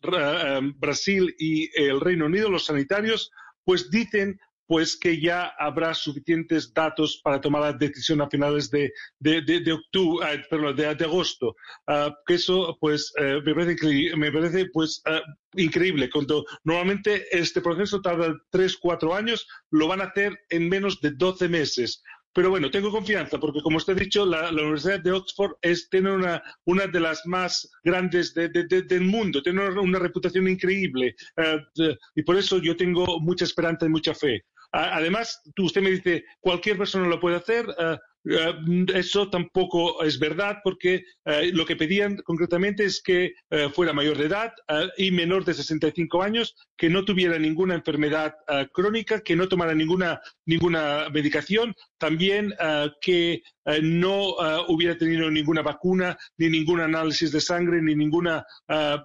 Brasil 0.78 1.36
y 1.38 1.70
el 1.80 2.02
Reino 2.02 2.26
Unido, 2.26 2.50
los 2.50 2.66
sanitarios, 2.66 3.30
pues 3.64 3.92
dicen 3.92 4.40
pues 4.66 4.98
que 4.98 5.20
ya 5.20 5.54
habrá 5.60 5.94
suficientes 5.94 6.74
datos 6.74 7.20
para 7.24 7.42
tomar 7.42 7.62
la 7.62 7.74
decisión 7.74 8.22
a 8.22 8.30
finales 8.30 8.70
de, 8.72 8.92
de, 9.20 9.72
octubre, 9.72 10.26
ah, 10.26 10.42
perdón, 10.50 10.76
de, 10.76 10.88
agosto. 10.88 11.56
Ah, 11.86 12.12
que 12.26 12.36
eso, 12.36 12.78
pues, 12.80 13.14
eh, 13.18 13.42
me 13.46 13.54
parece, 13.54 14.16
me 14.16 14.32
parece 14.32 14.66
pues, 14.72 15.02
ah, 15.06 15.22
increíble. 15.56 16.10
Cuando 16.10 16.46
normalmente 16.64 17.26
este 17.38 17.62
proceso 17.62 18.02
tarda 18.02 18.36
tres, 18.50 18.78
cuatro 18.78 19.14
años, 19.14 19.48
lo 19.70 19.88
van 19.88 20.02
a 20.02 20.06
hacer 20.06 20.40
en 20.50 20.70
menos 20.70 21.02
de 21.02 21.12
12 21.12 21.50
meses. 21.50 22.02
Pero 22.34 22.50
bueno, 22.50 22.72
tengo 22.72 22.90
confianza 22.90 23.40
porque, 23.40 23.62
como 23.62 23.78
usted 23.78 23.94
ha 23.94 24.00
dicho, 24.00 24.26
la, 24.26 24.50
Universidad 24.50 25.00
de 25.00 25.12
Oxford 25.12 25.54
es, 25.62 25.88
tiene 25.90 26.12
una, 26.12 26.42
una 26.66 26.88
de 26.88 27.00
las 27.00 27.26
más 27.26 27.70
grandes 27.84 28.34
del 28.34 29.02
mundo, 29.02 29.44
tiene 29.44 29.70
una, 29.70 30.00
reputación 30.00 30.48
increíble 30.48 31.16
eh, 31.38 31.96
y 32.16 32.24
por 32.24 32.38
eso 32.38 32.58
yo 32.58 32.76
tengo 32.76 33.20
mucha 33.20 33.46
esperanza 33.46 33.86
y 33.86 33.90
mucha 33.90 34.16
fe. 34.16 34.44
Además, 34.74 35.40
usted 35.56 35.84
me 35.84 35.92
dice, 35.92 36.26
cualquier 36.40 36.80
persona 36.80 37.08
lo 37.08 37.20
puede 37.20 37.36
hacer. 37.36 37.68
Eh, 37.78 37.98
eh, 38.26 38.86
eso 38.96 39.30
tampoco 39.30 40.02
es 40.04 40.18
verdad 40.18 40.58
porque 40.64 41.04
eh, 41.26 41.52
lo 41.54 41.64
que 41.66 41.76
pedían 41.76 42.16
concretamente 42.24 42.84
es 42.86 43.02
que 43.04 43.34
fuera 43.74 43.94
mayor 43.94 44.18
de 44.18 44.26
edad 44.26 44.54
y 44.98 45.12
menor 45.12 45.46
de 45.46 45.54
65 45.54 46.24
años, 46.24 46.56
que 46.76 46.90
no 46.90 47.06
tuviera 47.06 47.38
ninguna 47.38 47.76
enfermedad 47.76 48.34
crónica, 48.74 49.22
que 49.22 49.36
no 49.36 49.48
tomara 49.48 49.76
ninguna, 49.76 50.20
ninguna 50.48 51.08
medicación, 51.14 51.76
también 52.00 52.54
que 53.02 53.44
no 53.82 54.36
hubiera 54.70 54.98
tenido 54.98 55.30
ninguna 55.30 55.62
vacuna, 55.62 56.18
ni 56.38 56.50
ningún 56.50 56.80
análisis 56.80 57.32
de 57.32 57.42
sangre, 57.42 57.82
ni 57.82 57.96
ninguna, 57.96 58.44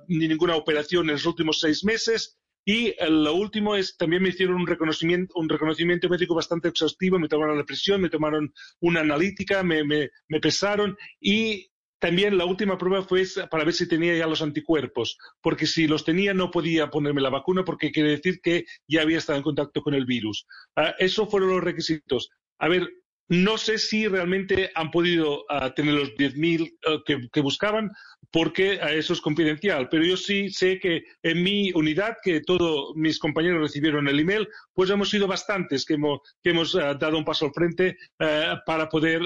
ni 0.06 0.28
ninguna 0.28 0.56
operación 0.56 1.06
en 1.06 1.16
los 1.16 1.26
últimos 1.26 1.60
seis 1.60 1.84
meses 1.84 2.37
y 2.68 2.88
eh, 2.88 3.08
lo 3.08 3.32
último 3.32 3.76
es, 3.76 3.96
también 3.96 4.22
me 4.22 4.28
hicieron 4.28 4.56
un 4.56 4.66
reconocimiento, 4.66 5.32
un 5.38 5.48
reconocimiento 5.48 6.06
médico 6.10 6.34
bastante 6.34 6.68
exhaustivo, 6.68 7.18
me 7.18 7.26
tomaron 7.26 7.56
la 7.56 7.64
presión, 7.64 7.98
me 7.98 8.10
tomaron 8.10 8.52
una 8.80 9.00
analítica, 9.00 9.62
me, 9.62 9.82
me, 9.84 10.10
pesaron 10.42 10.94
y 11.18 11.70
también 11.98 12.36
la 12.36 12.44
última 12.44 12.76
prueba 12.76 13.02
fue 13.02 13.24
para 13.50 13.64
ver 13.64 13.72
si 13.72 13.88
tenía 13.88 14.14
ya 14.18 14.26
los 14.26 14.42
anticuerpos, 14.42 15.16
porque 15.40 15.66
si 15.66 15.86
los 15.86 16.04
tenía 16.04 16.34
no 16.34 16.50
podía 16.50 16.90
ponerme 16.90 17.22
la 17.22 17.30
vacuna 17.30 17.64
porque 17.64 17.90
quiere 17.90 18.10
decir 18.10 18.42
que 18.42 18.66
ya 18.86 19.00
había 19.00 19.16
estado 19.16 19.38
en 19.38 19.44
contacto 19.44 19.80
con 19.80 19.94
el 19.94 20.04
virus. 20.04 20.46
Uh, 20.76 20.92
esos 20.98 21.30
fueron 21.30 21.48
los 21.48 21.64
requisitos. 21.64 22.28
A 22.58 22.68
ver, 22.68 22.86
no 23.28 23.56
sé 23.56 23.78
si 23.78 24.08
realmente 24.08 24.70
han 24.74 24.90
podido 24.90 25.44
ah, 25.48 25.72
tener 25.74 25.94
los 25.94 26.10
10.000 26.16 26.70
uh, 26.70 27.02
que, 27.04 27.28
que, 27.30 27.40
buscaban, 27.40 27.90
porque 28.30 28.78
eso 28.90 29.12
es 29.12 29.20
confidencial. 29.20 29.88
Pero 29.88 30.04
yo 30.04 30.16
sí 30.16 30.50
sé 30.50 30.78
que 30.78 31.04
en 31.22 31.42
mi 31.42 31.72
unidad, 31.72 32.16
que 32.22 32.40
todos 32.40 32.94
mis 32.94 33.18
compañeros 33.18 33.60
recibieron 33.60 34.08
el 34.08 34.20
email, 34.20 34.48
pues 34.74 34.90
hemos 34.90 35.10
sido 35.10 35.26
bastantes 35.26 35.84
que 35.84 35.94
hemos, 35.94 36.20
que 36.42 36.50
hemos 36.50 36.74
uh, 36.74 36.96
dado 36.98 37.18
un 37.18 37.24
paso 37.24 37.46
al 37.46 37.52
frente 37.52 37.96
uh, 38.20 38.58
para 38.66 38.88
poder 38.88 39.22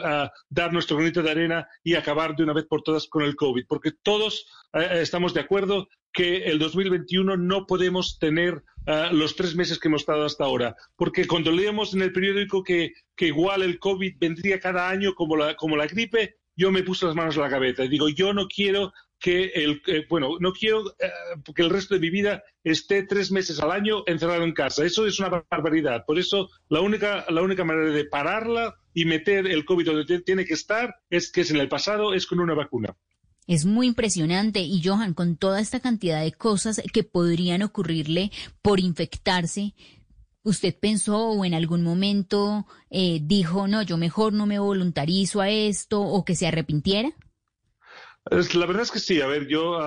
dar 0.48 0.72
nuestro 0.72 0.96
granito 0.96 1.22
de 1.22 1.30
arena 1.30 1.66
y 1.82 1.94
acabar 1.94 2.36
de 2.36 2.44
una 2.44 2.52
vez 2.52 2.66
por 2.66 2.82
todas 2.82 3.06
con 3.08 3.22
el 3.22 3.36
COVID. 3.36 3.64
Porque 3.68 3.92
todos 4.02 4.46
estamos 4.72 5.34
de 5.34 5.40
acuerdo 5.40 5.88
que 6.12 6.44
el 6.44 6.58
2021 6.58 7.36
no 7.36 7.66
podemos 7.66 8.18
tener 8.18 8.62
uh, 8.86 9.12
los 9.12 9.34
tres 9.34 9.54
meses 9.56 9.78
que 9.78 9.88
hemos 9.88 10.02
estado 10.02 10.24
hasta 10.24 10.44
ahora. 10.44 10.76
Porque 10.96 11.26
cuando 11.26 11.50
leemos 11.50 11.94
en 11.94 12.02
el 12.02 12.12
periódico 12.12 12.62
que, 12.62 12.92
que 13.16 13.28
igual 13.28 13.62
el 13.62 13.78
COVID 13.78 14.16
vendría 14.18 14.60
cada 14.60 14.88
año 14.88 15.14
como 15.14 15.36
la, 15.36 15.54
como 15.56 15.76
la 15.76 15.86
gripe, 15.86 16.36
yo 16.56 16.70
me 16.70 16.82
puse 16.82 17.06
las 17.06 17.14
manos 17.14 17.36
a 17.38 17.42
la 17.42 17.50
cabeza 17.50 17.84
y 17.84 17.88
digo, 17.88 18.08
yo 18.08 18.32
no 18.32 18.46
quiero 18.46 18.92
que 19.18 19.52
el, 19.54 19.80
eh, 19.86 20.04
bueno, 20.10 20.36
no 20.40 20.52
quiero 20.52 20.90
eh, 20.98 21.08
que 21.54 21.62
el 21.62 21.70
resto 21.70 21.94
de 21.94 22.00
mi 22.00 22.10
vida 22.10 22.42
esté 22.64 23.04
tres 23.04 23.30
meses 23.30 23.60
al 23.60 23.70
año 23.70 24.02
encerrado 24.06 24.42
en 24.42 24.52
casa. 24.52 24.84
Eso 24.84 25.06
es 25.06 25.18
una 25.20 25.44
barbaridad. 25.48 26.04
Por 26.04 26.18
eso 26.18 26.50
la 26.68 26.80
única, 26.80 27.24
la 27.30 27.40
única 27.40 27.64
manera 27.64 27.90
de 27.90 28.04
pararla 28.04 28.74
y 28.92 29.04
meter 29.04 29.46
el 29.46 29.64
COVID 29.64 29.86
donde 29.86 30.20
tiene 30.20 30.44
que 30.44 30.54
estar 30.54 30.96
es 31.08 31.30
que 31.30 31.42
es 31.42 31.50
en 31.50 31.58
el 31.58 31.68
pasado, 31.68 32.14
es 32.14 32.26
con 32.26 32.40
una 32.40 32.54
vacuna. 32.54 32.96
Es 33.46 33.64
muy 33.64 33.88
impresionante 33.88 34.60
y 34.60 34.82
Johan, 34.82 35.14
con 35.14 35.36
toda 35.36 35.60
esta 35.60 35.80
cantidad 35.80 36.22
de 36.22 36.32
cosas 36.32 36.80
que 36.92 37.02
podrían 37.02 37.62
ocurrirle 37.62 38.30
por 38.60 38.80
infectarse, 38.80 39.74
¿usted 40.42 40.74
pensó 40.78 41.28
o 41.28 41.44
en 41.44 41.54
algún 41.54 41.82
momento 41.82 42.66
eh, 42.90 43.20
dijo, 43.22 43.68
no, 43.68 43.82
yo 43.82 43.96
mejor 43.96 44.32
no 44.32 44.46
me 44.46 44.58
voluntarizo 44.58 45.40
a 45.40 45.50
esto 45.50 46.00
o 46.00 46.24
que 46.24 46.34
se 46.34 46.46
arrepintiera? 46.46 47.10
La 48.30 48.66
verdad 48.66 48.82
es 48.82 48.90
que 48.90 49.00
sí, 49.00 49.20
a 49.20 49.26
ver, 49.26 49.48
yo 49.48 49.78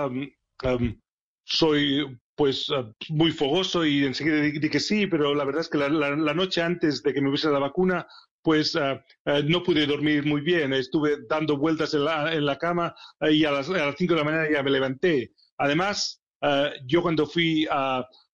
soy 1.45 2.19
pues 2.35 2.67
muy 3.09 3.31
fogoso 3.31 3.85
y 3.85 4.03
enseguida 4.03 4.41
dije 4.41 4.69
que 4.69 4.79
sí, 4.79 5.07
pero 5.07 5.33
la 5.33 5.45
verdad 5.45 5.61
es 5.61 5.69
que 5.69 5.77
la, 5.77 5.89
noche 6.33 6.61
antes 6.61 7.01
de 7.01 7.13
que 7.13 7.21
me 7.21 7.29
hubiese 7.29 7.49
la 7.49 7.59
vacuna, 7.59 8.05
pues 8.41 8.75
ah, 8.75 9.03
ah, 9.25 9.39
no 9.43 9.63
pude 9.63 9.87
dormir 9.87 10.25
muy 10.25 10.41
bien. 10.41 10.73
Estuve 10.73 11.17
dando 11.29 11.57
vueltas 11.57 11.93
en 11.93 12.05
la, 12.05 12.33
en 12.33 12.45
la 12.45 12.57
cama 12.57 12.93
ah, 13.19 13.31
y 13.31 13.45
a 13.45 13.51
las, 13.51 13.69
a 13.69 13.85
las 13.85 13.95
5 13.97 14.13
de 14.13 14.19
la 14.19 14.25
mañana 14.25 14.49
ya 14.51 14.61
me 14.63 14.71
levanté. 14.71 15.31
Además, 15.57 16.21
yo 16.85 17.01
cuando 17.01 17.25
fui 17.25 17.65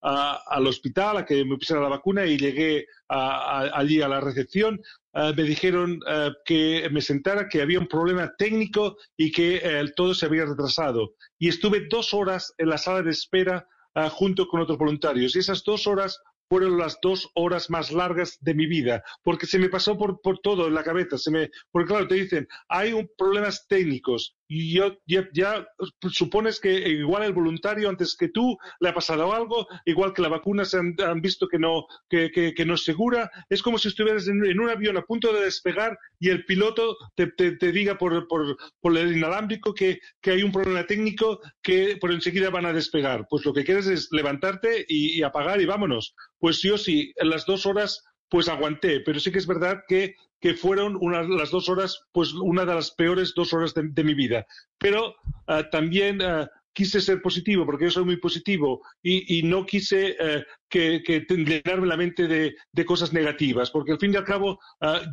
al 0.01 0.67
hospital 0.67 1.17
a 1.17 1.25
que 1.25 1.45
me 1.45 1.57
pusiera 1.57 1.81
la 1.81 1.89
vacuna 1.89 2.25
y 2.25 2.37
llegué 2.37 2.87
allí 3.07 4.01
a 4.01 4.07
la 4.07 4.19
recepción, 4.19 4.81
me 5.13 5.43
dijeron 5.43 5.99
que 6.45 6.89
me 6.91 7.01
sentara, 7.01 7.47
que 7.47 7.61
había 7.61 7.79
un 7.79 7.87
problema 7.87 8.33
técnico 8.37 8.97
y 9.15 9.31
que 9.31 9.61
eh, 9.63 9.85
todo 9.95 10.13
se 10.13 10.25
había 10.25 10.45
retrasado. 10.45 11.13
Y 11.37 11.49
estuve 11.49 11.87
dos 11.89 12.13
horas 12.13 12.53
en 12.57 12.69
la 12.69 12.77
sala 12.77 13.01
de 13.03 13.11
espera 13.11 13.67
junto 14.11 14.47
con 14.47 14.61
otros 14.61 14.77
voluntarios. 14.77 15.35
Y 15.35 15.39
esas 15.39 15.63
dos 15.63 15.85
horas 15.85 16.19
fueron 16.51 16.77
las 16.77 16.99
dos 17.01 17.31
horas 17.33 17.69
más 17.69 17.93
largas 17.93 18.37
de 18.41 18.53
mi 18.53 18.67
vida, 18.67 19.05
porque 19.23 19.45
se 19.45 19.57
me 19.57 19.69
pasó 19.69 19.97
por, 19.97 20.19
por 20.19 20.39
todo 20.39 20.67
en 20.67 20.73
la 20.73 20.83
cabeza. 20.83 21.17
Se 21.17 21.31
me, 21.31 21.49
porque 21.71 21.87
claro, 21.87 22.09
te 22.09 22.15
dicen, 22.15 22.45
hay 22.67 22.93
problemas 23.17 23.67
técnicos, 23.69 24.35
y 24.53 24.73
yo, 24.73 24.97
ya, 25.05 25.29
ya, 25.31 25.65
supones 26.09 26.59
que 26.59 26.73
igual 26.89 27.23
el 27.23 27.31
voluntario 27.31 27.87
antes 27.87 28.17
que 28.17 28.27
tú 28.27 28.57
le 28.81 28.89
ha 28.89 28.93
pasado 28.93 29.31
algo, 29.31 29.65
igual 29.85 30.11
que 30.11 30.21
la 30.21 30.27
vacuna 30.27 30.65
se 30.65 30.77
han, 30.77 31.21
visto 31.21 31.47
que 31.47 31.57
no, 31.57 31.85
que, 32.09 32.31
que, 32.31 32.65
no 32.65 32.73
es 32.73 32.83
segura, 32.83 33.31
es 33.47 33.63
como 33.63 33.77
si 33.77 33.87
estuvieras 33.87 34.27
en, 34.27 34.59
un 34.59 34.69
avión 34.69 34.97
a 34.97 35.03
punto 35.03 35.31
de 35.31 35.45
despegar 35.45 35.97
y 36.19 36.27
el 36.27 36.43
piloto 36.43 36.97
te, 37.15 37.27
te, 37.27 37.71
diga 37.71 37.97
por, 37.97 38.27
por, 38.27 38.57
por, 38.81 38.97
el 38.97 39.15
inalámbrico 39.15 39.73
que, 39.73 40.01
que, 40.19 40.31
hay 40.31 40.43
un 40.43 40.51
problema 40.51 40.85
técnico 40.85 41.39
que 41.61 41.95
por 41.95 42.11
enseguida 42.11 42.49
van 42.49 42.65
a 42.65 42.73
despegar. 42.73 43.27
Pues 43.29 43.45
lo 43.45 43.53
que 43.53 43.63
quieres 43.63 43.87
es 43.87 44.09
levantarte 44.11 44.85
y 44.85 45.23
apagar 45.23 45.61
y 45.61 45.65
vámonos. 45.65 46.13
Pues 46.41 46.61
yo 46.61 46.77
sí, 46.77 47.13
las 47.21 47.45
dos 47.45 47.65
horas 47.65 48.03
pues 48.27 48.49
aguanté, 48.49 48.99
pero 48.99 49.19
sí 49.19 49.31
que 49.31 49.39
es 49.39 49.47
verdad 49.47 49.83
que 49.87 50.15
que 50.41 50.55
fueron 50.55 50.99
las 51.37 51.51
dos 51.51 51.69
horas, 51.69 52.01
pues 52.11 52.33
una 52.33 52.65
de 52.65 52.73
las 52.73 52.91
peores 52.91 53.33
dos 53.35 53.53
horas 53.53 53.73
de, 53.75 54.03
mi 54.03 54.15
vida. 54.15 54.47
Pero 54.79 55.15
ah, 55.45 55.69
también 55.69 56.19
ah, 56.23 56.49
quise 56.73 56.99
ser 56.99 57.21
positivo, 57.21 57.63
porque 57.63 57.85
yo 57.85 57.91
soy 57.91 58.05
muy 58.05 58.17
positivo, 58.17 58.81
y, 59.03 59.43
no 59.43 59.67
quise 59.67 60.17
uh, 60.19 60.41
que, 60.67 61.03
que 61.03 61.25
llenarme 61.29 61.85
la 61.85 61.97
mente 61.97 62.27
de, 62.27 62.85
cosas 62.85 63.13
negativas, 63.13 63.69
porque 63.69 63.91
al 63.91 63.99
fin 63.99 64.13
y 64.13 64.17
al 64.17 64.23
cabo 64.23 64.59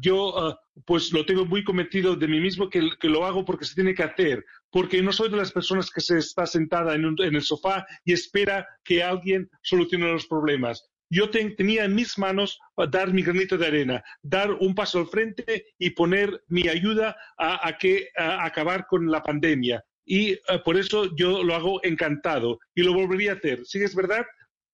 yo 0.01 0.57
pues 0.87 1.13
lo 1.13 1.27
tengo 1.27 1.45
muy 1.45 1.63
convencido 1.63 2.17
de 2.17 2.29
mí 2.29 2.41
mismo 2.41 2.71
que, 2.71 2.89
que, 2.99 3.09
lo 3.09 3.27
hago 3.27 3.45
porque 3.45 3.67
se 3.67 3.75
tiene 3.75 3.95
que 3.95 4.05
hacer, 4.05 4.45
porque 4.71 5.03
no 5.03 5.13
soy 5.13 5.29
de 5.29 5.37
las 5.37 5.53
personas 5.53 5.91
que 5.91 6.01
se 6.01 6.19
está 6.19 6.47
sentada 6.47 6.95
en, 6.95 7.05
en 7.19 7.35
el 7.35 7.43
sofá 7.43 7.87
y 8.05 8.15
espera 8.15 8.67
que 8.83 9.03
alguien 9.03 9.51
solucione 9.63 10.11
los 10.11 10.27
problemas 10.27 10.89
yo 11.11 11.31
tenía 11.31 11.85
en 11.85 11.95
mis 11.95 12.19
manos 12.19 12.59
dar 12.91 13.13
mi 13.13 13.23
granito 13.23 13.57
de 13.57 13.67
arena, 13.67 14.05
dar 14.23 14.53
un 14.53 14.75
paso 14.75 15.01
al 15.01 15.09
frente 15.09 15.67
y 15.79 15.91
poner 15.91 16.43
mi 16.49 16.69
ayuda 16.69 17.17
a, 17.37 17.77
que 17.79 18.09
acabar 18.17 18.87
con 18.87 19.11
la 19.11 19.23
pandemia. 19.23 19.83
Y 20.05 20.33
eh, 20.33 20.41
por 20.65 20.79
eso 20.79 21.15
yo 21.17 21.43
lo 21.43 21.55
hago 21.55 21.85
encantado 21.85 22.59
y 22.75 22.83
lo 22.83 22.95
volvería 22.95 23.33
a 23.33 23.35
hacer. 23.35 23.61
Sí, 23.65 23.83
es 23.83 23.95
verdad 23.95 24.25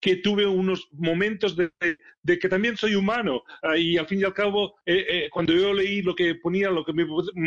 que 0.05 0.17
tuve 0.17 0.45
unos 0.45 0.87
momentos 0.93 1.57
de, 1.57 1.71
que 2.39 2.49
también 2.51 2.77
soy 2.77 2.95
humano 2.95 3.43
ah, 3.63 3.79
y 3.79 3.97
al 3.97 4.07
fin 4.07 4.21
y 4.21 4.25
al 4.25 4.35
cabo, 4.35 4.75
eh, 4.85 5.07
eh, 5.09 5.29
cuando 5.31 5.55
yo 5.55 5.73
leí 5.73 6.03
lo 6.03 6.15
que 6.15 6.35
ponía, 6.35 6.69
lo 6.69 6.85
que 6.85 6.93
me, 6.93 7.07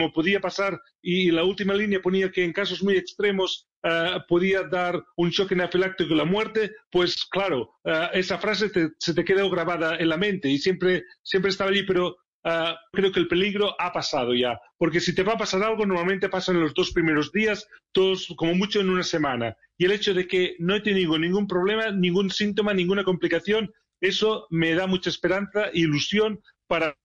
podía 0.10 0.40
pasar 0.42 0.82
y 1.00 1.30
la 1.30 1.44
última 1.44 1.76
línea 1.76 2.02
ponía 2.02 2.32
que 2.32 2.44
en 2.44 2.54
casos 2.54 2.82
muy 2.82 2.98
extremos 2.98 3.70
ah, 3.84 4.26
podía 4.28 4.64
dar 4.64 5.04
un 5.18 5.30
choque 5.30 5.54
anafiláctico 5.54 6.16
la 6.16 6.26
muerte, 6.26 6.72
pues 6.90 7.28
claro, 7.30 7.76
ah, 7.86 8.10
esa 8.16 8.40
frase 8.40 8.72
se 8.98 9.14
te 9.14 9.24
quedó 9.24 9.52
grabada 9.52 9.96
en 9.98 10.10
la 10.10 10.18
mente 10.18 10.50
y 10.50 10.58
siempre, 10.58 11.04
siempre 11.22 11.52
estaba 11.52 11.70
allí, 11.70 11.84
pero 11.84 12.18
Ah, 12.50 12.80
creo 12.94 13.12
que 13.12 13.20
el 13.20 13.28
peligro 13.28 13.76
ha 13.78 13.92
pasado 13.92 14.34
ya. 14.34 14.58
Porque 14.78 15.02
si 15.02 15.14
te 15.14 15.22
va 15.22 15.34
a 15.34 15.38
pasar 15.38 15.62
algo, 15.64 15.86
normalmente 15.86 16.30
pasa 16.30 16.54
en 16.54 16.62
los 16.62 16.74
dos 16.74 16.94
primeros 16.94 17.34
días, 17.34 17.68
todos 17.92 18.34
como 18.38 18.56
mucho 18.56 18.80
en 18.80 18.90
una 18.90 19.04
semana. 19.04 19.58
Y 19.78 19.84
el 19.84 19.92
hecho 19.92 20.14
de 20.14 20.30
que 20.30 20.56
no 20.58 20.74
he 20.74 20.80
tenido 20.80 21.20
ningún 21.20 21.46
problema, 21.46 21.92
ningún 21.92 22.30
síntoma, 22.30 22.74
ninguna 22.74 23.04
complicación, 23.04 23.74
eso 24.00 24.48
me 24.50 24.74
da 24.76 24.88
mucha 24.88 25.10
esperanza 25.10 25.66
e 25.74 25.80
ilusión 25.80 26.40
para, 26.68 26.98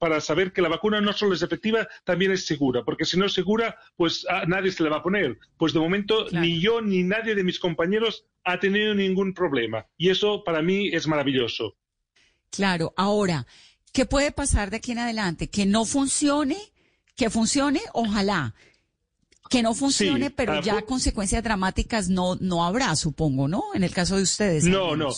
para, 0.00 0.20
saber 0.20 0.52
que 0.52 0.62
la 0.62 0.68
vacuna 0.68 1.00
no 1.00 1.12
solo 1.12 1.34
es 1.34 1.42
efectiva, 1.42 1.86
también 2.02 2.32
es 2.32 2.44
segura. 2.44 2.82
Porque 2.82 3.04
si 3.04 3.16
no 3.16 3.26
es 3.26 3.34
segura, 3.34 3.78
pues 3.94 4.26
a 4.28 4.46
nadie 4.46 4.72
se 4.72 4.82
le 4.82 4.90
va 4.90 4.96
a 4.96 5.02
poner. 5.04 5.38
Pues 5.58 5.74
de 5.74 5.78
momento 5.78 6.26
ni 6.32 6.60
yo 6.60 6.82
ni 6.82 7.04
nadie 7.04 7.36
de 7.36 7.44
mis 7.44 7.60
compañeros 7.60 8.24
ha 8.42 8.58
tenido 8.58 8.96
ningún 8.96 9.32
problema. 9.32 9.86
Y 9.96 10.10
eso 10.10 10.42
para 10.42 10.60
mí 10.60 10.88
es 10.88 11.06
maravilloso. 11.06 11.76
Claro, 12.50 12.94
ahora, 12.96 13.46
¿qué 13.96 14.04
puede 14.04 14.30
pasar 14.30 14.68
de 14.68 14.76
aquí 14.76 14.92
en 14.92 14.98
adelante? 14.98 15.48
¿Que 15.48 15.64
no 15.64 15.86
funcione? 15.86 16.58
¿Que 17.16 17.30
funcione? 17.30 17.80
Ojalá. 17.94 18.54
Que 19.48 19.62
no 19.62 19.72
funcione, 19.72 20.26
Sí, 20.26 20.34
pero 20.36 20.52
ah, 20.52 20.60
ya 20.60 20.82
consecuencias 20.82 21.42
dramáticas 21.42 22.10
no, 22.10 22.36
no 22.38 22.66
habrá, 22.66 22.94
supongo, 22.94 23.48
¿no? 23.48 23.62
En 23.72 23.84
el 23.84 23.94
caso 23.94 24.16
de 24.16 24.22
ustedes. 24.24 24.64
No, 24.64 24.96
no. 24.96 25.08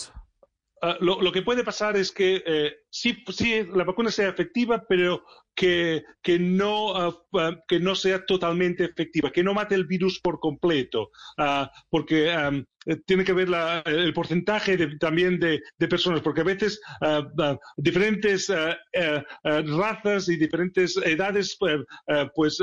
Ah, 0.81 0.95
lo, 1.01 1.21
lo 1.21 1.33
que 1.33 1.41
puede 1.41 1.65
pasar 1.65 1.97
es 1.97 2.13
que 2.13 2.41
eh, 2.45 2.71
sí, 2.89 3.23
sí, 3.31 3.63
la 3.75 3.83
vacuna 3.83 4.11
sea 4.11 4.29
efectiva, 4.29 4.83
pero 4.87 5.23
que, 5.55 6.03
que, 6.21 6.39
no, 6.39 6.95
ah, 6.95 7.13
que 7.67 7.79
no 7.79 7.93
sea 7.95 8.25
totalmente 8.25 8.85
efectiva, 8.85 9.29
que 9.31 9.43
no 9.43 9.53
mate 9.53 9.75
el 9.75 9.85
virus 9.85 10.19
por 10.21 10.39
completo, 10.39 11.09
Ah, 11.37 11.69
porque 11.89 12.29
eh, 12.85 12.95
tiene 13.05 13.25
que 13.25 13.33
ver 13.33 13.49
la- 13.49 13.81
el 13.85 14.13
porcentaje 14.13 14.77
de- 14.77 14.97
también 14.97 15.37
de, 15.39 15.61
de 15.77 15.87
personas, 15.89 16.21
porque 16.21 16.41
a 16.41 16.45
veces 16.45 16.79
ah, 17.01 17.57
diferentes 17.75 18.49
eh, 18.49 19.23
razas 19.43 20.29
y 20.29 20.37
diferentes 20.37 20.95
edades 20.97 21.57
eh, 22.07 22.25
pues 22.33 22.59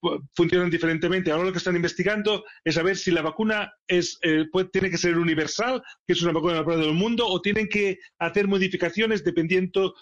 pu- 0.00 0.26
funcionan 0.34 0.70
diferentemente. 0.70 1.30
Ahora 1.30 1.44
lo 1.44 1.52
que 1.52 1.58
están 1.58 1.76
investigando 1.76 2.44
es 2.64 2.74
saber 2.76 2.96
si 2.96 3.10
la 3.10 3.22
vacuna 3.22 3.70
es, 3.86 4.18
puede- 4.50 4.70
tiene 4.70 4.90
que 4.90 4.98
ser 4.98 5.18
universal, 5.18 5.82
que 6.06 6.14
es 6.14 6.22
una 6.22 6.32
vacuna 6.32 6.64
para 6.64 6.78
todo 6.78 6.88
el 6.88 6.94
mundo, 6.96 7.26
o 7.26 7.40
tienen 7.42 7.68
que 7.68 7.98
hacer 8.18 8.48
modificaciones 8.48 9.22
dependiendo 9.22 9.51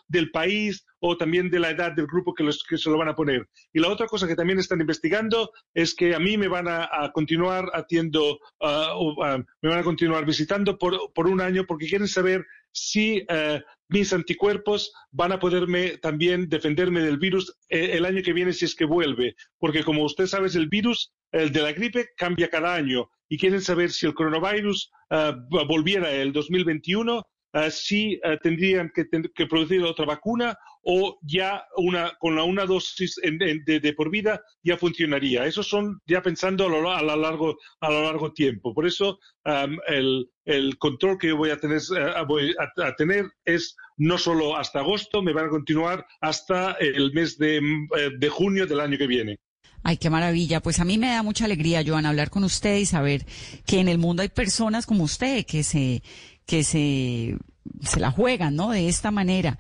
del 0.09 0.31
país 0.31 0.85
o 1.01 1.17
también 1.17 1.51
de 1.51 1.59
la 1.59 1.71
edad 1.71 1.93
del 1.93 2.07
grupo 2.07 2.35
que, 2.35 2.45
los, 2.45 2.63
que 2.63 2.77
se 2.77 2.91
lo 2.91 2.99
van 2.99 3.09
a 3.09 3.15
poner. 3.15 3.49
Y 3.73 3.81
la 3.81 3.89
otra 3.89 4.07
cosa 4.07 4.29
que 4.29 4.37
también 4.37 4.59
están 4.59 4.81
investigando 4.81 5.51
es 5.75 5.95
que 5.95 6.15
a 6.15 6.19
mí 6.19 6.37
me 6.37 6.49
van 6.49 6.67
a, 6.69 7.11
continuar 7.13 7.71
haciendo, 7.73 8.39
ah, 8.61 8.93
o, 8.95 9.23
ah, 9.25 9.43
me 9.63 9.69
van 9.69 9.79
a 9.79 9.85
continuar 9.85 10.25
visitando 10.27 10.79
por, 10.79 11.13
por 11.15 11.27
un 11.27 11.41
año 11.41 11.65
porque 11.67 11.89
quieren 11.89 12.09
saber 12.09 12.45
si 12.73 13.25
eh, 13.29 13.63
mis 13.89 14.13
anticuerpos 14.13 14.93
van 15.11 15.33
a 15.33 15.39
poderme 15.39 15.99
también 15.99 16.49
defenderme 16.49 17.01
del 17.01 17.19
virus 17.19 17.57
eh, 17.69 17.91
el 17.95 18.05
año 18.05 18.23
que 18.23 18.33
viene 18.33 18.53
si 18.53 18.65
es 18.65 18.75
que 18.75 18.85
vuelve. 18.85 19.35
Porque 19.59 19.83
como 19.83 20.05
usted 20.05 20.27
sabe, 20.27 20.49
el 20.55 20.69
virus, 20.69 21.13
el 21.33 21.51
de 21.53 21.63
la 21.63 21.73
gripe, 21.73 22.09
cambia 22.17 22.49
cada 22.49 22.75
año. 22.75 23.11
Y 23.29 23.39
quieren 23.39 23.61
saber 23.61 23.91
si 23.91 24.07
el 24.07 24.15
coronavirus 24.15 24.91
ah, 25.11 25.37
volviera 25.49 26.11
el 26.13 26.33
2021 26.33 27.25
Uh, 27.53 27.69
si 27.69 28.21
uh, 28.25 28.37
tendrían 28.41 28.93
que, 28.95 29.07
que, 29.35 29.47
producir 29.47 29.83
otra 29.83 30.05
vacuna 30.05 30.57
o 30.83 31.19
ya 31.23 31.65
una, 31.77 32.13
con 32.21 32.37
la, 32.37 32.45
una 32.45 32.65
dosis 32.65 33.19
en, 33.23 33.39
de, 33.39 33.93
por 33.95 34.09
vida 34.09 34.41
ya 34.63 34.77
funcionaría. 34.77 35.47
Eso 35.47 35.65
son 35.65 36.01
ya 36.07 36.23
pensando 36.23 36.67
a 36.67 36.69
lo, 36.69 36.91
a 36.91 37.03
largo, 37.03 37.59
a 37.81 37.91
lo 37.91 38.05
largo 38.05 38.33
tiempo. 38.33 38.73
Por 38.73 38.87
eso 38.87 39.19
um, 39.45 39.79
el, 39.89 40.31
el, 40.45 40.79
control 40.79 41.19
que 41.19 41.29
yo 41.29 41.37
voy 41.37 41.51
a 41.51 41.59
tener, 41.59 41.81
uh, 41.91 42.25
voy 42.25 42.55
a, 42.59 42.95
tener 42.95 43.27
es 43.45 43.77
no 43.97 44.17
solo 44.17 44.57
hasta 44.57 44.79
agosto, 44.79 45.21
me 45.21 45.33
van 45.33 45.47
a 45.47 45.51
continuar 45.51 46.07
hasta 46.21 46.73
el 46.73 47.13
mes 47.13 47.37
de, 47.37 47.57
eh, 47.57 48.11
de 48.17 48.29
junio 48.29 48.67
del 48.67 48.81
año 48.81 48.97
que 48.97 49.07
viene. 49.09 49.41
Ay, 49.83 49.97
qué 49.97 50.11
maravilla. 50.11 50.61
Pues 50.61 50.79
a 50.79 50.85
mí 50.85 50.99
me 50.99 51.09
da 51.09 51.23
mucha 51.23 51.47
alegría, 51.47 51.83
Joan, 51.87 52.05
hablar 52.05 52.29
con 52.29 52.45
usted 52.45 52.77
y 52.77 52.87
saber 52.87 53.25
que 53.67 53.81
en 53.81 53.89
el 53.89 53.97
mundo 53.97 54.23
hay 54.23 54.29
personas 54.29 54.85
como 54.85 55.05
usted 55.05 55.47
que 55.47 55.63
se, 55.63 56.03
que 56.51 56.65
se, 56.65 57.37
se 57.81 58.01
la 58.01 58.11
juegan, 58.11 58.57
¿no? 58.57 58.71
De 58.71 58.89
esta 58.89 59.13
manera. 59.13 59.57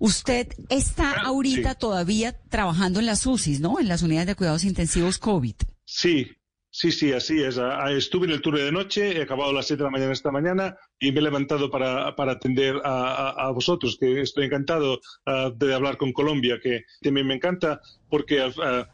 Usted 0.00 0.48
está 0.68 1.12
ahorita 1.12 1.72
sí. 1.72 1.76
todavía 1.78 2.36
trabajando 2.48 2.98
en 2.98 3.06
las 3.06 3.24
UCIs, 3.24 3.60
¿no? 3.60 3.78
En 3.78 3.86
las 3.86 4.02
unidades 4.02 4.26
de 4.26 4.34
cuidados 4.34 4.64
intensivos 4.64 5.18
COVID. 5.18 5.54
Sí, 5.84 6.32
sí, 6.70 6.92
sí, 6.92 7.12
así 7.12 7.42
es. 7.42 7.58
Estuve 7.90 8.26
en 8.26 8.32
el 8.32 8.40
turno 8.40 8.60
de 8.60 8.72
noche, 8.72 9.18
he 9.18 9.22
acabado 9.22 9.52
las 9.52 9.66
7 9.66 9.82
de 9.82 9.84
la 9.84 9.90
mañana 9.90 10.12
esta 10.12 10.30
mañana 10.30 10.76
y 10.98 11.12
me 11.12 11.20
he 11.20 11.22
levantado 11.22 11.70
para, 11.70 12.14
para 12.14 12.32
atender 12.32 12.80
a, 12.84 13.50
vosotros, 13.52 13.96
que 13.98 14.20
estoy 14.20 14.46
encantado 14.46 15.00
uh, 15.26 15.50
de 15.56 15.74
hablar 15.74 15.96
con 15.96 16.12
Colombia, 16.12 16.58
que 16.62 16.84
también 17.00 17.26
me 17.26 17.34
encanta 17.34 17.80
porque 18.08 18.44
uh, 18.44 18.50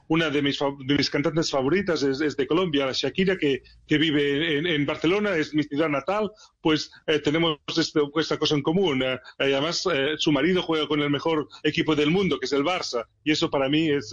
una 0.09 0.31
de 0.31 0.43
mis, 0.43 0.59
de 0.87 0.95
mis 0.95 1.11
cantantes 1.11 1.51
favoritas 1.51 2.03
es, 2.03 2.21
es, 2.21 2.37
de 2.37 2.47
Colombia, 2.47 2.91
Shakira, 2.93 3.37
que, 3.37 3.63
vive 3.89 4.59
en, 4.59 4.87
Barcelona, 4.87 5.37
es 5.37 5.55
mi 5.55 5.63
ciudad 5.63 5.89
natal, 5.89 6.31
pues 6.61 6.91
eh, 7.07 7.19
tenemos 7.19 7.59
esto, 7.77 8.11
esta 8.17 8.39
cosa 8.39 8.55
en 8.55 8.63
común. 8.63 9.03
Eh, 9.03 9.19
y 9.41 9.53
además, 9.53 9.87
eh, 9.93 10.15
su 10.19 10.33
marido 10.33 10.63
juega 10.63 10.87
con 10.87 11.01
el 11.01 11.11
mejor 11.11 11.49
equipo 11.63 11.97
del 11.97 12.11
mundo, 12.11 12.39
que 12.39 12.47
es 12.47 12.53
el 12.53 12.63
Barça, 12.65 13.07
y 13.25 13.33
eso 13.33 13.51
para 13.51 13.69
mí 13.69 13.91
es 13.91 14.13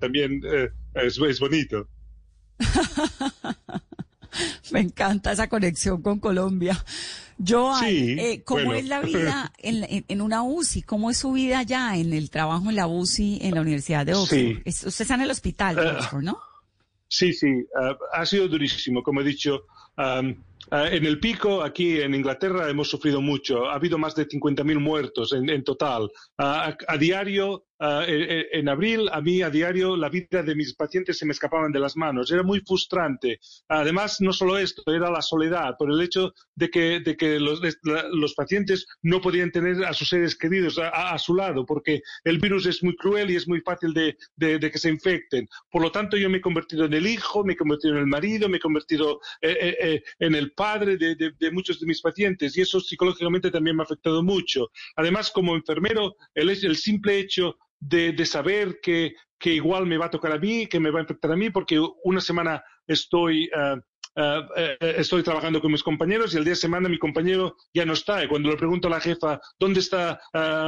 también 0.00 0.40
es, 0.94 1.18
es 1.18 1.40
bonito. 1.40 1.88
Me 4.72 4.80
encanta 4.80 5.32
esa 5.32 5.48
conexión 5.48 6.02
con 6.02 6.18
Colombia. 6.18 6.82
Joan, 7.46 7.84
sí, 7.84 8.16
eh, 8.18 8.42
¿cómo 8.44 8.64
bueno. 8.64 8.80
es 8.80 8.88
la 8.88 9.00
vida 9.04 9.52
en, 9.58 9.84
en, 9.84 10.04
en, 10.08 10.20
una 10.20 10.42
UCI? 10.42 10.82
¿Cómo 10.82 11.10
es 11.10 11.18
su 11.18 11.32
vida 11.32 11.62
ya 11.62 11.96
en 11.96 12.12
el 12.12 12.30
trabajo 12.30 12.70
en 12.70 12.76
la 12.76 12.86
UCI 12.86 13.40
en 13.42 13.54
la 13.54 13.60
Universidad 13.60 14.06
de 14.06 14.14
Oxford? 14.14 14.38
Sí. 14.38 14.58
Es, 14.64 14.84
usted 14.84 15.02
está 15.02 15.14
en 15.14 15.22
el 15.22 15.30
hospital 15.30 15.76
de 15.76 15.82
uh, 15.82 15.96
Oxford, 15.96 16.22
¿no? 16.22 16.38
Sí, 17.08 17.32
sí, 17.32 17.48
uh, 17.48 17.94
ha 18.12 18.26
sido 18.26 18.48
durísimo, 18.48 19.02
como 19.02 19.20
he 19.20 19.24
dicho. 19.24 19.66
Um, 19.96 20.30
uh, 20.72 20.86
en 20.86 21.06
el 21.06 21.20
pico, 21.20 21.62
aquí 21.62 22.00
en 22.00 22.14
Inglaterra, 22.14 22.68
hemos 22.68 22.88
sufrido 22.88 23.20
mucho. 23.20 23.68
Ha 23.68 23.74
habido 23.74 23.98
más 23.98 24.14
de 24.14 24.28
50.000 24.28 24.80
muertos 24.80 25.32
en, 25.32 25.48
en 25.48 25.64
total. 25.64 26.10
A, 26.38 26.76
a, 26.88 26.96
diario, 26.96 27.64
en, 28.06 28.46
en, 28.52 28.68
abril, 28.68 29.08
a 29.12 29.20
mí 29.20 29.42
a 29.42 29.50
diario, 29.50 29.96
la 29.96 30.08
vida 30.08 30.42
de 30.42 30.54
mis 30.54 30.74
pacientes 30.74 31.18
se 31.18 31.26
me 31.26 31.32
escapaban 31.32 31.72
de 31.72 31.80
las 31.80 31.96
manos. 31.96 32.30
Era 32.30 32.42
muy 32.42 32.60
frustrante. 32.60 33.40
Además, 33.68 34.20
no 34.20 34.32
solo 34.32 34.58
esto, 34.58 34.82
era 34.86 35.10
la 35.10 35.22
soledad, 35.22 35.76
por 35.78 35.90
el 35.90 36.00
hecho 36.00 36.32
de 36.54 36.70
que, 36.70 37.00
de 37.00 37.16
que 37.16 37.38
los, 37.40 37.60
los 38.12 38.34
pacientes 38.34 38.86
no 39.02 39.20
podían 39.20 39.50
tener 39.50 39.84
a 39.84 39.92
sus 39.92 40.08
seres 40.08 40.36
queridos 40.36 40.78
a, 40.78 41.12
a, 41.12 41.18
su 41.18 41.34
lado, 41.34 41.64
porque 41.66 42.00
el 42.24 42.38
virus 42.38 42.66
es 42.66 42.82
muy 42.82 42.96
cruel 42.96 43.30
y 43.30 43.36
es 43.36 43.48
muy 43.48 43.60
fácil 43.60 43.92
de, 43.92 44.16
de, 44.36 44.58
de, 44.58 44.70
que 44.70 44.78
se 44.78 44.90
infecten. 44.90 45.48
Por 45.70 45.82
lo 45.82 45.90
tanto, 45.90 46.16
yo 46.16 46.30
me 46.30 46.38
he 46.38 46.40
convertido 46.40 46.84
en 46.84 46.94
el 46.94 47.06
hijo, 47.06 47.44
me 47.44 47.54
he 47.54 47.56
convertido 47.56 47.94
en 47.94 48.00
el 48.00 48.06
marido, 48.06 48.48
me 48.48 48.58
he 48.58 48.60
convertido 48.60 49.20
eh, 49.40 49.76
eh, 49.80 50.02
en 50.18 50.34
el 50.34 50.52
padre 50.52 50.96
de, 50.96 51.14
de, 51.16 51.50
muchos 51.50 51.80
de 51.80 51.86
mis 51.86 52.00
pacientes 52.00 52.56
y 52.56 52.62
eso 52.62 52.80
psicológicamente 52.80 53.50
también 53.50 53.76
me 53.76 53.82
ha 53.82 53.84
afectado 53.84 54.22
mucho. 54.22 54.70
Además, 54.96 55.30
como 55.30 55.54
enfermero, 55.54 56.16
el, 56.34 56.50
el 56.50 56.76
simple 56.76 57.18
hecho 57.18 57.56
de, 57.88 58.26
saber 58.26 58.80
que, 58.82 59.14
que, 59.38 59.54
igual 59.54 59.86
me 59.86 59.98
va 59.98 60.06
a 60.06 60.10
tocar 60.10 60.32
a 60.32 60.38
mí, 60.38 60.66
que 60.66 60.80
me 60.80 60.90
va 60.90 61.00
a 61.00 61.02
infectar 61.02 61.32
a 61.32 61.36
mí, 61.36 61.50
porque 61.50 61.80
una 62.04 62.20
semana 62.20 62.62
estoy, 62.86 63.48
uh, 63.54 63.80
estoy 64.80 65.22
trabajando 65.22 65.60
con 65.60 65.72
mis 65.72 65.82
compañeros 65.82 66.34
y 66.34 66.38
el 66.38 66.44
día 66.44 66.52
de 66.52 66.56
semana 66.56 66.88
mi 66.88 66.98
compañero 66.98 67.56
ya 67.74 67.84
no 67.84 67.92
está. 67.92 68.24
Y 68.24 68.28
cuando 68.28 68.50
le 68.50 68.56
pregunto 68.56 68.88
a 68.88 68.92
la 68.92 69.00
jefa, 69.00 69.40
¿dónde 69.58 69.80
está 69.80 70.20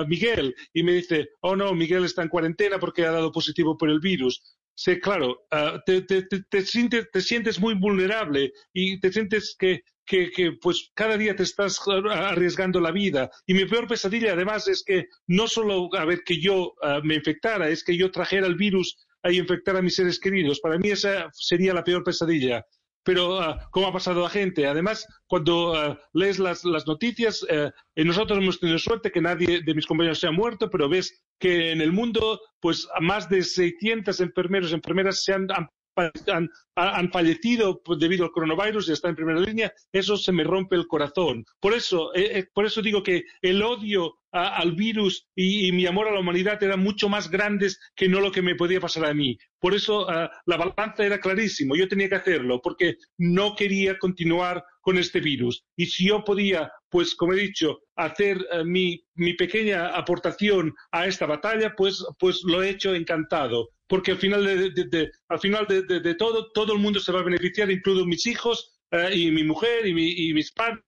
Miguel? 0.07 0.55
Y 0.73 0.83
me 0.83 0.93
dice, 0.93 1.31
oh 1.41 1.57
no, 1.57 1.73
Miguel 1.75 2.05
está 2.05 2.23
en 2.23 2.29
cuarentena 2.29 2.79
porque 2.79 3.05
ha 3.05 3.13
dado 3.13 3.33
positivo 3.33 3.77
por 3.77 3.89
el 3.89 4.01
virus. 4.01 4.43
Sí, 4.79 5.01
claro, 5.01 5.47
te, 5.87 6.03
te, 6.03 6.23
te, 6.25 6.43
te, 6.43 6.61
sientes, 6.61 7.11
te 7.11 7.23
sientes 7.23 7.59
muy 7.59 7.75
vulnerable 7.75 8.53
y 8.75 9.01
te 9.01 9.11
sientes 9.11 9.57
que, 9.59 9.81
que, 10.05 10.31
que, 10.31 10.53
pues 10.53 10.91
cada 10.95 11.17
día 11.17 11.35
te 11.35 11.45
estás 11.45 11.81
arriesgando 12.13 12.79
la 12.79 12.93
vida. 12.93 13.31
Y 13.47 13.55
mi 13.55 13.65
peor 13.65 13.89
pesadilla 13.89 14.35
además 14.35 14.69
es 14.69 14.85
que 14.85 15.07
no 15.29 15.49
solo 15.49 15.89
a 15.95 16.05
ver 16.05 16.25
que 16.25 16.39
yo 16.39 16.75
uh, 16.83 17.03
me 17.03 17.15
infectara, 17.15 17.71
es 17.71 17.83
que 17.83 17.97
yo 17.97 18.11
trajera 18.11 18.47
el 18.47 18.57
virus 18.57 18.99
a 19.23 19.33
infectar 19.33 19.77
a 19.77 19.83
mis 19.83 19.95
seres 19.95 20.21
queridos. 20.21 20.61
Para 20.61 20.77
mí 20.79 20.91
esa 20.91 21.31
sería 21.33 21.73
la 21.73 21.83
peor 21.83 22.05
pesadilla. 22.05 22.63
Pero, 23.07 23.39
uh, 23.39 23.55
¿cómo 23.71 23.87
ha 23.87 23.93
pasado 23.93 24.21
la 24.21 24.29
gente? 24.29 24.67
Además, 24.67 25.07
cuando 25.29 25.71
uh, 25.73 25.97
lees 26.13 26.41
las, 26.41 26.65
las 26.65 26.87
noticias, 26.87 27.47
nosotros 27.95 28.39
hemos 28.39 28.61
tenido 28.61 28.79
suerte 28.79 29.13
que 29.13 29.23
nadie 29.23 29.63
de 29.63 29.75
mis 29.75 29.87
compañeros 29.87 30.19
se 30.19 30.27
ha 30.27 30.33
muerto, 30.33 30.69
pero 30.69 30.89
ves 30.89 31.25
que 31.39 31.71
en 31.71 31.81
el 31.81 31.93
mundo, 31.93 32.41
pues, 32.61 32.89
más 33.01 33.29
de 33.29 33.43
600 33.43 34.21
enfermeros 34.21 34.73
y 34.73 34.75
enfermeras 34.75 35.23
se 35.23 35.33
han, 35.33 35.47
han 35.53 35.69
han, 35.97 36.51
han, 36.75 37.11
fallecido 37.11 37.81
debido 37.99 38.25
al 38.25 38.31
coronavirus 38.31 38.89
y 38.89 38.93
están 38.93 39.11
en 39.11 39.17
primera 39.17 39.41
línea, 39.41 39.73
eso 39.93 40.17
se 40.17 40.33
me 40.33 40.45
rompe 40.45 40.77
el 40.77 40.87
corazón. 40.87 41.45
Por 41.61 41.75
eso, 41.75 42.15
eh, 42.15 42.39
eh, 42.39 42.47
por 42.53 42.67
eso 42.67 42.83
digo 42.83 43.03
que 43.03 43.25
el 43.43 43.63
odio 43.63 44.15
al 44.33 44.73
virus 44.73 45.27
y, 45.35 45.73
mi 45.73 45.87
amor 45.87 46.09
a 46.09 46.13
la 46.13 46.21
humanidad 46.21 46.63
eran 46.63 46.81
mucho 46.81 47.09
más 47.09 47.31
grandes 47.31 47.81
que 47.95 48.09
no 48.09 48.21
lo 48.21 48.31
que 48.31 48.43
me 48.43 48.55
podía 48.55 48.81
pasar 48.81 49.07
a 49.07 49.15
mí. 49.15 49.39
Por 49.59 49.75
eso 49.75 50.07
uh, 50.07 50.29
la 50.45 50.57
balanza 50.57 51.07
era 51.07 51.19
clarísimo, 51.19 51.75
yo 51.75 51.89
tenía 51.89 52.09
que 52.09 52.17
hacerlo, 52.17 52.61
porque 52.63 52.97
no 53.17 53.55
quería 53.55 53.99
continuar 53.99 54.63
con 54.87 54.99
este 54.99 55.19
virus. 55.19 55.65
Y 55.77 55.87
si 55.87 56.07
yo 56.07 56.23
podía, 56.23 56.71
pues 56.89 57.17
como 57.17 57.33
he 57.33 57.41
dicho, 57.41 57.81
hacer 57.97 58.39
uh, 58.39 58.65
mi, 58.65 59.05
mi, 59.17 59.35
pequeña 59.35 59.89
aportación 59.89 60.73
a 60.93 61.09
esta 61.09 61.27
batalla, 61.27 61.75
pues, 61.77 62.07
pues 62.21 62.45
lo 62.45 62.63
he 62.63 62.71
hecho 62.71 62.95
encantado. 62.95 63.71
Porque 63.89 64.13
al 64.13 64.19
final 64.19 64.45
de, 64.45 65.11
al 65.29 65.41
final 65.41 65.67
de, 65.67 66.15
todo, 66.15 66.53
todo 66.53 66.73
el 66.75 66.79
mundo 66.79 67.01
se 67.01 67.11
va 67.11 67.19
a 67.19 67.25
beneficiar, 67.25 67.69
incluido 67.69 68.07
mis 68.07 68.29
hijos 68.29 68.79
uh, 68.93 69.13
y 69.13 69.33
mi 69.33 69.43
mujer 69.43 69.89
y, 69.89 69.93
mi, 69.93 70.29
y 70.29 70.33
mis 70.33 70.53
padres 70.53 70.87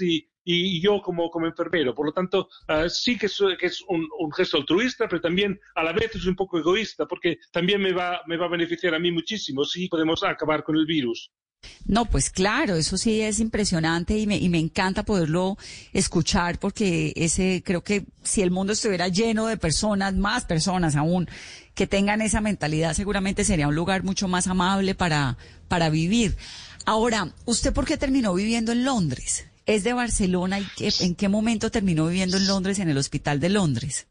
y, 0.00 0.80
yo 0.80 1.02
como, 1.02 1.28
como 1.28 1.46
enfermero. 1.46 1.94
Por 1.94 2.06
lo 2.06 2.12
tanto, 2.12 2.48
uh, 2.70 2.88
sí 2.88 3.18
que 3.18 3.26
es, 3.26 3.38
que 3.60 3.66
es 3.66 3.82
un, 3.88 4.08
un, 4.20 4.32
gesto 4.32 4.56
altruista, 4.56 5.06
pero 5.06 5.20
también 5.20 5.60
a 5.74 5.82
la 5.82 5.92
vez 5.92 6.14
es 6.14 6.24
un 6.24 6.34
poco 6.34 6.58
egoísta, 6.58 7.04
porque 7.06 7.36
también 7.52 7.82
me 7.82 7.92
va, 7.92 8.22
me 8.26 8.38
va 8.38 8.46
a 8.46 8.56
beneficiar 8.56 8.94
a 8.94 8.98
mí 8.98 9.12
muchísimo 9.12 9.66
si 9.66 9.86
podemos 9.88 10.24
acabar 10.24 10.64
con 10.64 10.76
el 10.76 10.86
virus. 10.86 11.30
No, 11.86 12.06
pues 12.06 12.30
claro, 12.30 12.76
eso 12.76 12.96
sí 12.96 13.20
es 13.20 13.40
impresionante 13.40 14.18
y 14.18 14.26
me, 14.26 14.36
y 14.36 14.48
me 14.48 14.58
encanta 14.58 15.02
poderlo 15.02 15.56
escuchar 15.92 16.58
porque 16.58 17.12
ese, 17.16 17.62
creo 17.64 17.82
que 17.82 18.04
si 18.22 18.42
el 18.42 18.50
mundo 18.50 18.72
estuviera 18.72 19.08
lleno 19.08 19.46
de 19.46 19.56
personas, 19.56 20.14
más 20.14 20.44
personas 20.44 20.96
aún, 20.96 21.28
que 21.74 21.86
tengan 21.86 22.22
esa 22.22 22.40
mentalidad, 22.40 22.94
seguramente 22.94 23.44
sería 23.44 23.68
un 23.68 23.74
lugar 23.74 24.02
mucho 24.04 24.28
más 24.28 24.46
amable 24.46 24.94
para, 24.94 25.36
para 25.68 25.90
vivir. 25.90 26.36
Ahora, 26.86 27.34
¿usted 27.44 27.72
por 27.72 27.86
qué 27.86 27.96
terminó 27.96 28.34
viviendo 28.34 28.72
en 28.72 28.84
Londres? 28.84 29.46
¿Es 29.66 29.82
de 29.84 29.94
Barcelona 29.94 30.60
y 30.60 30.66
en 31.00 31.14
qué 31.14 31.28
momento 31.28 31.70
terminó 31.70 32.06
viviendo 32.06 32.36
en 32.36 32.46
Londres, 32.46 32.78
en 32.78 32.90
el 32.90 32.98
hospital 32.98 33.40
de 33.40 33.48
Londres? 33.48 34.06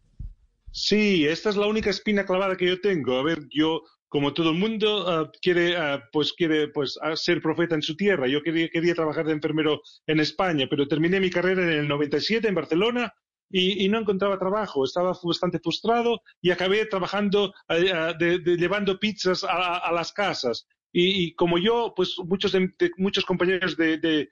Sí, 0.71 1.27
esta 1.27 1.51
es 1.51 1.55
la 1.55 1.67
única 1.67 1.91
espina 1.91 2.25
clavada 2.25 2.57
que 2.57 2.67
yo 2.67 2.81
tengo. 2.81 3.19
A 3.19 3.23
ver, 3.23 3.47
yo 3.51 3.83
como 4.13 4.31
todo 4.31 4.51
el 4.51 4.57
mundo 4.59 5.09
ah, 5.09 5.31
quiere, 5.41 5.75
ah, 5.75 6.07
pues 6.11 6.33
quiere 6.33 6.67
pues 6.67 6.99
ser 7.15 7.41
profeta 7.41 7.73
en 7.73 7.81
su 7.81 7.95
tierra. 7.95 8.27
Yo 8.27 8.43
quería, 8.43 8.69
quería 8.69 8.93
trabajar 8.93 9.25
de 9.25 9.31
enfermero 9.31 9.81
en 10.05 10.19
España, 10.19 10.67
pero 10.69 10.87
terminé 10.87 11.19
mi 11.19 11.31
carrera 11.31 11.63
en 11.63 11.79
el 11.79 11.87
97 11.87 12.47
en 12.47 12.53
Barcelona 12.53 13.11
y, 13.49 13.89
no 13.89 13.97
encontraba 13.97 14.37
trabajo. 14.37 14.85
Estaba 14.85 15.17
bastante 15.23 15.57
frustrado 15.57 16.21
y 16.43 16.51
acabé 16.51 16.85
trabajando, 16.85 17.55
ah, 17.67 18.15
llevando 18.19 18.99
pizzas 18.99 19.43
a, 19.43 19.91
las 19.91 20.13
casas. 20.13 20.67
Y, 20.91 21.33
como 21.33 21.57
yo, 21.57 21.93
pues 21.95 22.15
muchos, 22.23 22.55
muchos 22.97 23.25
compañeros 23.25 23.75
de, 23.75 24.29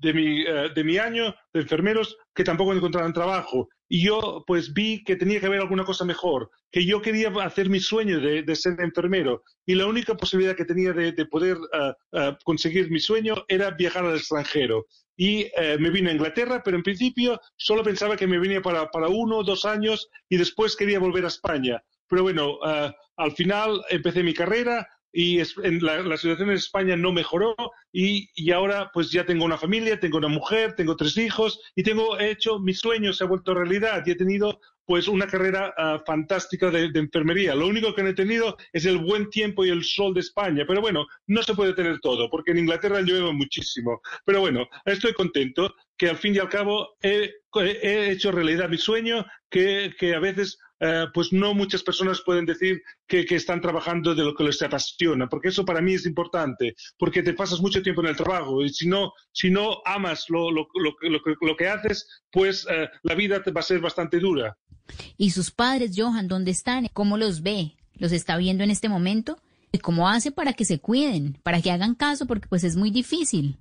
de 0.00 0.14
mi, 0.14 0.42
eh, 0.42 0.70
de 0.74 0.84
mi 0.84 0.98
año 0.98 1.34
de 1.52 1.60
enfermeros 1.60 2.16
que 2.34 2.44
tampoco 2.44 2.72
encontraban 2.72 3.12
trabajo. 3.12 3.68
Y 3.88 4.04
yo 4.04 4.44
pues 4.46 4.72
vi 4.72 5.02
que 5.04 5.16
tenía 5.16 5.40
que 5.40 5.46
haber 5.46 5.60
alguna 5.60 5.84
cosa 5.84 6.04
mejor, 6.04 6.50
que 6.70 6.84
yo 6.84 7.02
quería 7.02 7.28
hacer 7.42 7.68
mi 7.68 7.80
sueño 7.80 8.20
de, 8.20 8.42
de 8.42 8.56
ser 8.56 8.80
enfermero. 8.80 9.42
Y 9.66 9.74
la 9.74 9.86
única 9.86 10.16
posibilidad 10.16 10.56
que 10.56 10.64
tenía 10.64 10.92
de, 10.92 11.12
de 11.12 11.26
poder 11.26 11.56
eh, 11.72 11.92
eh, 12.12 12.36
conseguir 12.44 12.90
mi 12.90 13.00
sueño 13.00 13.44
era 13.48 13.70
viajar 13.72 14.04
al 14.04 14.16
extranjero. 14.16 14.86
Y 15.16 15.48
me 15.78 15.90
vine 15.90 16.08
a 16.08 16.14
Inglaterra, 16.14 16.62
pero 16.64 16.78
en 16.78 16.82
principio 16.82 17.38
solo 17.54 17.82
pensaba 17.82 18.16
que 18.16 18.26
me 18.26 18.38
venía 18.38 18.62
para, 18.62 18.90
para 18.90 19.08
uno 19.08 19.36
o 19.36 19.44
dos 19.44 19.66
años 19.66 20.08
y 20.30 20.38
después 20.38 20.74
quería 20.74 20.98
volver 20.98 21.26
a 21.26 21.28
España. 21.28 21.82
Pero 22.08 22.22
bueno, 22.22 22.58
al 22.62 23.32
final 23.32 23.82
empecé 23.90 24.22
mi 24.22 24.32
carrera, 24.32 24.88
y 25.12 25.40
en 25.40 25.80
la, 25.82 26.16
situación 26.16 26.50
en 26.50 26.56
España 26.56 26.96
no 26.96 27.12
mejoró 27.12 27.54
y, 27.92 28.28
y, 28.34 28.52
ahora 28.52 28.90
pues 28.92 29.10
ya 29.10 29.26
tengo 29.26 29.44
una 29.44 29.58
familia, 29.58 29.98
tengo 29.98 30.18
una 30.18 30.28
mujer, 30.28 30.74
tengo 30.74 30.96
tres 30.96 31.16
hijos 31.16 31.60
y 31.74 31.82
tengo 31.82 32.18
hecho 32.18 32.60
mi 32.60 32.74
sueño 32.74 33.12
se 33.12 33.24
ha 33.24 33.26
vuelto 33.26 33.54
realidad 33.54 34.02
y 34.06 34.12
he 34.12 34.16
tenido 34.16 34.60
pues 34.90 35.06
una 35.06 35.28
carrera 35.28 35.72
ah, 35.78 36.02
fantástica 36.04 36.68
de, 36.68 36.90
enfermería. 36.94 37.54
Lo 37.54 37.68
único 37.68 37.94
que 37.94 38.02
no 38.02 38.08
he 38.08 38.12
tenido 38.12 38.56
es 38.72 38.86
el 38.86 38.98
buen 38.98 39.30
tiempo 39.30 39.64
y 39.64 39.68
el 39.70 39.84
sol 39.84 40.12
de 40.12 40.18
España, 40.18 40.64
pero 40.66 40.80
bueno, 40.80 41.06
no 41.28 41.44
se 41.44 41.54
puede 41.54 41.74
tener 41.74 42.00
todo 42.00 42.28
porque 42.28 42.50
en 42.50 42.58
Inglaterra 42.58 43.00
llueve 43.00 43.32
muchísimo. 43.32 44.00
Pero 44.24 44.40
bueno, 44.40 44.68
estoy 44.84 45.12
contento 45.12 45.76
que 45.96 46.08
al 46.08 46.16
fin 46.16 46.34
y 46.34 46.40
al 46.40 46.48
cabo 46.48 46.96
he, 47.02 47.30
he 47.62 48.10
hecho 48.10 48.32
realidad 48.32 48.68
mi 48.68 48.78
sueño 48.78 49.24
que, 49.48 49.94
a 50.12 50.18
veces 50.18 50.58
eh, 50.80 51.06
pues 51.14 51.32
no 51.32 51.54
muchas 51.54 51.84
personas 51.84 52.22
pueden 52.22 52.46
decir 52.46 52.82
que, 53.06 53.24
están 53.28 53.60
trabajando 53.60 54.16
de 54.16 54.24
lo 54.24 54.34
que 54.34 54.42
les 54.42 54.60
apasiona, 54.60 55.28
porque 55.28 55.50
eso 55.50 55.64
para 55.64 55.80
mí 55.80 55.94
es 55.94 56.04
importante, 56.04 56.74
porque 56.98 57.22
te 57.22 57.34
pasas 57.34 57.60
mucho 57.60 57.80
tiempo 57.80 58.00
en 58.00 58.08
el 58.08 58.16
trabajo 58.16 58.64
y 58.64 58.70
si 58.70 58.88
no, 58.88 59.12
si 59.30 59.50
no 59.50 59.82
amas 59.84 60.24
lo, 60.30 60.50
lo, 60.50 60.66
lo, 60.74 61.56
que 61.56 61.68
haces, 61.68 62.24
pues 62.32 62.66
eh, 62.68 62.88
la 63.04 63.14
vida 63.14 63.40
te 63.40 63.52
va 63.52 63.60
a 63.60 63.62
ser 63.62 63.78
bastante 63.78 64.18
dura. 64.18 64.56
¿Y 65.16 65.30
sus 65.30 65.50
padres, 65.50 65.92
Johan, 65.96 66.28
dónde 66.28 66.50
están? 66.50 66.88
¿Cómo 66.92 67.16
los 67.16 67.42
ve? 67.42 67.76
¿Los 67.94 68.12
está 68.12 68.36
viendo 68.36 68.64
en 68.64 68.70
este 68.70 68.88
momento? 68.88 69.38
¿Y 69.72 69.78
cómo 69.78 70.08
hace 70.08 70.32
para 70.32 70.52
que 70.52 70.64
se 70.64 70.80
cuiden, 70.80 71.38
para 71.42 71.60
que 71.60 71.70
hagan 71.70 71.94
caso? 71.94 72.26
Porque 72.26 72.48
pues 72.48 72.64
es 72.64 72.76
muy 72.76 72.90
difícil. 72.90 73.56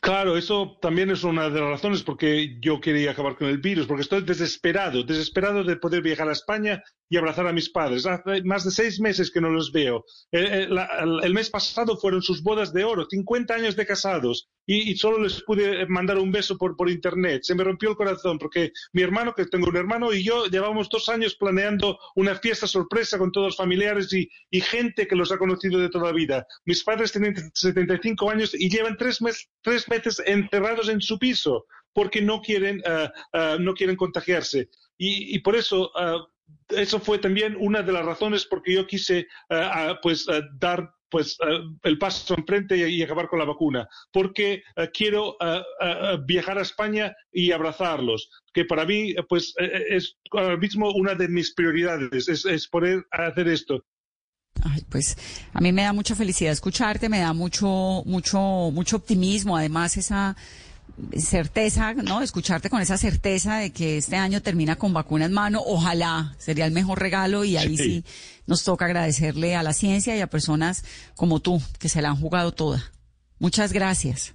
Claro, 0.00 0.36
eso 0.36 0.76
también 0.82 1.10
es 1.10 1.22
una 1.22 1.48
de 1.48 1.60
las 1.60 1.70
razones 1.70 2.02
por 2.02 2.16
que 2.16 2.58
yo 2.60 2.80
quería 2.80 3.12
acabar 3.12 3.36
con 3.36 3.48
el 3.48 3.58
virus, 3.58 3.86
porque 3.86 4.02
estoy 4.02 4.22
desesperado, 4.22 5.04
desesperado 5.04 5.62
de 5.62 5.76
poder 5.76 6.02
viajar 6.02 6.28
a 6.28 6.32
España 6.32 6.82
y 7.12 7.18
abrazar 7.18 7.46
a 7.46 7.52
mis 7.52 7.68
padres. 7.68 8.06
Hace 8.06 8.42
más 8.42 8.64
de 8.64 8.70
seis 8.70 8.98
meses 8.98 9.30
que 9.30 9.42
no 9.42 9.50
los 9.50 9.70
veo. 9.70 10.06
Eh, 10.32 10.66
eh, 10.66 10.68
el, 11.22 11.34
mes 11.34 11.50
pasado 11.50 11.98
fueron 11.98 12.22
sus 12.22 12.42
bodas 12.42 12.72
de 12.72 12.84
oro, 12.84 13.06
50 13.06 13.54
años 13.54 13.76
de 13.76 13.84
casados, 13.84 14.48
y, 14.64 14.96
solo 14.96 15.18
les 15.18 15.42
pude 15.42 15.86
mandar 15.88 16.16
un 16.16 16.32
beso 16.32 16.56
por, 16.56 16.74
por 16.74 16.88
internet. 16.88 17.42
Se 17.42 17.54
me 17.54 17.64
rompió 17.64 17.90
el 17.90 17.96
corazón 17.96 18.38
porque 18.38 18.72
mi 18.94 19.02
hermano, 19.02 19.34
que 19.34 19.44
tengo 19.44 19.68
un 19.68 19.76
hermano, 19.76 20.10
y 20.14 20.24
yo 20.24 20.46
llevamos 20.46 20.88
dos 20.88 21.10
años 21.10 21.36
planeando 21.36 21.98
una 22.16 22.34
fiesta 22.36 22.66
sorpresa 22.66 23.18
con 23.18 23.30
todos 23.30 23.48
los 23.48 23.56
familiares 23.56 24.10
y, 24.14 24.30
gente 24.62 25.06
que 25.06 25.16
los 25.16 25.30
ha 25.32 25.36
conocido 25.36 25.80
de 25.80 25.90
toda 25.90 26.06
la 26.06 26.12
vida. 26.12 26.46
Mis 26.64 26.82
padres 26.82 27.12
tienen 27.12 27.34
75 27.52 28.30
años 28.30 28.54
y 28.54 28.70
llevan 28.70 28.96
tres, 28.96 29.20
mes, 29.20 29.50
tres 29.60 29.86
meses 29.86 30.22
encerrados 30.24 30.88
en 30.88 31.02
su 31.02 31.18
piso 31.18 31.66
porque 31.92 32.22
no 32.22 32.40
quieren, 32.40 32.82
eh, 32.86 33.56
no 33.60 33.74
quieren 33.74 33.96
contagiarse. 33.96 34.70
Y, 34.96 35.40
por 35.40 35.56
eso 35.56 35.90
eso 36.68 37.00
fue 37.00 37.18
también 37.18 37.56
una 37.58 37.82
de 37.82 37.92
las 37.92 38.04
razones 38.04 38.46
por 38.46 38.62
que 38.62 38.74
yo 38.74 38.86
quise 38.86 39.26
uh, 39.50 39.94
pues 40.02 40.26
uh, 40.28 40.42
dar 40.58 40.92
pues 41.10 41.36
uh, 41.40 41.76
el 41.82 41.98
paso 41.98 42.34
enfrente 42.34 42.76
y, 42.76 42.82
y, 42.84 43.02
acabar 43.02 43.28
con 43.28 43.38
la 43.38 43.44
vacuna, 43.44 43.86
porque 44.10 44.62
quiero 44.94 45.36
viajar 46.24 46.56
a 46.56 46.62
España 46.62 47.14
y 47.30 47.52
abrazarlos, 47.52 48.30
que 48.54 48.64
para 48.64 48.86
mí 48.86 49.14
pues 49.28 49.54
es 49.58 50.16
ahora 50.30 50.56
mismo 50.56 50.90
una 50.94 51.14
de 51.14 51.28
mis 51.28 51.52
prioridades, 51.52 52.28
es, 52.30 52.46
es 52.46 52.66
poder 52.66 53.04
hacer 53.10 53.48
esto. 53.48 53.84
Ay, 54.62 54.86
pues 54.88 55.16
a 55.52 55.60
mí 55.60 55.70
me 55.70 55.82
da 55.82 55.92
mucha 55.92 56.14
felicidad 56.14 56.52
escucharte, 56.52 57.10
me 57.10 57.20
da 57.20 57.34
mucho, 57.34 58.02
mucho, 58.06 58.70
mucho 58.72 58.96
optimismo, 58.96 59.56
además 59.56 59.98
esa 59.98 60.34
certeza, 61.18 61.94
¿no? 61.94 62.22
Escucharte 62.22 62.70
con 62.70 62.80
esa 62.80 62.96
certeza 62.96 63.58
de 63.58 63.72
que 63.72 63.98
este 63.98 64.16
año 64.16 64.42
termina 64.42 64.76
con 64.76 64.92
vacuna 64.92 65.26
en 65.26 65.32
mano, 65.32 65.62
ojalá 65.64 66.34
sería 66.38 66.66
el 66.66 66.72
mejor 66.72 67.00
regalo 67.00 67.44
y 67.44 67.56
ahí 67.56 67.76
sí. 67.76 68.04
nos 68.46 68.64
toca 68.64 68.86
agradecerle 68.86 69.54
a 69.54 69.62
la 69.62 69.72
ciencia 69.72 70.16
y 70.16 70.20
a 70.20 70.26
personas 70.26 70.84
como 71.16 71.40
tú 71.40 71.60
que 71.78 71.88
se 71.88 72.02
la 72.02 72.10
han 72.10 72.16
jugado 72.16 72.52
toda. 72.52 72.92
Muchas 73.38 73.72
gracias. 73.72 74.34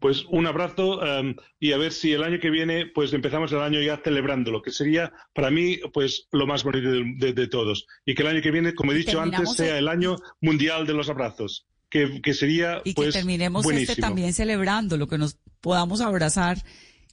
Pues 0.00 0.24
un 0.30 0.48
abrazo 0.48 0.98
um, 0.98 1.36
y 1.60 1.70
a 1.70 1.76
ver 1.76 1.92
si 1.92 2.12
el 2.12 2.24
año 2.24 2.40
que 2.40 2.50
viene 2.50 2.86
pues 2.86 3.12
empezamos 3.12 3.52
el 3.52 3.60
año 3.60 3.80
ya 3.80 3.98
celebrando, 3.98 4.50
lo 4.50 4.60
que 4.60 4.72
sería 4.72 5.12
para 5.32 5.48
mí 5.52 5.78
pues 5.92 6.26
lo 6.32 6.44
más 6.44 6.64
bonito 6.64 6.88
de, 6.90 7.46
todos. 7.46 7.86
Y 8.04 8.16
que 8.16 8.22
el 8.22 8.28
año 8.28 8.42
que 8.42 8.50
viene, 8.50 8.74
como 8.74 8.90
he 8.90 8.96
dicho 8.96 9.20
antes, 9.20 9.52
sea 9.52 9.78
el 9.78 9.86
año 9.86 10.16
mundial 10.40 10.88
de 10.88 10.94
los 10.94 11.08
abrazos. 11.08 11.68
Que, 11.88 12.32
sería 12.32 12.80
y 12.84 12.94
que 12.94 13.02
pues, 13.02 13.14
terminemos 13.14 13.70
este 13.70 14.00
también 14.00 14.32
celebrando 14.32 14.96
lo 14.96 15.06
que 15.06 15.18
nos 15.18 15.36
podamos 15.62 16.02
abrazar 16.02 16.58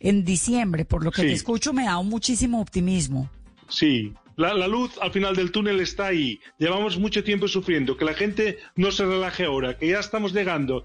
en 0.02 0.26
diciembre. 0.26 0.84
Por 0.84 1.06
lo 1.06 1.12
que 1.12 1.22
te 1.22 1.32
escucho 1.32 1.72
me 1.72 1.86
da 1.86 2.02
muchísimo 2.02 2.60
optimismo. 2.60 3.30
Sí, 3.70 4.14
la, 4.36 4.68
luz 4.68 4.91
al 5.02 5.12
final 5.12 5.36
del 5.36 5.52
túnel 5.52 5.80
está 5.80 6.08
ahí. 6.08 6.39
Llevamos 6.58 6.97
mucho 6.97 7.24
tiempo 7.24 7.47
sufriendo. 7.47 7.97
Que 7.97 8.06
la 8.06 8.14
gente 8.14 8.58
no 8.76 8.91
se 8.91 9.06
relaje 9.06 9.45
ahora, 9.45 9.78
que 9.78 9.88
ya 9.88 10.00
estamos 10.00 10.34
llegando. 10.34 10.84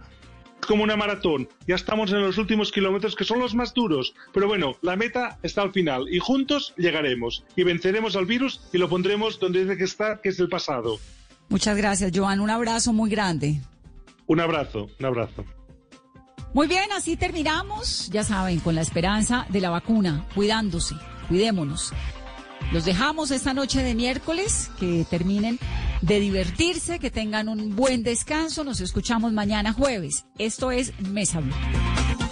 Como 0.67 0.83
una 0.83 0.97
maratón, 0.97 1.49
ya 1.67 1.75
estamos 1.75 2.11
en 2.11 2.23
los 2.23 2.39
últimos 2.39 2.73
kilómetros 2.73 3.15
que 3.15 3.25
son 3.25 3.39
los 3.39 3.55
más 3.55 3.75
duros. 3.75 4.15
Pero 4.33 4.49
bueno, 4.49 4.77
la 4.81 4.97
meta 4.97 5.39
está 5.43 5.63
al 5.63 5.73
final 5.73 6.07
y 6.11 6.19
juntos 6.19 6.75
llegaremos 6.79 7.45
y 7.55 7.65
venceremos 7.65 8.17
al 8.17 8.25
virus 8.25 8.63
y 8.73 8.79
lo 8.79 8.89
pondremos 8.89 9.39
donde 9.39 9.61
tiene 9.61 9.77
que 9.77 9.85
estar, 9.85 10.21
que 10.21 10.31
es 10.31 10.41
el 10.41 10.49
pasado. 10.49 10.99
Muchas 11.51 11.77
gracias, 11.77 12.11
Joan. 12.15 12.41
Un 12.41 12.51
abrazo 12.51 12.93
muy 12.93 13.11
grande. 13.11 13.61
Un 14.27 14.41
abrazo, 14.41 14.89
un 14.99 15.07
abrazo. 15.07 15.45
Muy 16.55 16.69
bien, 16.69 16.93
así 16.97 17.17
terminamos, 17.17 18.09
ya 18.13 18.23
saben, 18.23 18.61
con 18.61 18.77
la 18.77 18.81
esperanza 18.81 19.45
de 19.49 19.61
la 19.61 19.71
vacuna, 19.71 20.25
cuidándose, 20.37 20.95
cuidémonos. 21.27 21.93
Los 22.73 22.85
dejamos 22.85 23.33
esta 23.33 23.53
noche 23.55 23.83
de 23.83 23.97
miércoles, 23.97 24.71
que 24.79 25.05
terminen 25.11 25.59
de 26.01 26.21
divertirse, 26.21 27.01
que 27.01 27.11
tengan 27.11 27.49
un 27.49 27.75
buen 27.75 28.05
descanso, 28.05 28.63
nos 28.63 28.81
escuchamos 28.81 29.33
mañana 29.33 29.73
jueves. 29.73 30.27
Esto 30.39 30.71
es 30.71 30.93
Mesa 31.01 31.41
Blue. 31.41 32.24